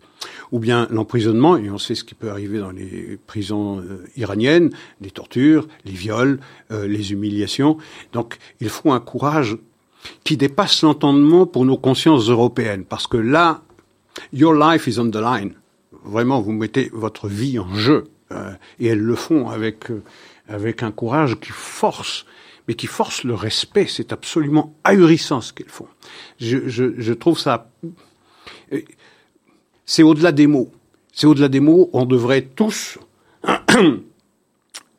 ou 0.52 0.60
bien 0.60 0.88
l'emprisonnement, 0.90 1.58
et 1.58 1.70
on 1.70 1.78
sait 1.78 1.96
ce 1.96 2.04
qui 2.04 2.14
peut 2.14 2.30
arriver 2.30 2.60
dans 2.60 2.72
les 2.72 3.18
prisons 3.28 3.80
euh, 3.80 4.06
iraniennes, 4.16 4.70
les 5.02 5.12
tortures, 5.12 5.68
les 5.86 5.92
viols, 5.92 6.40
euh, 6.72 6.88
les 6.88 7.12
humiliations. 7.12 7.78
Donc 8.14 8.38
il 8.62 8.70
faut 8.70 8.92
un 8.92 9.00
courage 9.00 9.58
qui 10.24 10.38
dépasse 10.38 10.84
l'entendement 10.84 11.46
pour 11.46 11.66
nos 11.66 11.78
consciences 11.78 12.30
européennes, 12.30 12.86
parce 12.86 13.08
que 13.08 13.18
là, 13.18 13.64
your 14.32 14.54
life 14.54 14.88
is 14.88 15.00
on 15.00 15.10
the 15.10 15.18
line. 15.18 15.54
Vraiment, 16.06 16.40
vous 16.40 16.54
mettez 16.54 16.90
votre 16.94 17.28
vie 17.28 17.60
en 17.60 17.74
jeu, 17.74 18.06
et 18.80 18.88
elles 18.88 19.02
le 19.02 19.16
font 19.16 19.50
avec 19.50 19.86
avec 20.48 20.84
un 20.84 20.92
courage 20.92 21.40
qui 21.40 21.52
force, 21.52 22.26
mais 22.68 22.74
qui 22.74 22.88
force 22.88 23.24
le 23.24 23.34
respect. 23.34 23.88
C'est 23.88 24.12
absolument 24.14 24.76
ahurissant 24.84 25.42
ce 25.42 25.54
qu'elles 25.54 25.70
font. 25.70 25.88
Je, 26.40 27.14
trouve 27.14 27.40
ça. 27.40 27.70
C'est 29.86 30.04
au-delà 30.04 30.32
des 30.32 30.48
mots. 30.48 30.72
C'est 31.14 31.28
au-delà 31.28 31.48
des 31.48 31.60
mots. 31.60 31.90
On 31.94 32.06
devrait 32.06 32.44
tous 32.44 32.98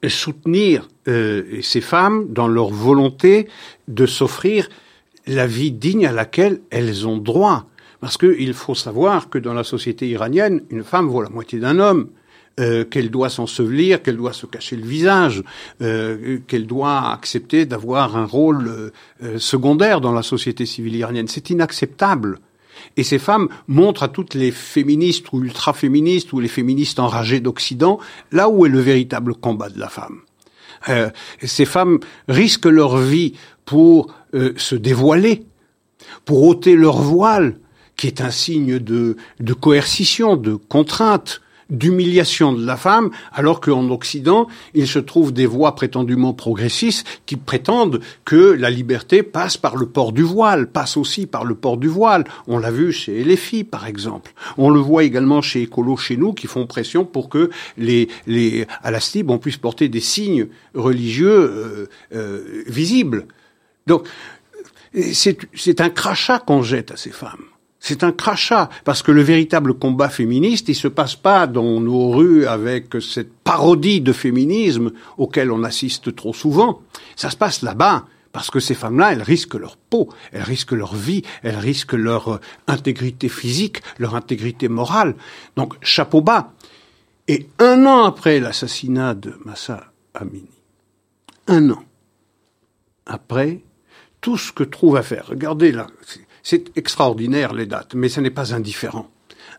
soutenir 0.09 0.89
euh, 1.09 1.61
ces 1.63 1.81
femmes 1.81 2.33
dans 2.33 2.49
leur 2.49 2.71
volonté 2.71 3.49
de 3.89 4.07
s'offrir 4.07 4.69
la 5.27 5.47
vie 5.47 5.73
digne 5.73 6.07
à 6.07 6.13
laquelle 6.13 6.61
elles 6.71 7.07
ont 7.07 7.19
droit. 7.19 7.67
Parce 8.01 8.17
qu'il 8.17 8.55
faut 8.55 8.75
savoir 8.75 9.29
que 9.29 9.39
dans 9.39 9.55
la 9.55 9.65
société 9.65 10.09
iranienne, 10.09 10.63
une 10.71 10.85
femme 10.85 11.09
vaut 11.09 11.23
la 11.23 11.31
moitié 11.31 11.59
d'un 11.59 11.79
homme. 11.79 12.11
Euh, 12.59 12.85
qu'elle 12.85 13.11
doit 13.11 13.29
s'ensevelir, 13.29 14.03
qu'elle 14.03 14.17
doit 14.17 14.33
se 14.33 14.47
cacher 14.47 14.77
le 14.77 14.87
visage, 14.87 15.43
euh, 15.83 16.39
qu'elle 16.47 16.67
doit 16.67 17.13
accepter 17.13 17.67
d'avoir 17.67 18.17
un 18.17 18.27
rôle 18.27 18.93
euh, 19.23 19.39
secondaire 19.39 20.01
dans 20.01 20.13
la 20.13 20.23
société 20.23 20.67
civile 20.67 20.97
iranienne. 20.97 21.29
C'est 21.29 21.51
inacceptable. 21.51 22.41
Et 22.97 23.03
ces 23.03 23.19
femmes 23.19 23.49
montrent 23.67 24.03
à 24.03 24.09
toutes 24.09 24.35
les 24.35 24.51
féministes 24.51 25.33
ou 25.33 25.43
ultra-féministes 25.43 26.33
ou 26.33 26.41
les 26.41 26.49
féministes 26.49 26.99
enragées 26.99 27.41
d'Occident 27.41 27.99
là 28.33 28.49
où 28.49 28.67
est 28.67 28.71
le 28.71 28.81
véritable 28.81 29.35
combat 29.35 29.69
de 29.69 29.79
la 29.79 29.89
femme. 29.89 30.21
Euh, 30.89 31.11
ces 31.43 31.65
femmes 31.65 31.99
risquent 32.29 32.67
leur 32.67 32.99
vie 32.99 33.35
pour 33.65 34.15
euh, 34.35 34.53
se 34.57 34.75
dévoiler, 34.75 35.45
pour 36.25 36.45
ôter 36.45 36.77
leur 36.77 37.01
voile, 37.03 37.59
qui 37.97 38.07
est 38.07 38.21
un 38.21 38.31
signe 38.31 38.79
de, 38.79 39.17
de 39.41 39.53
coercition, 39.53 40.37
de 40.37 40.55
contrainte, 40.55 41.41
d'humiliation 41.71 42.53
de 42.53 42.65
la 42.65 42.77
femme, 42.77 43.11
alors 43.33 43.61
qu'en 43.61 43.91
Occident, 43.91 44.49
il 44.75 44.87
se 44.87 44.99
trouve 44.99 45.33
des 45.33 45.47
voix 45.47 45.75
prétendument 45.75 46.33
progressistes 46.33 47.07
qui 47.27 47.37
prétendent 47.37 48.01
que 48.25 48.53
la 48.53 48.71
liberté 48.71 49.23
passe 49.23 49.57
par 49.57 49.77
le 49.77 49.87
port 49.87 50.13
du 50.13 50.23
voile, 50.23 50.71
passe 50.71 50.97
aussi 50.97 51.27
par 51.27 51.45
le 51.45 51.55
port 51.55 51.77
du 51.77 51.89
voile. 51.89 52.25
On 52.47 52.59
l'a 52.59 52.71
vu 52.71 52.93
chez 52.93 53.25
les 53.25 53.37
filles, 53.37 53.65
par 53.65 53.87
exemple. 53.87 54.33
On 54.57 54.71
le 54.71 54.81
voit 54.81 55.05
également 55.05 55.43
chez 55.43 55.63
Écolo, 55.63 55.97
chez 55.97 56.17
nous, 56.17 56.33
qui 56.33 56.47
font 56.47 56.67
pression 56.67 57.05
pour 57.05 57.29
que 57.29 57.51
les, 57.77 58.09
les 58.27 58.67
à 58.83 58.91
la 58.91 59.01
STIB, 59.01 59.31
on 59.31 59.39
puisse 59.39 59.57
porter 59.57 59.89
des 59.89 60.01
signes 60.01 60.49
religieux 60.75 61.29
euh, 61.29 61.87
euh, 62.15 62.63
visibles. 62.67 63.27
Donc, 63.87 64.07
c'est 65.13 65.81
un 65.81 65.91
crachat 65.91 66.39
qu'on 66.39 66.63
jette 66.63 66.91
à 66.91 66.97
ces 66.97 67.11
femmes. 67.11 67.45
C'est 67.81 68.03
un 68.03 68.13
crachat, 68.13 68.69
parce 68.85 69.03
que 69.03 69.13
le 69.13 69.23
véritable 69.23 69.75
combat 69.75 70.09
féministe, 70.09 70.69
il 70.69 70.75
se 70.75 70.89
passe 70.89 71.15
pas 71.15 71.47
dans 71.47 71.81
nos 71.81 72.11
rues 72.11 72.47
avec 72.47 72.97
cette 73.01 73.33
parodie 73.33 74.01
de 74.01 74.13
féminisme 74.13 74.91
auquel 75.17 75.53
on 75.53 75.63
assiste 75.63 76.15
trop 76.15 76.35
souvent. 76.35 76.83
Ça 77.15 77.31
se 77.31 77.37
passe 77.37 77.63
là-bas, 77.63 78.07
parce 78.33 78.51
que 78.51 78.61
ces 78.61 78.75
femmes-là, 78.75 79.13
elles 79.13 79.23
risquent 79.23 79.55
leur 79.55 79.77
peau, 79.77 80.09
elles 80.33 80.43
risquent 80.43 80.73
leur 80.73 80.95
vie, 80.95 81.23
elles 81.43 81.57
risquent 81.57 81.95
leur 81.95 82.29
euh, 82.29 82.41
intégrité 82.67 83.29
physique, 83.29 83.83
leur 83.99 84.15
intégrité 84.15 84.69
morale. 84.69 85.15
Donc, 85.57 85.75
chapeau 85.81 86.21
bas. 86.21 86.53
Et 87.29 87.49
un 87.59 87.87
an 87.87 88.05
après 88.05 88.41
l'assassinat 88.41 89.15
de 89.15 89.35
Massa 89.45 89.93
Amini, 90.15 90.49
un 91.47 91.71
an 91.71 91.83
après, 93.07 93.61
tout 94.21 94.37
ce 94.37 94.53
que 94.53 94.65
trouve 94.65 94.97
à 94.97 95.03
faire, 95.03 95.27
regardez 95.29 95.73
là, 95.73 95.87
c'est 96.43 96.77
extraordinaire 96.77 97.53
les 97.55 97.67
dates, 97.67 97.95
mais 97.95 98.09
ce 98.09 98.21
n'est 98.21 98.31
pas 98.31 98.55
indifférent. 98.55 99.09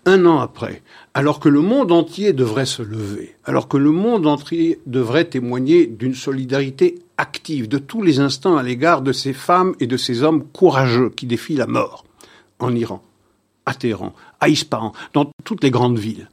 Un 0.06 0.26
an 0.26 0.40
après, 0.40 0.82
alors 1.14 1.40
que 1.40 1.50
le 1.50 1.62
monde 1.62 1.92
entier 1.92 2.32
devrait 2.32 2.66
se 2.66 2.82
lever, 2.82 3.36
alors 3.44 3.68
que 3.68 3.78
le 3.78 3.92
monde 3.92 4.28
entier 4.28 4.80
devrait 4.86 5.26
témoigner 5.26 5.88
d'une 5.88 6.16
solidarité 6.16 7.00
active 7.18 7.68
de 7.68 7.78
tous 7.78 8.02
les 8.02 8.20
instants 8.20 8.56
à 8.56 8.64
l'égard 8.64 9.02
de 9.02 9.12
ces 9.12 9.34
femmes 9.34 9.76
et 9.80 9.88
de 9.88 9.98
ces 9.98 10.24
hommes 10.24 10.46
courageux 10.46 11.10
qui 11.10 11.26
défient 11.26 11.56
la 11.56 11.68
mort, 11.68 12.06
en 12.60 12.74
Iran, 12.74 13.04
à 13.66 13.74
Téhéran, 13.74 14.16
à 14.40 14.48
Ispahan, 14.48 14.94
dans 15.14 15.30
toutes 15.44 15.64
les 15.64 15.72
grandes 15.72 16.00
villes. 16.00 16.30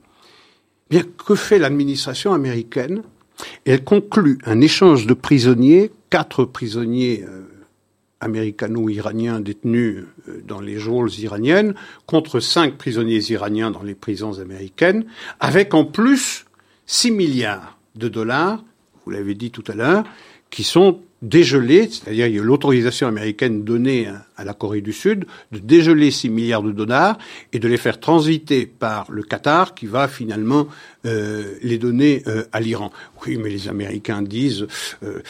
Bien, 0.89 1.03
que 1.27 1.35
fait 1.35 1.59
l'administration 1.59 2.33
américaine? 2.33 3.03
Elle 3.65 3.83
conclut 3.83 4.39
un 4.47 4.61
échange 4.61 5.07
de 5.07 5.15
prisonniers, 5.15 5.91
quatre 6.09 6.45
prisonniers 6.45 7.25
euh, 7.29 7.43
américano-iraniens 8.21 9.41
détenus 9.41 10.05
euh, 10.29 10.43
dans 10.47 10.61
les 10.61 10.79
geôles 10.79 11.13
iraniennes 11.19 11.75
contre 12.07 12.41
cinq 12.41 12.77
prisonniers 12.77 13.23
iraniens 13.31 13.71
dans 13.71 13.83
les 13.83 13.95
prisons 13.95 14.39
américaines, 14.41 15.05
avec 15.41 15.75
en 15.75 15.85
plus 15.85 16.47
6 16.87 17.11
milliards 17.11 17.79
de 17.95 18.09
dollars, 18.09 18.65
vous 19.05 19.11
l'avez 19.11 19.35
dit 19.35 19.51
tout 19.51 19.65
à 19.69 19.75
l'heure, 19.75 20.05
qui 20.51 20.65
sont 20.65 21.01
dégeler, 21.27 21.89
c'est-à-dire 21.91 22.43
l'autorisation 22.43 23.09
américaine 23.09 23.65
donnée 23.65 24.09
à 24.37 24.45
la 24.45 24.55
Corée 24.55 24.81
du 24.81 24.93
Sud 24.93 25.27
de 25.51 25.59
dégeler 25.59 26.11
6 26.11 26.31
milliards 26.31 26.63
de 26.63 26.73
dollars 26.73 27.19
et 27.53 27.59
de 27.59 27.69
les 27.69 27.77
faire 27.77 27.99
transiter 27.99 28.67
par 28.67 29.11
le 29.11 29.23
Qatar 29.23 29.75
qui 29.75 29.87
va 29.87 30.09
finalement 30.09 30.69
euh, 31.05 31.55
les 31.63 31.79
donner 31.79 32.23
euh, 32.27 32.45
à 32.53 32.61
l'Iran. 32.61 32.93
Oui, 33.27 33.39
mais 33.39 33.51
les 33.51 33.69
Américains 33.69 34.23
disent 34.23 34.67
euh, 35.03 35.21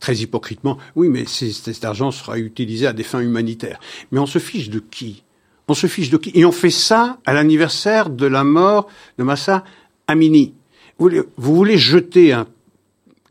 très 0.00 0.16
hypocritement, 0.16 0.78
oui, 0.94 1.08
mais 1.08 1.24
cet 1.26 1.84
argent 1.84 2.10
sera 2.10 2.38
utilisé 2.38 2.86
à 2.86 2.92
des 2.92 3.02
fins 3.02 3.20
humanitaires. 3.20 3.80
Mais 4.12 4.20
on 4.20 4.26
se 4.26 4.38
fiche 4.38 4.70
de 4.70 4.78
qui? 4.78 5.24
On 5.66 5.74
se 5.74 5.86
fiche 5.86 6.10
de 6.10 6.16
qui? 6.16 6.30
Et 6.34 6.44
on 6.44 6.52
fait 6.52 6.70
ça 6.70 7.18
à 7.26 7.34
l'anniversaire 7.34 8.10
de 8.10 8.26
la 8.26 8.44
mort 8.44 8.88
de 9.18 9.24
Massa 9.24 9.64
Amini. 10.06 10.54
Vous 10.98 11.24
voulez 11.36 11.78
jeter 11.78 12.32
un 12.32 12.46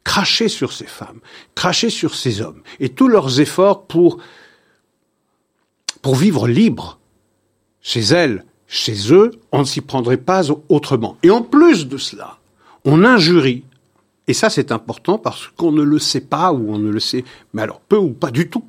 cracher 0.07 0.47
sur 0.47 0.71
ces 0.71 0.85
femmes, 0.85 1.19
cracher 1.53 1.89
sur 1.89 2.15
ces 2.15 2.39
hommes, 2.39 2.61
et 2.79 2.87
tous 2.87 3.09
leurs 3.09 3.41
efforts 3.41 3.83
pour, 3.87 4.19
vivre 6.05 6.47
libre 6.47 6.97
chez 7.81 7.99
elles, 7.99 8.45
chez 8.67 9.13
eux, 9.13 9.31
on 9.51 9.59
ne 9.59 9.65
s'y 9.65 9.81
prendrait 9.81 10.15
pas 10.15 10.43
autrement. 10.69 11.17
Et 11.23 11.29
en 11.29 11.41
plus 11.41 11.89
de 11.89 11.97
cela, 11.97 12.37
on 12.85 13.03
injurie, 13.03 13.65
et 14.27 14.33
ça 14.33 14.49
c'est 14.49 14.71
important 14.71 15.17
parce 15.17 15.49
qu'on 15.57 15.73
ne 15.73 15.83
le 15.83 15.99
sait 15.99 16.21
pas 16.21 16.53
ou 16.53 16.73
on 16.73 16.79
ne 16.79 16.89
le 16.89 17.01
sait, 17.01 17.25
mais 17.53 17.61
alors 17.61 17.81
peu 17.81 17.97
ou 17.97 18.11
pas 18.11 18.31
du 18.31 18.49
tout. 18.49 18.63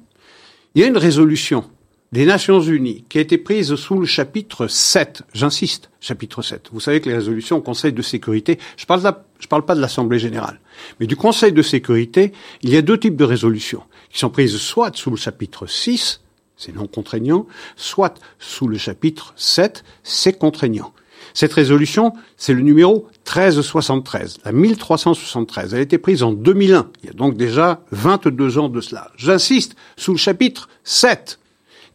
Il 0.74 0.80
y 0.80 0.84
a 0.84 0.89
une 0.89 0.99
résolution 0.99 1.70
des 2.13 2.25
Nations 2.25 2.61
Unies 2.61 3.05
qui 3.09 3.19
a 3.19 3.21
été 3.21 3.39
prise 3.39 3.75
sous 3.75 3.99
le 3.99 4.07
chapitre 4.07 4.67
7, 4.67 5.23
j'insiste, 5.35 5.91
chapitre 6.01 6.43
7. 6.43 6.71
Vous 6.73 6.81
savez 6.81 7.01
que 7.01 7.09
les 7.09 7.15
résolutions 7.15 7.59
au 7.59 7.61
Conseil 7.61 7.93
de 7.93 8.03
sécurité, 8.03 8.59
je 8.77 8.87
parle, 8.87 9.03
parle 9.49 9.65
pas 9.65 9.75
de 9.75 9.81
l'Assemblée 9.81 10.19
générale, 10.19 10.61
mais 11.01 11.07
du 11.07 11.17
Conseil 11.17 11.53
de 11.53 11.63
sécurité, 11.63 12.33
il 12.63 12.71
y 12.71 12.77
a 12.77 12.83
deux 12.83 12.99
types 12.99 13.17
de 13.17 13.25
résolutions 13.25 13.83
qui 14.11 14.19
sont 14.19 14.31
prises 14.31 14.57
soit 14.57 14.97
sous 14.97 15.11
le 15.11 15.17
chapitre 15.17 15.67
6, 15.67 16.23
c'est 16.57 16.75
non 16.75 16.87
contraignant, 16.87 17.47
soit 17.77 18.15
sous 18.39 18.69
le 18.69 18.79
chapitre 18.79 19.35
7, 19.37 19.85
c'est 20.03 20.39
contraignant. 20.39 20.93
Cette 21.35 21.53
résolution, 21.53 22.15
c'est 22.37 22.55
le 22.55 22.63
numéro 22.63 23.07
1373, 23.27 24.39
la 24.45 24.53
1373. 24.53 25.75
Elle 25.75 25.79
a 25.79 25.83
été 25.83 25.99
prise 25.99 26.23
en 26.23 26.33
2001. 26.33 26.91
Il 27.03 27.07
y 27.07 27.11
a 27.11 27.13
donc 27.13 27.37
déjà 27.37 27.83
22 27.93 28.59
ans 28.59 28.69
de 28.69 28.81
cela. 28.81 29.11
J'insiste, 29.17 29.77
sous 29.97 30.13
le 30.13 30.19
chapitre 30.19 30.69
7, 30.85 31.39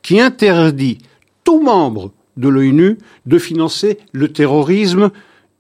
qui 0.03 0.19
interdit 0.19 0.99
tout 1.43 1.61
membre 1.61 2.11
de 2.37 2.47
l'ONU 2.47 2.97
de 3.25 3.39
financer 3.39 3.97
le 4.11 4.31
terrorisme 4.31 5.09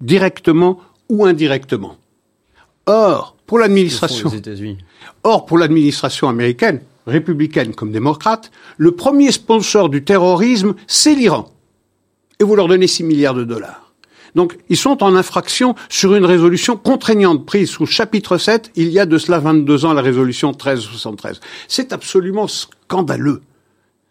directement 0.01 0.79
ou 1.09 1.25
indirectement. 1.25 1.97
Or, 2.85 3.35
pour 3.47 3.59
l'administration, 3.59 4.31
or 5.23 5.45
pour 5.45 5.57
l'administration 5.57 6.27
américaine, 6.27 6.81
républicaine 7.07 7.73
comme 7.73 7.91
démocrate, 7.91 8.51
le 8.77 8.91
premier 8.91 9.31
sponsor 9.31 9.89
du 9.89 10.03
terrorisme, 10.03 10.75
c'est 10.87 11.15
l'Iran. 11.15 11.49
Et 12.39 12.43
vous 12.43 12.55
leur 12.55 12.67
donnez 12.67 12.87
6 12.87 13.03
milliards 13.03 13.35
de 13.35 13.43
dollars. 13.43 13.93
Donc, 14.35 14.57
ils 14.67 14.77
sont 14.77 15.03
en 15.03 15.15
infraction 15.15 15.75
sur 15.89 16.15
une 16.15 16.25
résolution 16.25 16.75
contraignante 16.75 17.45
prise 17.45 17.69
sous 17.69 17.85
chapitre 17.85 18.37
7, 18.37 18.71
il 18.75 18.89
y 18.89 18.99
a 18.99 19.05
de 19.05 19.17
cela 19.19 19.39
22 19.39 19.85
ans, 19.85 19.93
la 19.93 20.01
résolution 20.01 20.49
1373. 20.49 21.39
C'est 21.67 21.93
absolument 21.93 22.47
scandaleux 22.47 23.41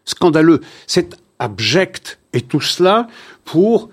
scandaleux. 0.04 0.60
C'est 0.86 1.16
abject. 1.38 2.18
Et 2.32 2.40
tout 2.40 2.60
cela 2.60 3.08
pour 3.44 3.90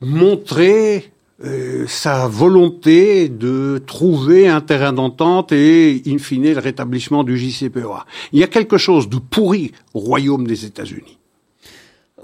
montrer 0.00 1.12
euh, 1.44 1.86
sa 1.88 2.28
volonté 2.28 3.28
de 3.28 3.82
trouver 3.86 4.48
un 4.48 4.60
terrain 4.60 4.92
d'entente 4.92 5.52
et, 5.52 6.02
in 6.06 6.18
fine, 6.18 6.52
le 6.52 6.58
rétablissement 6.58 7.24
du 7.24 7.38
JCPOA. 7.38 8.04
Il 8.32 8.40
y 8.40 8.44
a 8.44 8.46
quelque 8.46 8.78
chose 8.78 9.08
de 9.08 9.16
pourri 9.16 9.72
au 9.94 10.00
royaume 10.00 10.46
des 10.46 10.66
États-Unis. 10.66 11.18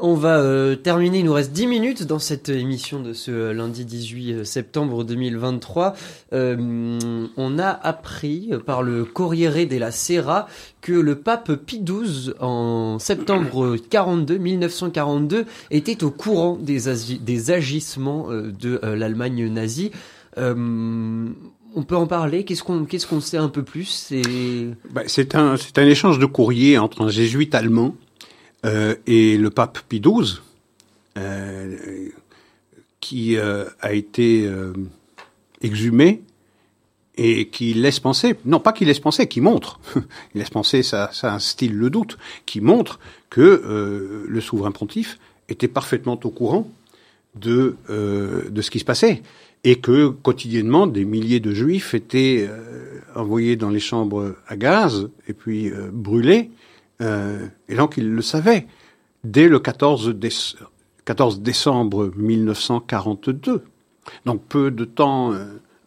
On 0.01 0.15
va 0.15 0.39
euh, 0.39 0.77
terminer, 0.77 1.19
il 1.19 1.25
nous 1.25 1.33
reste 1.33 1.53
10 1.53 1.67
minutes 1.67 2.05
dans 2.05 2.21
cette 2.21 2.51
émission 2.51 3.01
de 3.01 3.13
ce 3.13 3.33
euh, 3.33 3.53
lundi 3.53 3.85
18 3.85 4.33
euh, 4.33 4.45
septembre 4.45 5.03
2023. 5.03 5.95
on 6.33 7.59
a 7.59 7.69
appris 7.69 8.51
par 8.65 8.85
le 8.85 9.05
Corriere 9.05 9.67
della 9.67 9.91
Sera 9.91 10.47
que 10.83 10.93
le 10.93 11.17
pape 11.17 11.53
Pie 11.55 11.83
XII 11.83 12.33
en 12.39 13.01
septembre 13.01 13.77
42, 13.91 14.39
1942 14.39 15.47
était 15.73 16.05
au 16.05 16.13
courant 16.13 16.57
des, 16.57 17.51
agissements 17.51 18.29
de 18.31 18.81
l'Allemagne 18.85 19.49
nazie. 19.49 19.91
on 20.37 21.83
peut 21.87 21.97
en 21.97 22.07
parler? 22.07 22.45
Qu'est-ce 22.45 22.63
qu'on 22.63 22.85
qu'est-ce 22.85 23.21
sait 23.21 23.37
un 23.37 23.49
peu 23.49 23.65
plus? 23.65 23.87
C'est 23.87 24.23
bah, 24.91 25.03
un 25.35 25.57
un 25.77 25.87
échange 25.87 26.21
de 26.21 26.27
courrier 26.27 26.79
entre 26.79 27.03
un 27.03 27.09
jésuite 27.09 27.55
allemand 27.57 27.97
euh, 28.67 28.97
et 29.07 29.37
le 29.37 29.51
pape 29.51 29.79
Pie 29.89 30.01
XII, 30.01 30.41
euh, 31.17 31.77
qui 33.01 33.37
euh, 33.37 33.65
a 33.81 33.93
été 33.93 34.51
exhumé 35.61 36.23
et 37.17 37.49
qui 37.49 37.75
laisse 37.75 38.01
penser, 38.01 38.37
non 38.45 38.61
pas 38.61 38.73
qu'il 38.73 38.89
laisse 38.89 39.01
penser, 39.01 39.27
qui 39.27 39.41
montre, 39.41 39.81
il 40.35 40.39
laisse 40.39 40.51
penser, 40.51 40.83
ça, 40.83 41.11
ça 41.13 41.35
instille 41.35 41.71
le 41.71 41.91
doute, 41.91 42.19
qui 42.47 42.61
montre 42.61 43.01
que 43.31 44.25
le 44.27 44.41
souverain 44.41 44.71
pontife 44.71 45.19
était 45.49 45.69
parfaitement 45.69 46.19
au 46.23 46.31
courant 46.31 46.71
de, 47.35 47.77
de 47.89 48.63
ce 48.63 48.71
qui 48.71 48.79
se 48.79 48.85
passait. 48.85 49.23
et 49.65 49.77
que 49.77 50.09
quotidiennement 50.09 50.87
des 50.87 51.05
milliers 51.05 51.41
de 51.41 51.53
juifs 51.53 51.93
étaient 51.95 52.49
envoyés 53.17 53.57
dans 53.57 53.71
les 53.71 53.81
chambres 53.81 54.37
à 54.47 54.57
gaz 54.57 55.09
et 55.27 55.33
puis 55.33 55.73
brûlés. 55.93 56.51
Et 57.01 57.75
donc 57.77 57.97
ils 57.97 58.11
le 58.11 58.23
savaient 58.23 58.67
dès 59.25 59.49
le 59.49 59.61
14, 59.61 60.17
14 61.05 61.41
décembre 61.41 62.11
1942. 62.17 63.63
Donc 64.25 64.43
peu 64.49 64.71
de 64.71 64.85
temps 64.85 65.33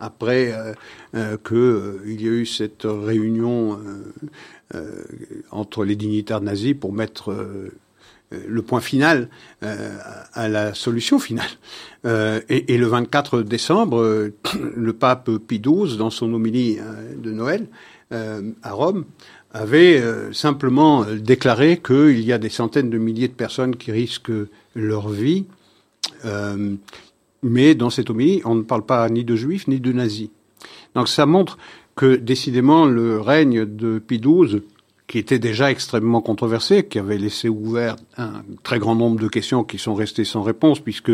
après 0.01 0.51
euh, 0.51 0.74
euh, 1.16 1.38
qu'il 1.38 1.57
euh, 1.57 2.01
y 2.05 2.28
a 2.28 2.32
eu 2.32 2.45
cette 2.45 2.86
réunion 2.86 3.80
entre 5.51 5.84
les 5.84 5.97
dignitaires 5.97 6.39
nazis 6.39 6.74
pour 6.74 6.93
mettre 6.93 7.36
le 8.32 8.62
point 8.62 8.80
final 8.80 9.28
à 9.62 10.47
la 10.47 10.74
solution 10.74 11.20
finale. 11.20 11.49
Et, 12.05 12.78
le 12.78 12.86
24 12.86 13.41
décembre, 13.41 14.32
le 14.53 14.93
pape 14.93 15.30
Pie 15.45 15.59
XII, 15.59 15.97
dans 15.97 16.09
son 16.09 16.34
homélie 16.34 16.80
de 17.18 17.32
Noël 17.32 17.68
à 18.12 18.72
Rome, 18.72 19.05
avait 19.53 20.03
simplement 20.34 21.05
déclaré 21.05 21.82
qu'il 21.84 22.22
y 22.22 22.34
a 22.34 22.38
des 22.38 22.49
centaines 22.49 22.89
de 22.89 22.97
milliers 22.97 23.28
de 23.28 23.34
personnes 23.34 23.76
qui 23.76 23.91
risquent 23.91 24.32
leur 24.76 25.09
vie 25.09 25.45
mais 27.43 27.76
dans 27.76 27.89
cette 27.89 28.09
homélie, 28.09 28.41
on 28.45 28.55
ne 28.55 28.62
parle 28.62 28.86
pas 28.86 29.07
ni 29.09 29.24
de 29.24 29.36
juifs 29.36 29.68
ni 29.68 29.80
de 29.80 29.91
nazis. 29.91 30.30
Donc 30.95 31.07
ça 31.07 31.26
montre 31.26 31.57
que 31.95 32.16
décidément 32.16 32.86
le 32.86 33.20
règne 33.20 33.66
de 33.66 33.99
Pie 33.99 34.22
qui 35.07 35.18
était 35.18 35.39
déjà 35.39 35.72
extrêmement 35.72 36.22
controversé, 36.22 36.86
qui 36.86 36.97
avait 36.97 37.18
laissé 37.18 37.49
ouvert 37.49 37.97
un 38.18 38.43
très 38.64 38.80
grand 38.80 38.95
nombre 38.95 39.20
de 39.20 39.28
questions 39.28 39.64
qui 39.66 39.78
sont 39.78 39.93
restées 39.93 40.24
sans 40.24 40.41
réponse, 40.41 40.80
puisque 40.80 41.12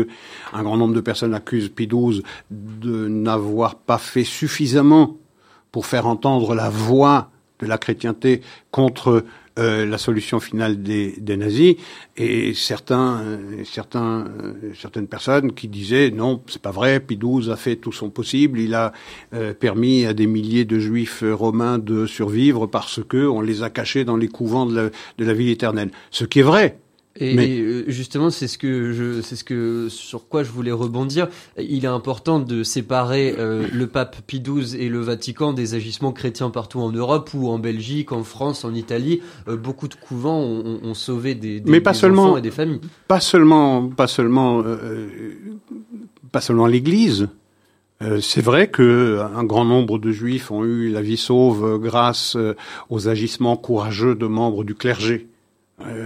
un 0.52 0.62
grand 0.62 0.76
nombre 0.76 0.94
de 0.94 1.00
personnes 1.00 1.34
accusent 1.34 1.70
Pie 1.70 1.88
de 1.88 3.08
n'avoir 3.08 3.74
pas 3.76 3.98
fait 3.98 4.24
suffisamment 4.24 5.16
pour 5.72 5.86
faire 5.86 6.06
entendre 6.06 6.54
la 6.54 6.70
voix 6.70 7.30
de 7.60 7.66
la 7.66 7.78
chrétienté 7.78 8.42
contre 8.70 9.24
euh, 9.58 9.84
la 9.86 9.98
solution 9.98 10.38
finale 10.38 10.82
des, 10.82 11.36
nazis 11.36 11.74
et 12.16 12.54
certains, 12.54 13.20
euh, 13.22 13.64
euh, 13.96 14.72
certaines 14.78 15.08
personnes 15.08 15.52
qui 15.52 15.66
disaient 15.66 16.10
non, 16.10 16.40
c'est 16.46 16.62
pas 16.62 16.70
vrai. 16.70 17.00
Pie 17.00 17.16
XII 17.16 17.50
a 17.50 17.56
fait 17.56 17.74
tout 17.74 17.90
son 17.90 18.08
possible. 18.08 18.60
Il 18.60 18.74
a 18.74 18.92
permis 19.58 20.06
à 20.06 20.14
des 20.14 20.26
milliers 20.26 20.64
de 20.64 20.78
juifs 20.78 21.24
romains 21.26 21.78
de 21.78 22.06
survivre 22.06 22.66
parce 22.66 23.00
que 23.02 23.26
on 23.26 23.40
les 23.40 23.62
a 23.62 23.70
cachés 23.70 24.04
dans 24.04 24.16
les 24.16 24.28
couvents 24.28 24.66
de 24.66 24.76
la, 24.76 24.90
de 25.18 25.24
la 25.24 25.32
ville 25.32 25.50
éternelle. 25.50 25.90
Ce 26.10 26.24
qui 26.24 26.40
est 26.40 26.42
vrai. 26.42 26.78
Et, 27.20 27.60
euh, 27.60 27.84
justement, 27.88 28.30
c'est 28.30 28.46
ce 28.46 28.58
que 28.58 28.92
je, 28.92 29.22
c'est 29.22 29.36
ce 29.36 29.44
que 29.44 29.88
sur 29.88 30.28
quoi 30.28 30.42
je 30.42 30.50
voulais 30.50 30.72
rebondir. 30.72 31.28
Il 31.58 31.84
est 31.84 31.88
important 31.88 32.38
de 32.38 32.62
séparer 32.62 33.34
euh, 33.38 33.66
le 33.72 33.86
pape 33.86 34.16
Pie 34.26 34.40
XII 34.40 34.80
et 34.80 34.88
le 34.88 35.00
Vatican 35.00 35.52
des 35.52 35.74
agissements 35.74 36.12
chrétiens 36.12 36.50
partout 36.50 36.80
en 36.80 36.92
Europe 36.92 37.30
ou 37.34 37.48
en 37.48 37.58
Belgique, 37.58 38.12
en 38.12 38.22
France, 38.22 38.64
en 38.64 38.74
Italie. 38.74 39.20
Euh, 39.48 39.56
beaucoup 39.56 39.88
de 39.88 39.94
couvents 39.94 40.40
ont, 40.40 40.80
ont 40.82 40.94
sauvé 40.94 41.34
des, 41.34 41.60
des, 41.60 41.70
Mais 41.70 41.80
pas 41.80 41.94
seulement, 41.94 42.24
enfants 42.24 42.36
et 42.36 42.42
des 42.42 42.50
familles. 42.50 42.80
Pas 43.08 43.20
seulement, 43.20 43.88
pas 43.88 44.06
seulement, 44.06 44.62
pas 46.30 46.40
seulement 46.40 46.66
l'Église. 46.66 47.28
c'est 48.20 48.42
vrai 48.42 48.68
que 48.68 49.20
un 49.34 49.44
grand 49.44 49.64
nombre 49.64 49.98
de 49.98 50.12
Juifs 50.12 50.50
ont 50.50 50.64
eu 50.64 50.90
la 50.90 51.02
vie 51.02 51.16
sauve 51.16 51.80
grâce 51.80 52.36
aux 52.90 53.08
agissements 53.08 53.56
courageux 53.56 54.14
de 54.14 54.26
membres 54.26 54.62
du 54.62 54.74
clergé. 54.74 55.28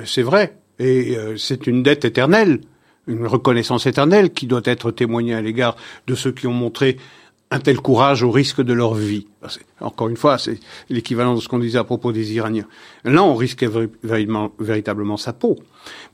c'est 0.06 0.22
vrai. 0.22 0.56
Et 0.82 1.16
euh, 1.16 1.36
c'est 1.36 1.68
une 1.68 1.84
dette 1.84 2.04
éternelle, 2.04 2.60
une 3.06 3.26
reconnaissance 3.26 3.86
éternelle 3.86 4.32
qui 4.32 4.46
doit 4.46 4.62
être 4.64 4.90
témoignée 4.90 5.34
à 5.34 5.40
l'égard 5.40 5.76
de 6.08 6.16
ceux 6.16 6.32
qui 6.32 6.48
ont 6.48 6.52
montré 6.52 6.96
un 7.52 7.60
tel 7.60 7.76
courage 7.76 8.24
au 8.24 8.30
risque 8.30 8.62
de 8.62 8.72
leur 8.72 8.94
vie. 8.94 9.28
Encore 9.80 10.08
une 10.08 10.16
fois, 10.16 10.38
c'est 10.38 10.58
l'équivalent 10.88 11.34
de 11.34 11.40
ce 11.40 11.48
qu'on 11.48 11.60
disait 11.60 11.78
à 11.78 11.84
propos 11.84 12.10
des 12.10 12.32
Iraniens. 12.32 12.66
Là, 13.04 13.22
on 13.22 13.36
risquait 13.36 13.68
véritablement 14.58 15.16
sa 15.16 15.32
peau. 15.32 15.56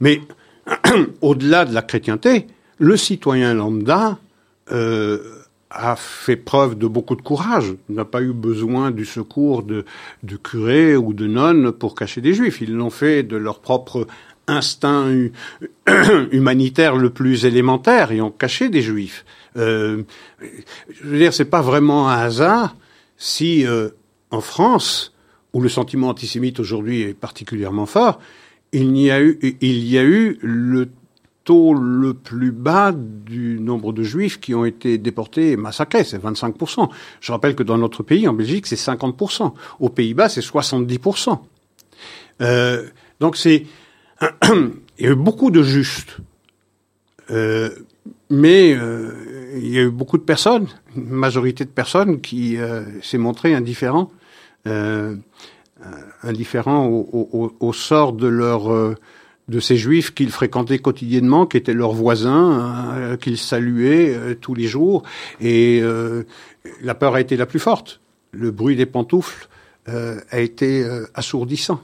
Mais 0.01 0.21
au-delà 1.23 1.65
de 1.65 1.73
la 1.73 1.83
chrétienté, 1.83 2.47
le 2.79 2.97
citoyen 2.97 3.55
lambda 3.55 4.19
euh, 4.71 5.19
a 5.71 5.97
fait 5.97 6.37
preuve 6.37 6.77
de 6.77 6.87
beaucoup 6.87 7.17
de 7.17 7.23
courage. 7.23 7.75
Il 7.89 7.95
n'a 7.95 8.05
pas 8.05 8.21
eu 8.21 8.33
besoin 8.33 8.91
du 8.91 9.07
secours 9.07 9.63
de, 9.63 9.85
de 10.25 10.37
curés 10.37 10.97
ou 10.97 11.15
de 11.15 11.27
nonnes 11.27 11.73
pour 11.73 11.95
cacher 11.95 12.21
des 12.21 12.35
juifs. 12.35 12.61
Ils 12.61 12.75
l'ont 12.75 12.91
fait 12.91 13.23
de 13.23 13.37
leur 13.37 13.61
propre 13.61 14.07
instinct 14.49 15.29
humanitaire 16.33 16.97
le 16.97 17.11
plus 17.11 17.45
élémentaire 17.45 18.13
et 18.13 18.21
ont 18.21 18.31
caché 18.31 18.69
des 18.69 18.83
juifs. 18.83 19.25
Euh, 19.57 20.03
je 20.41 21.05
veux 21.05 21.19
dire, 21.19 21.33
c'est 21.33 21.45
pas 21.45 21.63
vraiment 21.63 22.09
un 22.09 22.19
hasard 22.19 22.77
si 23.17 23.67
euh, 23.67 23.91
en 24.31 24.41
France, 24.41 25.15
où 25.53 25.61
le 25.61 25.69
sentiment 25.69 26.09
antisémite 26.09 26.61
aujourd'hui 26.61 27.03
est 27.03 27.15
particulièrement 27.15 27.87
fort, 27.87 28.21
il 28.73 28.97
y 28.97 29.11
a 29.11 29.21
eu, 29.21 29.39
il 29.61 29.89
y 29.89 29.99
a 29.99 30.05
eu 30.05 30.39
le 30.43 30.91
taux 31.45 31.73
le 31.73 32.13
plus 32.13 32.53
bas 32.53 32.93
du 32.93 33.59
nombre 33.59 33.95
de 33.95 34.03
juifs 34.03 34.39
qui 34.39 34.55
ont 34.55 34.67
été 34.67 34.99
déportés 34.99 35.53
et 35.53 35.57
massacrés, 35.57 36.05
c'est 36.05 36.23
25%. 36.23 36.91
Je 37.21 37.33
rappelle 37.33 37.55
que 37.55 37.63
dans 37.63 37.79
notre 37.79 38.03
pays, 38.03 38.29
en 38.29 38.35
Belgique, 38.35 38.67
c'est 38.67 38.77
50%. 38.77 39.55
Aux 39.81 39.89
Pays-Bas, 39.89 40.29
c'est 40.29 40.43
70%. 40.43 41.39
Euh, 42.43 42.87
donc 43.19 43.37
c'est 43.37 43.65
il 44.53 45.05
y 45.05 45.07
a 45.07 45.11
eu 45.11 45.17
beaucoup 45.17 45.51
de 45.51 45.63
justes. 45.63 46.19
Euh, 47.31 47.71
mais 48.31 48.75
euh, 48.75 49.13
il 49.57 49.69
y 49.69 49.79
a 49.79 49.83
eu 49.83 49.91
beaucoup 49.91 50.19
de 50.19 50.23
personnes, 50.23 50.67
une 50.97 51.09
majorité 51.09 51.65
de 51.65 51.71
personnes 51.71 52.21
qui 52.21 52.57
euh, 52.57 52.85
s'est 53.03 53.19
montré 53.19 53.55
indifférent, 53.55 54.11
euh, 54.67 55.17
indifférent 56.23 56.87
au, 56.87 57.29
au, 57.33 57.57
au, 57.61 57.73
sort 57.73 58.13
de 58.13 58.27
leur 58.27 58.73
euh, 58.73 58.95
de 59.49 59.61
ces 59.61 59.77
juifs 59.77 60.13
qu'ils 60.13 60.31
fréquentaient 60.31 60.79
quotidiennement, 60.79 61.47
qui 61.47 61.57
étaient 61.57 61.73
leurs 61.73 61.93
voisins, 61.93 63.17
qu'ils 63.19 63.39
saluaient 63.39 64.37
tous 64.43 64.55
les 64.55 64.67
jours, 64.67 65.05
et 65.41 65.83
la 66.83 66.95
peur 66.95 67.15
a 67.15 67.23
été 67.23 67.35
la 67.39 67.47
plus 67.47 67.59
forte. 67.59 68.03
Le 68.33 68.51
bruit 68.51 68.77
des 68.77 68.85
pantoufles 68.85 69.49
a 69.87 70.39
été 70.39 70.87
assourdissant. 71.15 71.81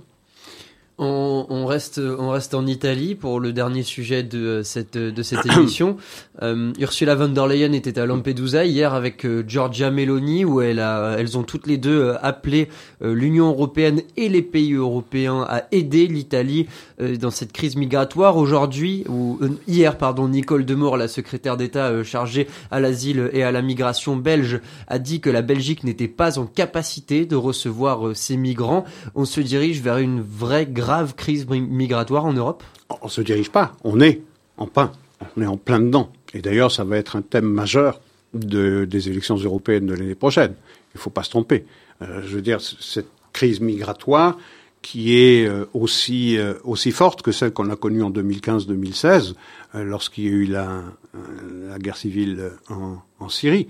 On, 0.96 1.46
on, 1.50 1.66
reste, 1.66 1.98
on 1.98 2.30
reste 2.30 2.54
en 2.54 2.66
Italie 2.66 3.16
pour 3.16 3.40
le 3.40 3.52
dernier 3.52 3.82
sujet 3.82 4.22
de 4.22 4.62
cette, 4.62 4.96
de 4.96 5.22
cette 5.24 5.44
émission. 5.56 5.96
Euh, 6.40 6.72
Ursula 6.78 7.16
von 7.16 7.28
der 7.28 7.48
Leyen 7.48 7.72
était 7.72 7.98
à 7.98 8.06
Lampedusa 8.06 8.64
hier 8.64 8.94
avec 8.94 9.26
euh, 9.26 9.42
Giorgia 9.46 9.90
Meloni 9.90 10.44
où 10.44 10.60
elle 10.60 10.78
a, 10.78 11.16
elles 11.18 11.36
ont 11.36 11.42
toutes 11.42 11.66
les 11.66 11.78
deux 11.78 12.00
euh, 12.00 12.16
appelé 12.22 12.68
euh, 13.02 13.12
l'Union 13.12 13.48
européenne 13.48 14.02
et 14.16 14.28
les 14.28 14.42
pays 14.42 14.74
européens 14.74 15.44
à 15.48 15.64
aider 15.72 16.06
l'Italie 16.06 16.68
dans 16.98 17.30
cette 17.30 17.52
crise 17.52 17.76
migratoire. 17.76 18.36
Aujourd'hui, 18.36 19.04
ou 19.08 19.38
hier, 19.66 19.98
pardon, 19.98 20.28
Nicole 20.28 20.64
Demore, 20.64 20.96
la 20.96 21.08
secrétaire 21.08 21.56
d'État 21.56 22.02
chargée 22.04 22.46
à 22.70 22.80
l'asile 22.80 23.30
et 23.32 23.42
à 23.42 23.52
la 23.52 23.62
migration 23.62 24.16
belge, 24.16 24.60
a 24.86 24.98
dit 24.98 25.20
que 25.20 25.30
la 25.30 25.42
Belgique 25.42 25.84
n'était 25.84 26.08
pas 26.08 26.38
en 26.38 26.46
capacité 26.46 27.26
de 27.26 27.36
recevoir 27.36 28.16
ces 28.16 28.36
migrants. 28.36 28.84
On 29.14 29.24
se 29.24 29.40
dirige 29.40 29.80
vers 29.80 29.98
une 29.98 30.20
vraie 30.20 30.66
grave 30.66 31.14
crise 31.14 31.46
migratoire 31.48 32.24
en 32.24 32.32
Europe? 32.32 32.62
On 33.02 33.08
se 33.08 33.20
dirige 33.20 33.50
pas, 33.50 33.72
on 33.82 34.00
est 34.00 34.20
en 34.56 34.66
plein, 34.66 34.92
on 35.36 35.42
est 35.42 35.46
en 35.46 35.56
plein 35.56 35.80
dedans. 35.80 36.10
Et 36.32 36.42
d'ailleurs, 36.42 36.70
ça 36.70 36.84
va 36.84 36.96
être 36.96 37.16
un 37.16 37.22
thème 37.22 37.46
majeur 37.46 38.00
de, 38.34 38.84
des 38.84 39.08
élections 39.08 39.36
européennes 39.36 39.86
de 39.86 39.94
l'année 39.94 40.14
prochaine. 40.14 40.54
Il 40.94 40.98
ne 40.98 41.00
faut 41.00 41.10
pas 41.10 41.22
se 41.22 41.30
tromper. 41.30 41.64
Euh, 42.02 42.22
je 42.24 42.36
veux 42.36 42.42
dire, 42.42 42.60
cette 42.60 43.08
crise 43.32 43.60
migratoire 43.60 44.36
qui 44.84 45.16
est 45.16 45.46
euh, 45.46 45.64
aussi 45.72 46.36
euh, 46.36 46.52
aussi 46.62 46.90
forte 46.92 47.22
que 47.22 47.32
celle 47.32 47.52
qu'on 47.54 47.70
a 47.70 47.76
connue 47.76 48.02
en 48.02 48.10
2015-2016, 48.10 49.32
euh, 49.74 49.82
lorsqu'il 49.82 50.24
y 50.24 50.28
a 50.28 50.30
eu 50.30 50.44
la, 50.44 50.82
la 51.70 51.78
guerre 51.78 51.96
civile 51.96 52.50
en, 52.68 52.98
en 53.18 53.28
Syrie. 53.30 53.66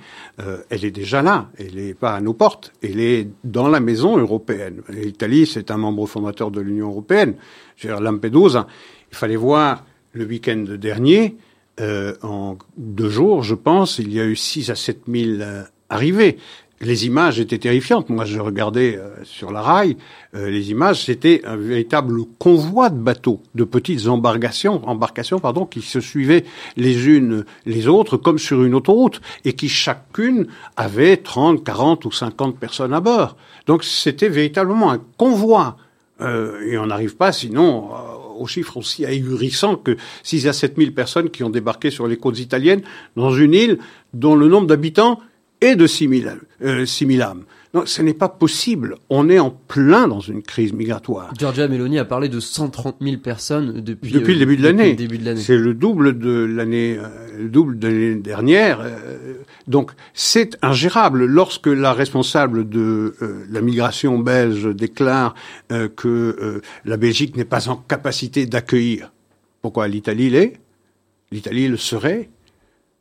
elle 0.70 0.84
est 0.84 0.90
déjà 0.90 1.22
là, 1.22 1.50
elle 1.56 1.76
n'est 1.76 1.94
pas 1.94 2.16
à 2.16 2.20
nos 2.20 2.34
portes, 2.34 2.72
elle 2.82 2.98
est 2.98 3.28
dans 3.44 3.68
la 3.68 3.78
maison 3.78 4.18
européenne. 4.18 4.82
L'Italie, 4.88 5.46
c'est 5.46 5.70
un 5.70 5.76
membre 5.76 6.06
fondateur 6.06 6.50
de 6.50 6.60
l'Union 6.60 6.88
européenne. 6.88 7.36
Dire, 7.80 8.00
Lampedusa, 8.00 8.66
il 9.12 9.16
fallait 9.16 9.36
voir 9.36 9.84
le 10.14 10.24
week-end 10.24 10.64
dernier, 10.66 11.36
en 11.80 12.56
deux 12.76 13.08
jours, 13.08 13.44
je 13.44 13.54
pense, 13.54 13.98
il 13.98 14.12
y 14.12 14.20
a 14.20 14.24
eu 14.24 14.36
6 14.36 14.70
à 14.70 14.74
7 14.74 15.02
000 15.06 15.42
arrivées 15.88 16.38
les 16.80 17.06
images 17.06 17.40
étaient 17.40 17.58
terrifiantes. 17.58 18.08
Moi, 18.10 18.24
je 18.24 18.38
regardais 18.40 18.96
euh, 18.96 19.10
sur 19.24 19.52
la 19.52 19.62
rail, 19.62 19.96
euh, 20.34 20.50
les 20.50 20.70
images, 20.70 21.04
c'était 21.04 21.42
un 21.44 21.56
véritable 21.56 22.20
convoi 22.38 22.90
de 22.90 22.98
bateaux, 22.98 23.42
de 23.54 23.64
petites 23.64 24.06
embarcations, 24.06 24.86
embarcations 24.88 25.38
pardon, 25.38 25.66
qui 25.66 25.82
se 25.82 26.00
suivaient 26.00 26.44
les 26.76 27.08
unes 27.08 27.44
les 27.66 27.86
autres 27.86 28.16
comme 28.16 28.38
sur 28.38 28.62
une 28.64 28.74
autoroute 28.74 29.20
et 29.44 29.54
qui 29.54 29.68
chacune 29.68 30.46
avait 30.76 31.16
30, 31.16 31.64
40 31.64 32.04
ou 32.04 32.12
50 32.12 32.58
personnes 32.58 32.92
à 32.92 33.00
bord. 33.00 33.36
Donc 33.66 33.84
c'était 33.84 34.28
véritablement 34.28 34.90
un 34.90 35.00
convoi. 35.16 35.76
Euh, 36.20 36.60
et 36.68 36.78
on 36.78 36.86
n'arrive 36.86 37.16
pas 37.16 37.32
sinon 37.32 37.90
aux 38.38 38.46
chiffres 38.46 38.76
aussi 38.76 39.04
ahurissants 39.04 39.76
que 39.76 39.96
6 40.22 40.48
à 40.48 40.52
7 40.52 40.76
000 40.76 40.90
personnes 40.92 41.30
qui 41.30 41.42
ont 41.44 41.50
débarqué 41.50 41.90
sur 41.90 42.06
les 42.06 42.16
côtes 42.16 42.38
italiennes 42.38 42.82
dans 43.16 43.30
une 43.30 43.54
île 43.54 43.78
dont 44.12 44.34
le 44.34 44.48
nombre 44.48 44.66
d'habitants 44.66 45.20
est 45.64 45.76
de 45.76 45.86
6 45.86 46.08
000, 46.08 46.30
euh, 46.62 46.86
6 46.86 47.06
000 47.06 47.22
âmes. 47.22 47.44
Non, 47.74 47.82
ce 47.86 48.02
n'est 48.02 48.14
pas 48.14 48.28
possible. 48.28 48.94
On 49.10 49.28
est 49.28 49.40
en 49.40 49.50
plein 49.50 50.06
dans 50.06 50.20
une 50.20 50.42
crise 50.42 50.72
migratoire. 50.72 51.34
Giorgia 51.36 51.66
Meloni 51.66 51.98
a 51.98 52.04
parlé 52.04 52.28
de 52.28 52.38
130 52.38 52.98
000 53.00 53.16
personnes 53.16 53.80
depuis, 53.80 54.12
depuis 54.12 54.34
le 54.34 54.38
début 54.38 54.56
de 54.56 54.62
l'année. 54.62 54.96
C'est 55.36 55.58
le 55.58 55.74
double 55.74 56.16
de 56.16 56.44
l'année, 56.44 56.96
euh, 56.96 57.48
double 57.48 57.80
de 57.80 57.88
l'année 57.88 58.14
dernière. 58.14 58.78
Euh, 58.80 59.34
donc, 59.66 59.90
c'est 60.12 60.56
ingérable. 60.62 61.24
Lorsque 61.24 61.66
la 61.66 61.92
responsable 61.92 62.68
de 62.68 63.16
euh, 63.22 63.44
la 63.50 63.60
migration 63.60 64.20
belge 64.20 64.72
déclare 64.72 65.34
que 65.96 66.60
la 66.84 66.96
Belgique 66.96 67.36
n'est 67.36 67.44
pas 67.44 67.68
en 67.68 67.76
capacité 67.76 68.46
d'accueillir, 68.46 69.10
pourquoi 69.62 69.88
l'Italie 69.88 70.30
l'est? 70.30 70.60
L'Italie 71.32 71.66
le 71.66 71.76
serait 71.76 72.28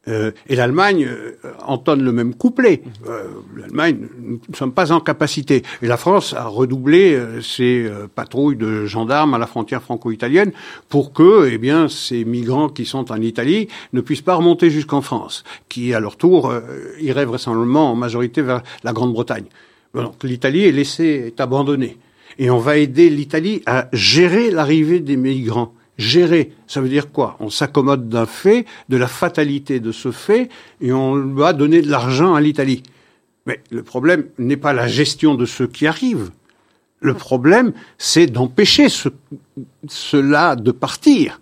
euh, 0.07 0.31
et 0.47 0.55
l'Allemagne 0.55 1.05
euh, 1.05 1.37
entonne 1.65 2.03
le 2.03 2.11
même 2.11 2.35
couplet. 2.35 2.81
Euh, 3.07 3.23
L'Allemagne, 3.55 4.07
nous 4.21 4.39
ne 4.49 4.55
sommes 4.55 4.73
pas 4.73 4.91
en 4.91 4.99
capacité. 4.99 5.63
Et 5.81 5.87
la 5.87 5.97
France 5.97 6.33
a 6.33 6.45
redoublé 6.45 7.13
euh, 7.13 7.41
ses 7.41 7.89
patrouilles 8.15 8.57
de 8.57 8.85
gendarmes 8.85 9.33
à 9.33 9.37
la 9.37 9.47
frontière 9.47 9.81
franco-italienne 9.81 10.51
pour 10.89 11.13
que, 11.13 11.49
eh 11.49 11.57
bien, 11.57 11.87
ces 11.87 12.25
migrants 12.25 12.69
qui 12.69 12.85
sont 12.85 13.11
en 13.11 13.21
Italie 13.21 13.67
ne 13.93 14.01
puissent 14.01 14.21
pas 14.21 14.35
remonter 14.35 14.69
jusqu'en 14.69 15.01
France, 15.01 15.43
qui 15.69 15.93
à 15.93 15.99
leur 15.99 16.17
tour 16.17 16.53
iraient 16.99 17.25
vraisemblablement 17.25 17.91
en 17.91 17.95
majorité 17.95 18.41
vers 18.41 18.63
la 18.83 18.93
Grande-Bretagne. 18.93 19.45
Donc 19.93 20.23
l'Italie 20.23 20.65
est 20.65 20.71
laissée, 20.71 21.23
est 21.27 21.39
abandonnée. 21.39 21.97
Et 22.39 22.49
on 22.49 22.57
va 22.57 22.77
aider 22.77 23.09
l'Italie 23.09 23.61
à 23.65 23.89
gérer 23.93 24.49
l'arrivée 24.51 24.99
des 24.99 25.17
migrants 25.17 25.73
gérer. 25.97 26.53
Ça 26.67 26.81
veut 26.81 26.89
dire 26.89 27.11
quoi? 27.11 27.37
On 27.39 27.49
s'accommode 27.49 28.09
d'un 28.09 28.25
fait, 28.25 28.65
de 28.89 28.97
la 28.97 29.07
fatalité 29.07 29.79
de 29.79 29.91
ce 29.91 30.11
fait, 30.11 30.49
et 30.81 30.91
on 30.91 31.33
va 31.33 31.53
donner 31.53 31.81
de 31.81 31.89
l'argent 31.89 32.33
à 32.33 32.41
l'Italie. 32.41 32.83
Mais 33.45 33.61
le 33.71 33.83
problème 33.83 34.25
n'est 34.37 34.57
pas 34.57 34.73
la 34.73 34.87
gestion 34.87 35.35
de 35.35 35.45
ce 35.45 35.63
qui 35.63 35.87
arrive. 35.87 36.31
Le 36.99 37.13
problème, 37.13 37.73
c'est 37.97 38.27
d'empêcher 38.27 38.87
ce, 38.87 39.09
cela 39.87 40.55
de 40.55 40.71
partir. 40.71 41.39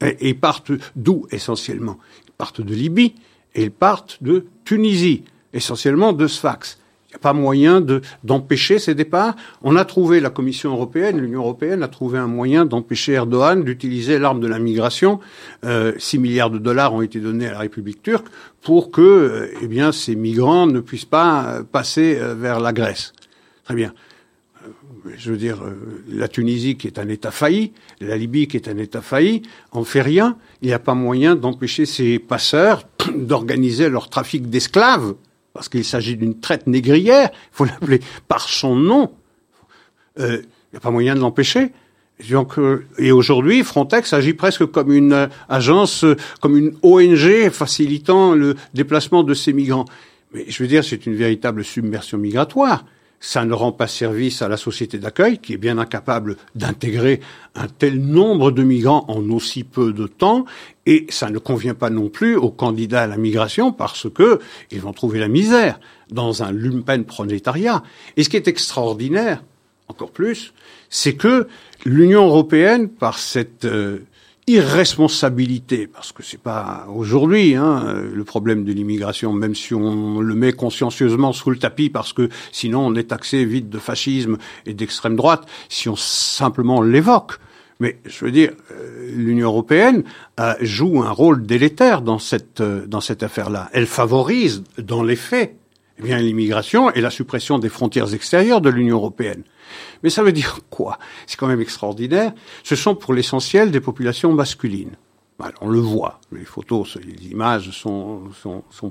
Et 0.00 0.30
ils 0.30 0.38
partent 0.38 0.72
d'où 0.96 1.26
essentiellement? 1.30 1.98
Ils 2.26 2.32
partent 2.32 2.60
de 2.60 2.74
Libye 2.74 3.14
et 3.54 3.62
ils 3.64 3.70
partent 3.70 4.22
de 4.22 4.46
Tunisie, 4.64 5.22
essentiellement 5.52 6.12
de 6.12 6.26
Sfax 6.26 6.78
pas 7.18 7.32
moyen 7.32 7.80
de, 7.80 8.00
d'empêcher 8.24 8.78
ces 8.78 8.94
départs. 8.94 9.36
On 9.62 9.76
a 9.76 9.84
trouvé, 9.84 10.20
la 10.20 10.30
Commission 10.30 10.72
européenne, 10.72 11.18
l'Union 11.18 11.40
européenne 11.40 11.82
a 11.82 11.88
trouvé 11.88 12.18
un 12.18 12.26
moyen 12.26 12.64
d'empêcher 12.64 13.12
Erdogan 13.12 13.62
d'utiliser 13.62 14.18
l'arme 14.18 14.40
de 14.40 14.46
la 14.46 14.58
migration. 14.58 15.20
Euh, 15.64 15.92
6 15.98 16.18
milliards 16.18 16.50
de 16.50 16.58
dollars 16.58 16.94
ont 16.94 17.02
été 17.02 17.20
donnés 17.20 17.48
à 17.48 17.52
la 17.52 17.58
République 17.58 18.02
turque 18.02 18.26
pour 18.62 18.90
que 18.90 19.00
euh, 19.00 19.48
eh 19.62 19.68
bien, 19.68 19.92
ces 19.92 20.16
migrants 20.16 20.66
ne 20.66 20.80
puissent 20.80 21.04
pas 21.04 21.44
euh, 21.46 21.62
passer 21.62 22.18
euh, 22.18 22.34
vers 22.34 22.58
la 22.58 22.72
Grèce. 22.72 23.12
Très 23.64 23.74
bien. 23.74 23.94
Je 25.16 25.30
veux 25.30 25.36
dire, 25.36 25.62
la 26.08 26.26
Tunisie 26.26 26.76
qui 26.76 26.88
est 26.88 26.98
un 26.98 27.08
État 27.08 27.30
failli, 27.30 27.72
la 28.00 28.16
Libye 28.16 28.48
qui 28.48 28.56
est 28.56 28.66
un 28.66 28.76
État 28.76 29.02
failli, 29.02 29.42
en 29.70 29.84
fait 29.84 30.02
rien. 30.02 30.36
Il 30.62 30.68
n'y 30.68 30.74
a 30.74 30.80
pas 30.80 30.94
moyen 30.94 31.36
d'empêcher 31.36 31.86
ces 31.86 32.18
passeurs 32.18 32.82
d'organiser 33.14 33.88
leur 33.88 34.08
trafic 34.08 34.50
d'esclaves 34.50 35.14
parce 35.56 35.70
qu'il 35.70 35.86
s'agit 35.86 36.16
d'une 36.16 36.38
traite 36.38 36.66
négrière, 36.66 37.30
il 37.32 37.56
faut 37.56 37.64
l'appeler 37.64 38.00
par 38.28 38.46
son 38.46 38.76
nom. 38.76 39.10
Il 40.18 40.24
euh, 40.24 40.42
n'y 40.72 40.76
a 40.76 40.80
pas 40.80 40.90
moyen 40.90 41.14
de 41.14 41.20
l'empêcher. 41.20 41.72
Euh, 42.30 42.78
et 42.98 43.10
aujourd'hui, 43.10 43.64
Frontex 43.64 44.12
agit 44.12 44.34
presque 44.34 44.66
comme 44.66 44.92
une 44.92 45.14
euh, 45.14 45.26
agence, 45.48 46.04
comme 46.42 46.58
une 46.58 46.76
ONG 46.82 47.50
facilitant 47.50 48.34
le 48.34 48.54
déplacement 48.74 49.22
de 49.22 49.32
ces 49.32 49.54
migrants. 49.54 49.86
Mais 50.34 50.44
je 50.46 50.62
veux 50.62 50.68
dire, 50.68 50.84
c'est 50.84 51.06
une 51.06 51.14
véritable 51.14 51.64
submersion 51.64 52.18
migratoire 52.18 52.84
ça 53.20 53.44
ne 53.44 53.54
rend 53.54 53.72
pas 53.72 53.86
service 53.86 54.42
à 54.42 54.48
la 54.48 54.56
société 54.56 54.98
d'accueil, 54.98 55.38
qui 55.38 55.54
est 55.54 55.58
bien 55.58 55.78
incapable 55.78 56.36
d'intégrer 56.54 57.20
un 57.54 57.66
tel 57.66 58.00
nombre 58.00 58.50
de 58.50 58.62
migrants 58.62 59.04
en 59.08 59.30
aussi 59.30 59.64
peu 59.64 59.92
de 59.92 60.06
temps, 60.06 60.44
et 60.84 61.06
ça 61.08 61.30
ne 61.30 61.38
convient 61.38 61.74
pas 61.74 61.90
non 61.90 62.08
plus 62.08 62.36
aux 62.36 62.50
candidats 62.50 63.02
à 63.02 63.06
la 63.06 63.16
migration 63.16 63.72
parce 63.72 64.08
que 64.10 64.38
ils 64.70 64.80
vont 64.80 64.92
trouver 64.92 65.18
la 65.18 65.28
misère 65.28 65.80
dans 66.10 66.42
un 66.42 66.52
lumpen 66.52 67.04
prolétariat. 67.04 67.82
Et 68.16 68.22
ce 68.22 68.28
qui 68.28 68.36
est 68.36 68.48
extraordinaire, 68.48 69.42
encore 69.88 70.10
plus, 70.10 70.52
c'est 70.88 71.14
que 71.14 71.48
l'Union 71.84 72.26
européenne, 72.26 72.88
par 72.88 73.18
cette 73.18 73.64
euh, 73.64 73.98
irresponsabilité, 74.48 75.88
parce 75.88 76.12
que 76.12 76.22
c'est 76.22 76.40
pas 76.40 76.86
aujourd'hui 76.94 77.56
hein, 77.56 78.00
le 78.12 78.24
problème 78.24 78.64
de 78.64 78.72
l'immigration, 78.72 79.32
même 79.32 79.56
si 79.56 79.74
on 79.74 80.20
le 80.20 80.34
met 80.34 80.52
consciencieusement 80.52 81.32
sous 81.32 81.50
le 81.50 81.58
tapis, 81.58 81.90
parce 81.90 82.12
que 82.12 82.28
sinon 82.52 82.86
on 82.86 82.94
est 82.94 83.08
taxé 83.08 83.44
vite 83.44 83.68
de 83.68 83.78
fascisme 83.78 84.38
et 84.64 84.72
d'extrême 84.72 85.16
droite, 85.16 85.46
si 85.68 85.88
on 85.88 85.96
simplement 85.96 86.80
l'évoque. 86.80 87.38
Mais 87.80 87.98
je 88.06 88.24
veux 88.24 88.30
dire, 88.30 88.52
euh, 88.70 89.10
l'Union 89.14 89.48
européenne 89.48 90.04
euh, 90.40 90.54
joue 90.60 91.02
un 91.02 91.10
rôle 91.10 91.44
délétère 91.44 92.00
dans 92.00 92.18
cette 92.18 92.60
euh, 92.60 92.86
dans 92.86 93.02
cette 93.02 93.22
affaire-là. 93.22 93.68
Elle 93.72 93.86
favorise, 93.86 94.64
dans 94.78 95.02
les 95.02 95.16
faits, 95.16 95.56
eh 95.98 96.02
bien 96.02 96.18
l'immigration 96.18 96.90
et 96.92 97.00
la 97.00 97.10
suppression 97.10 97.58
des 97.58 97.68
frontières 97.68 98.14
extérieures 98.14 98.60
de 98.60 98.70
l'Union 98.70 98.96
européenne. 98.96 99.42
Mais 100.02 100.10
ça 100.10 100.22
veut 100.22 100.32
dire 100.32 100.60
quoi? 100.70 100.98
C'est 101.26 101.36
quand 101.36 101.46
même 101.46 101.60
extraordinaire. 101.60 102.32
Ce 102.62 102.76
sont 102.76 102.94
pour 102.94 103.14
l'essentiel 103.14 103.70
des 103.70 103.80
populations 103.80 104.32
masculines. 104.32 104.96
on 105.60 105.68
le 105.68 105.78
voit, 105.78 106.20
les 106.32 106.44
photos, 106.44 106.96
les 106.96 107.28
images 107.30 107.70
sont, 107.70 108.30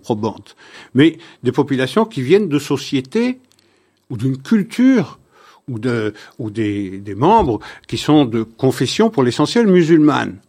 probantes. 0.02 0.56
Mais 0.94 1.18
des 1.44 1.52
populations 1.52 2.06
qui 2.06 2.22
viennent 2.22 2.50
de 2.50 2.60
sociétés 2.60 3.40
ou 4.10 4.18
d'une 4.18 4.38
culture 4.38 5.20
ou, 5.68 5.80
de, 5.80 6.14
ou 6.38 6.52
des, 6.52 7.00
des 7.00 7.16
membres 7.16 7.60
qui 7.88 7.98
sont 7.98 8.26
de 8.26 8.44
confession 8.44 9.10
pour 9.10 9.24
l'essentiel 9.24 9.66
musulmane. 9.68 10.40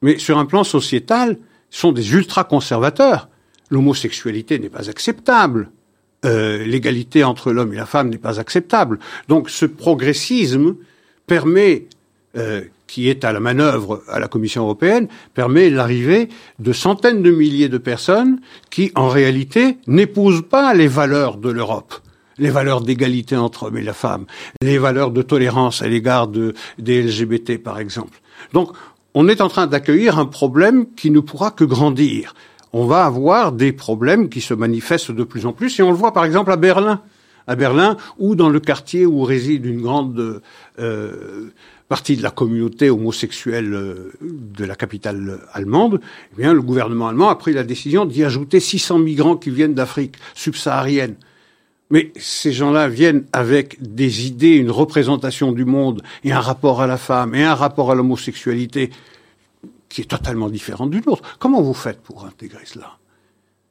Mais 0.00 0.18
sur 0.18 0.38
un 0.38 0.46
plan 0.46 0.64
sociétal, 0.64 1.38
sont 1.72 1.90
des 1.90 2.12
ultra-conservateurs. 2.12 3.28
L'homosexualité 3.70 4.58
n'est 4.58 4.68
pas 4.68 4.88
acceptable. 4.88 5.72
Euh, 6.24 6.64
l'égalité 6.64 7.24
entre 7.24 7.50
l'homme 7.50 7.72
et 7.72 7.76
la 7.76 7.86
femme 7.86 8.08
n'est 8.08 8.18
pas 8.18 8.38
acceptable. 8.38 9.00
Donc 9.28 9.50
ce 9.50 9.66
progressisme 9.66 10.76
permet, 11.26 11.86
euh, 12.36 12.62
qui 12.86 13.08
est 13.08 13.24
à 13.24 13.32
la 13.32 13.40
manœuvre 13.40 14.02
à 14.08 14.20
la 14.20 14.28
Commission 14.28 14.62
européenne, 14.62 15.08
permet 15.34 15.68
l'arrivée 15.68 16.28
de 16.60 16.72
centaines 16.72 17.22
de 17.22 17.32
milliers 17.32 17.68
de 17.68 17.78
personnes 17.78 18.40
qui, 18.70 18.92
en 18.94 19.08
réalité, 19.08 19.78
n'épousent 19.88 20.46
pas 20.48 20.74
les 20.74 20.88
valeurs 20.88 21.38
de 21.38 21.50
l'Europe 21.50 21.94
les 22.38 22.50
valeurs 22.50 22.80
d'égalité 22.80 23.36
entre 23.36 23.64
hommes 23.64 23.76
et 23.76 23.82
la 23.82 23.92
femme, 23.92 24.24
les 24.62 24.78
valeurs 24.78 25.10
de 25.10 25.22
tolérance 25.22 25.82
à 25.82 25.86
l'égard 25.86 26.28
de, 26.28 26.54
des 26.78 27.02
LGBT, 27.02 27.62
par 27.62 27.78
exemple. 27.78 28.20
Donc, 28.52 28.72
on 29.14 29.28
est 29.28 29.40
en 29.40 29.48
train 29.48 29.66
d'accueillir 29.66 30.18
un 30.18 30.24
problème 30.26 30.86
qui 30.94 31.10
ne 31.10 31.20
pourra 31.20 31.50
que 31.50 31.64
grandir 31.64 32.34
on 32.72 32.86
va 32.86 33.04
avoir 33.04 33.52
des 33.52 33.72
problèmes 33.72 34.28
qui 34.28 34.40
se 34.40 34.54
manifestent 34.54 35.12
de 35.12 35.24
plus 35.24 35.46
en 35.46 35.52
plus. 35.52 35.78
Et 35.78 35.82
on 35.82 35.90
le 35.90 35.96
voit 35.96 36.12
par 36.12 36.24
exemple 36.24 36.50
à 36.50 36.56
Berlin. 36.56 37.02
À 37.48 37.56
Berlin, 37.56 37.96
ou 38.18 38.36
dans 38.36 38.48
le 38.48 38.60
quartier 38.60 39.04
où 39.04 39.24
réside 39.24 39.66
une 39.66 39.82
grande 39.82 40.40
euh, 40.78 41.50
partie 41.88 42.16
de 42.16 42.22
la 42.22 42.30
communauté 42.30 42.88
homosexuelle 42.88 43.74
euh, 43.74 44.12
de 44.22 44.64
la 44.64 44.76
capitale 44.76 45.40
allemande, 45.52 46.00
eh 46.32 46.40
bien, 46.40 46.54
le 46.54 46.62
gouvernement 46.62 47.08
allemand 47.08 47.30
a 47.30 47.34
pris 47.34 47.52
la 47.52 47.64
décision 47.64 48.04
d'y 48.04 48.22
ajouter 48.22 48.60
600 48.60 49.00
migrants 49.00 49.36
qui 49.36 49.50
viennent 49.50 49.74
d'Afrique 49.74 50.14
subsaharienne. 50.34 51.16
Mais 51.90 52.12
ces 52.16 52.52
gens-là 52.52 52.88
viennent 52.88 53.26
avec 53.32 53.76
des 53.82 54.26
idées, 54.26 54.54
une 54.54 54.70
représentation 54.70 55.50
du 55.50 55.64
monde 55.64 56.00
et 56.24 56.32
un 56.32 56.40
rapport 56.40 56.80
à 56.80 56.86
la 56.86 56.96
femme 56.96 57.34
et 57.34 57.42
un 57.42 57.54
rapport 57.54 57.90
à 57.90 57.94
l'homosexualité 57.94 58.90
qui 59.92 60.00
est 60.00 60.04
totalement 60.06 60.48
différente 60.48 60.90
d'une 60.90 61.06
autre. 61.06 61.36
Comment 61.38 61.60
vous 61.60 61.74
faites 61.74 62.00
pour 62.00 62.24
intégrer 62.24 62.64
cela? 62.64 62.96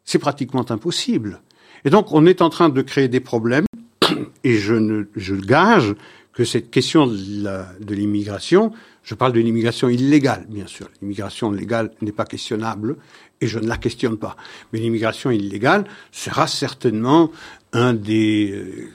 C'est 0.05 0.19
pratiquement 0.19 0.69
impossible. 0.69 1.41
Et 1.83 1.89
donc, 1.89 2.11
on 2.11 2.27
est 2.27 2.43
en 2.43 2.49
train 2.51 2.69
de 2.69 2.81
créer 2.83 3.07
des 3.07 3.19
problèmes, 3.19 3.65
et 4.43 4.55
je, 4.55 4.75
ne, 4.75 5.05
je 5.15 5.33
gage 5.33 5.95
que 6.31 6.45
cette 6.45 6.69
question 6.69 7.07
de 7.07 7.93
l'immigration, 7.95 8.71
je 9.01 9.15
parle 9.15 9.33
de 9.33 9.39
l'immigration 9.39 9.89
illégale, 9.89 10.45
bien 10.47 10.67
sûr. 10.67 10.89
L'immigration 11.01 11.51
légale 11.51 11.91
n'est 12.01 12.11
pas 12.11 12.25
questionnable, 12.25 12.97
et 13.41 13.47
je 13.47 13.57
ne 13.57 13.67
la 13.67 13.77
questionne 13.77 14.17
pas. 14.17 14.37
Mais 14.71 14.79
l'immigration 14.79 15.31
illégale 15.31 15.85
sera 16.11 16.45
certainement 16.45 17.31
un 17.73 17.95
des, 17.95 18.91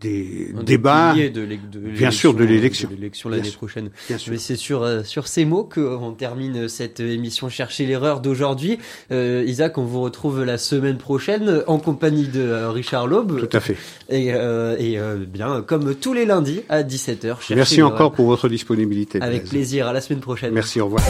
des 0.00 0.52
débats, 0.64 1.14
de 1.14 1.46
bien 1.78 2.10
sûr, 2.10 2.34
de 2.34 2.44
l'élection, 2.44 2.88
l'année 3.28 3.50
prochaine. 3.50 3.90
Mais 4.28 4.38
c'est 4.38 4.56
sur 4.56 4.82
euh, 4.82 5.02
sur 5.04 5.28
ces 5.28 5.44
mots 5.44 5.64
qu'on 5.64 6.12
termine 6.12 6.68
cette 6.68 7.00
émission 7.00 7.48
Chercher 7.48 7.84
l'erreur 7.86 8.20
d'aujourd'hui. 8.20 8.78
Euh, 9.12 9.44
Isaac, 9.46 9.76
on 9.76 9.84
vous 9.84 10.00
retrouve 10.00 10.44
la 10.44 10.56
semaine 10.56 10.98
prochaine 10.98 11.62
en 11.66 11.78
compagnie 11.78 12.28
de 12.28 12.40
euh, 12.40 12.70
Richard 12.70 13.06
Laube. 13.06 13.38
Tout 13.38 13.56
à 13.56 13.60
fait. 13.60 13.76
Et, 14.08 14.32
euh, 14.32 14.76
et 14.78 14.98
bien 15.26 15.62
comme 15.62 15.94
tous 15.94 16.14
les 16.14 16.24
lundis 16.24 16.62
à 16.68 16.82
17h. 16.82 17.36
Merci 17.54 17.82
encore 17.82 18.12
pour 18.12 18.26
votre 18.26 18.48
disponibilité. 18.48 19.20
Avec 19.20 19.44
plaisir. 19.44 19.86
À 19.86 19.92
la 19.92 20.00
semaine 20.00 20.20
prochaine. 20.20 20.52
Merci. 20.52 20.80
Au 20.80 20.86
revoir. 20.86 21.02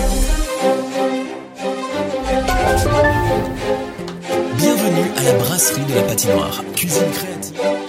Bienvenue 4.56 5.10
à 5.16 5.22
la 5.24 5.32
brasserie 5.34 5.84
de 5.84 5.94
la 5.94 6.02
patinoire. 6.02 6.64
Cuisine 6.74 7.10
créative. 7.12 7.79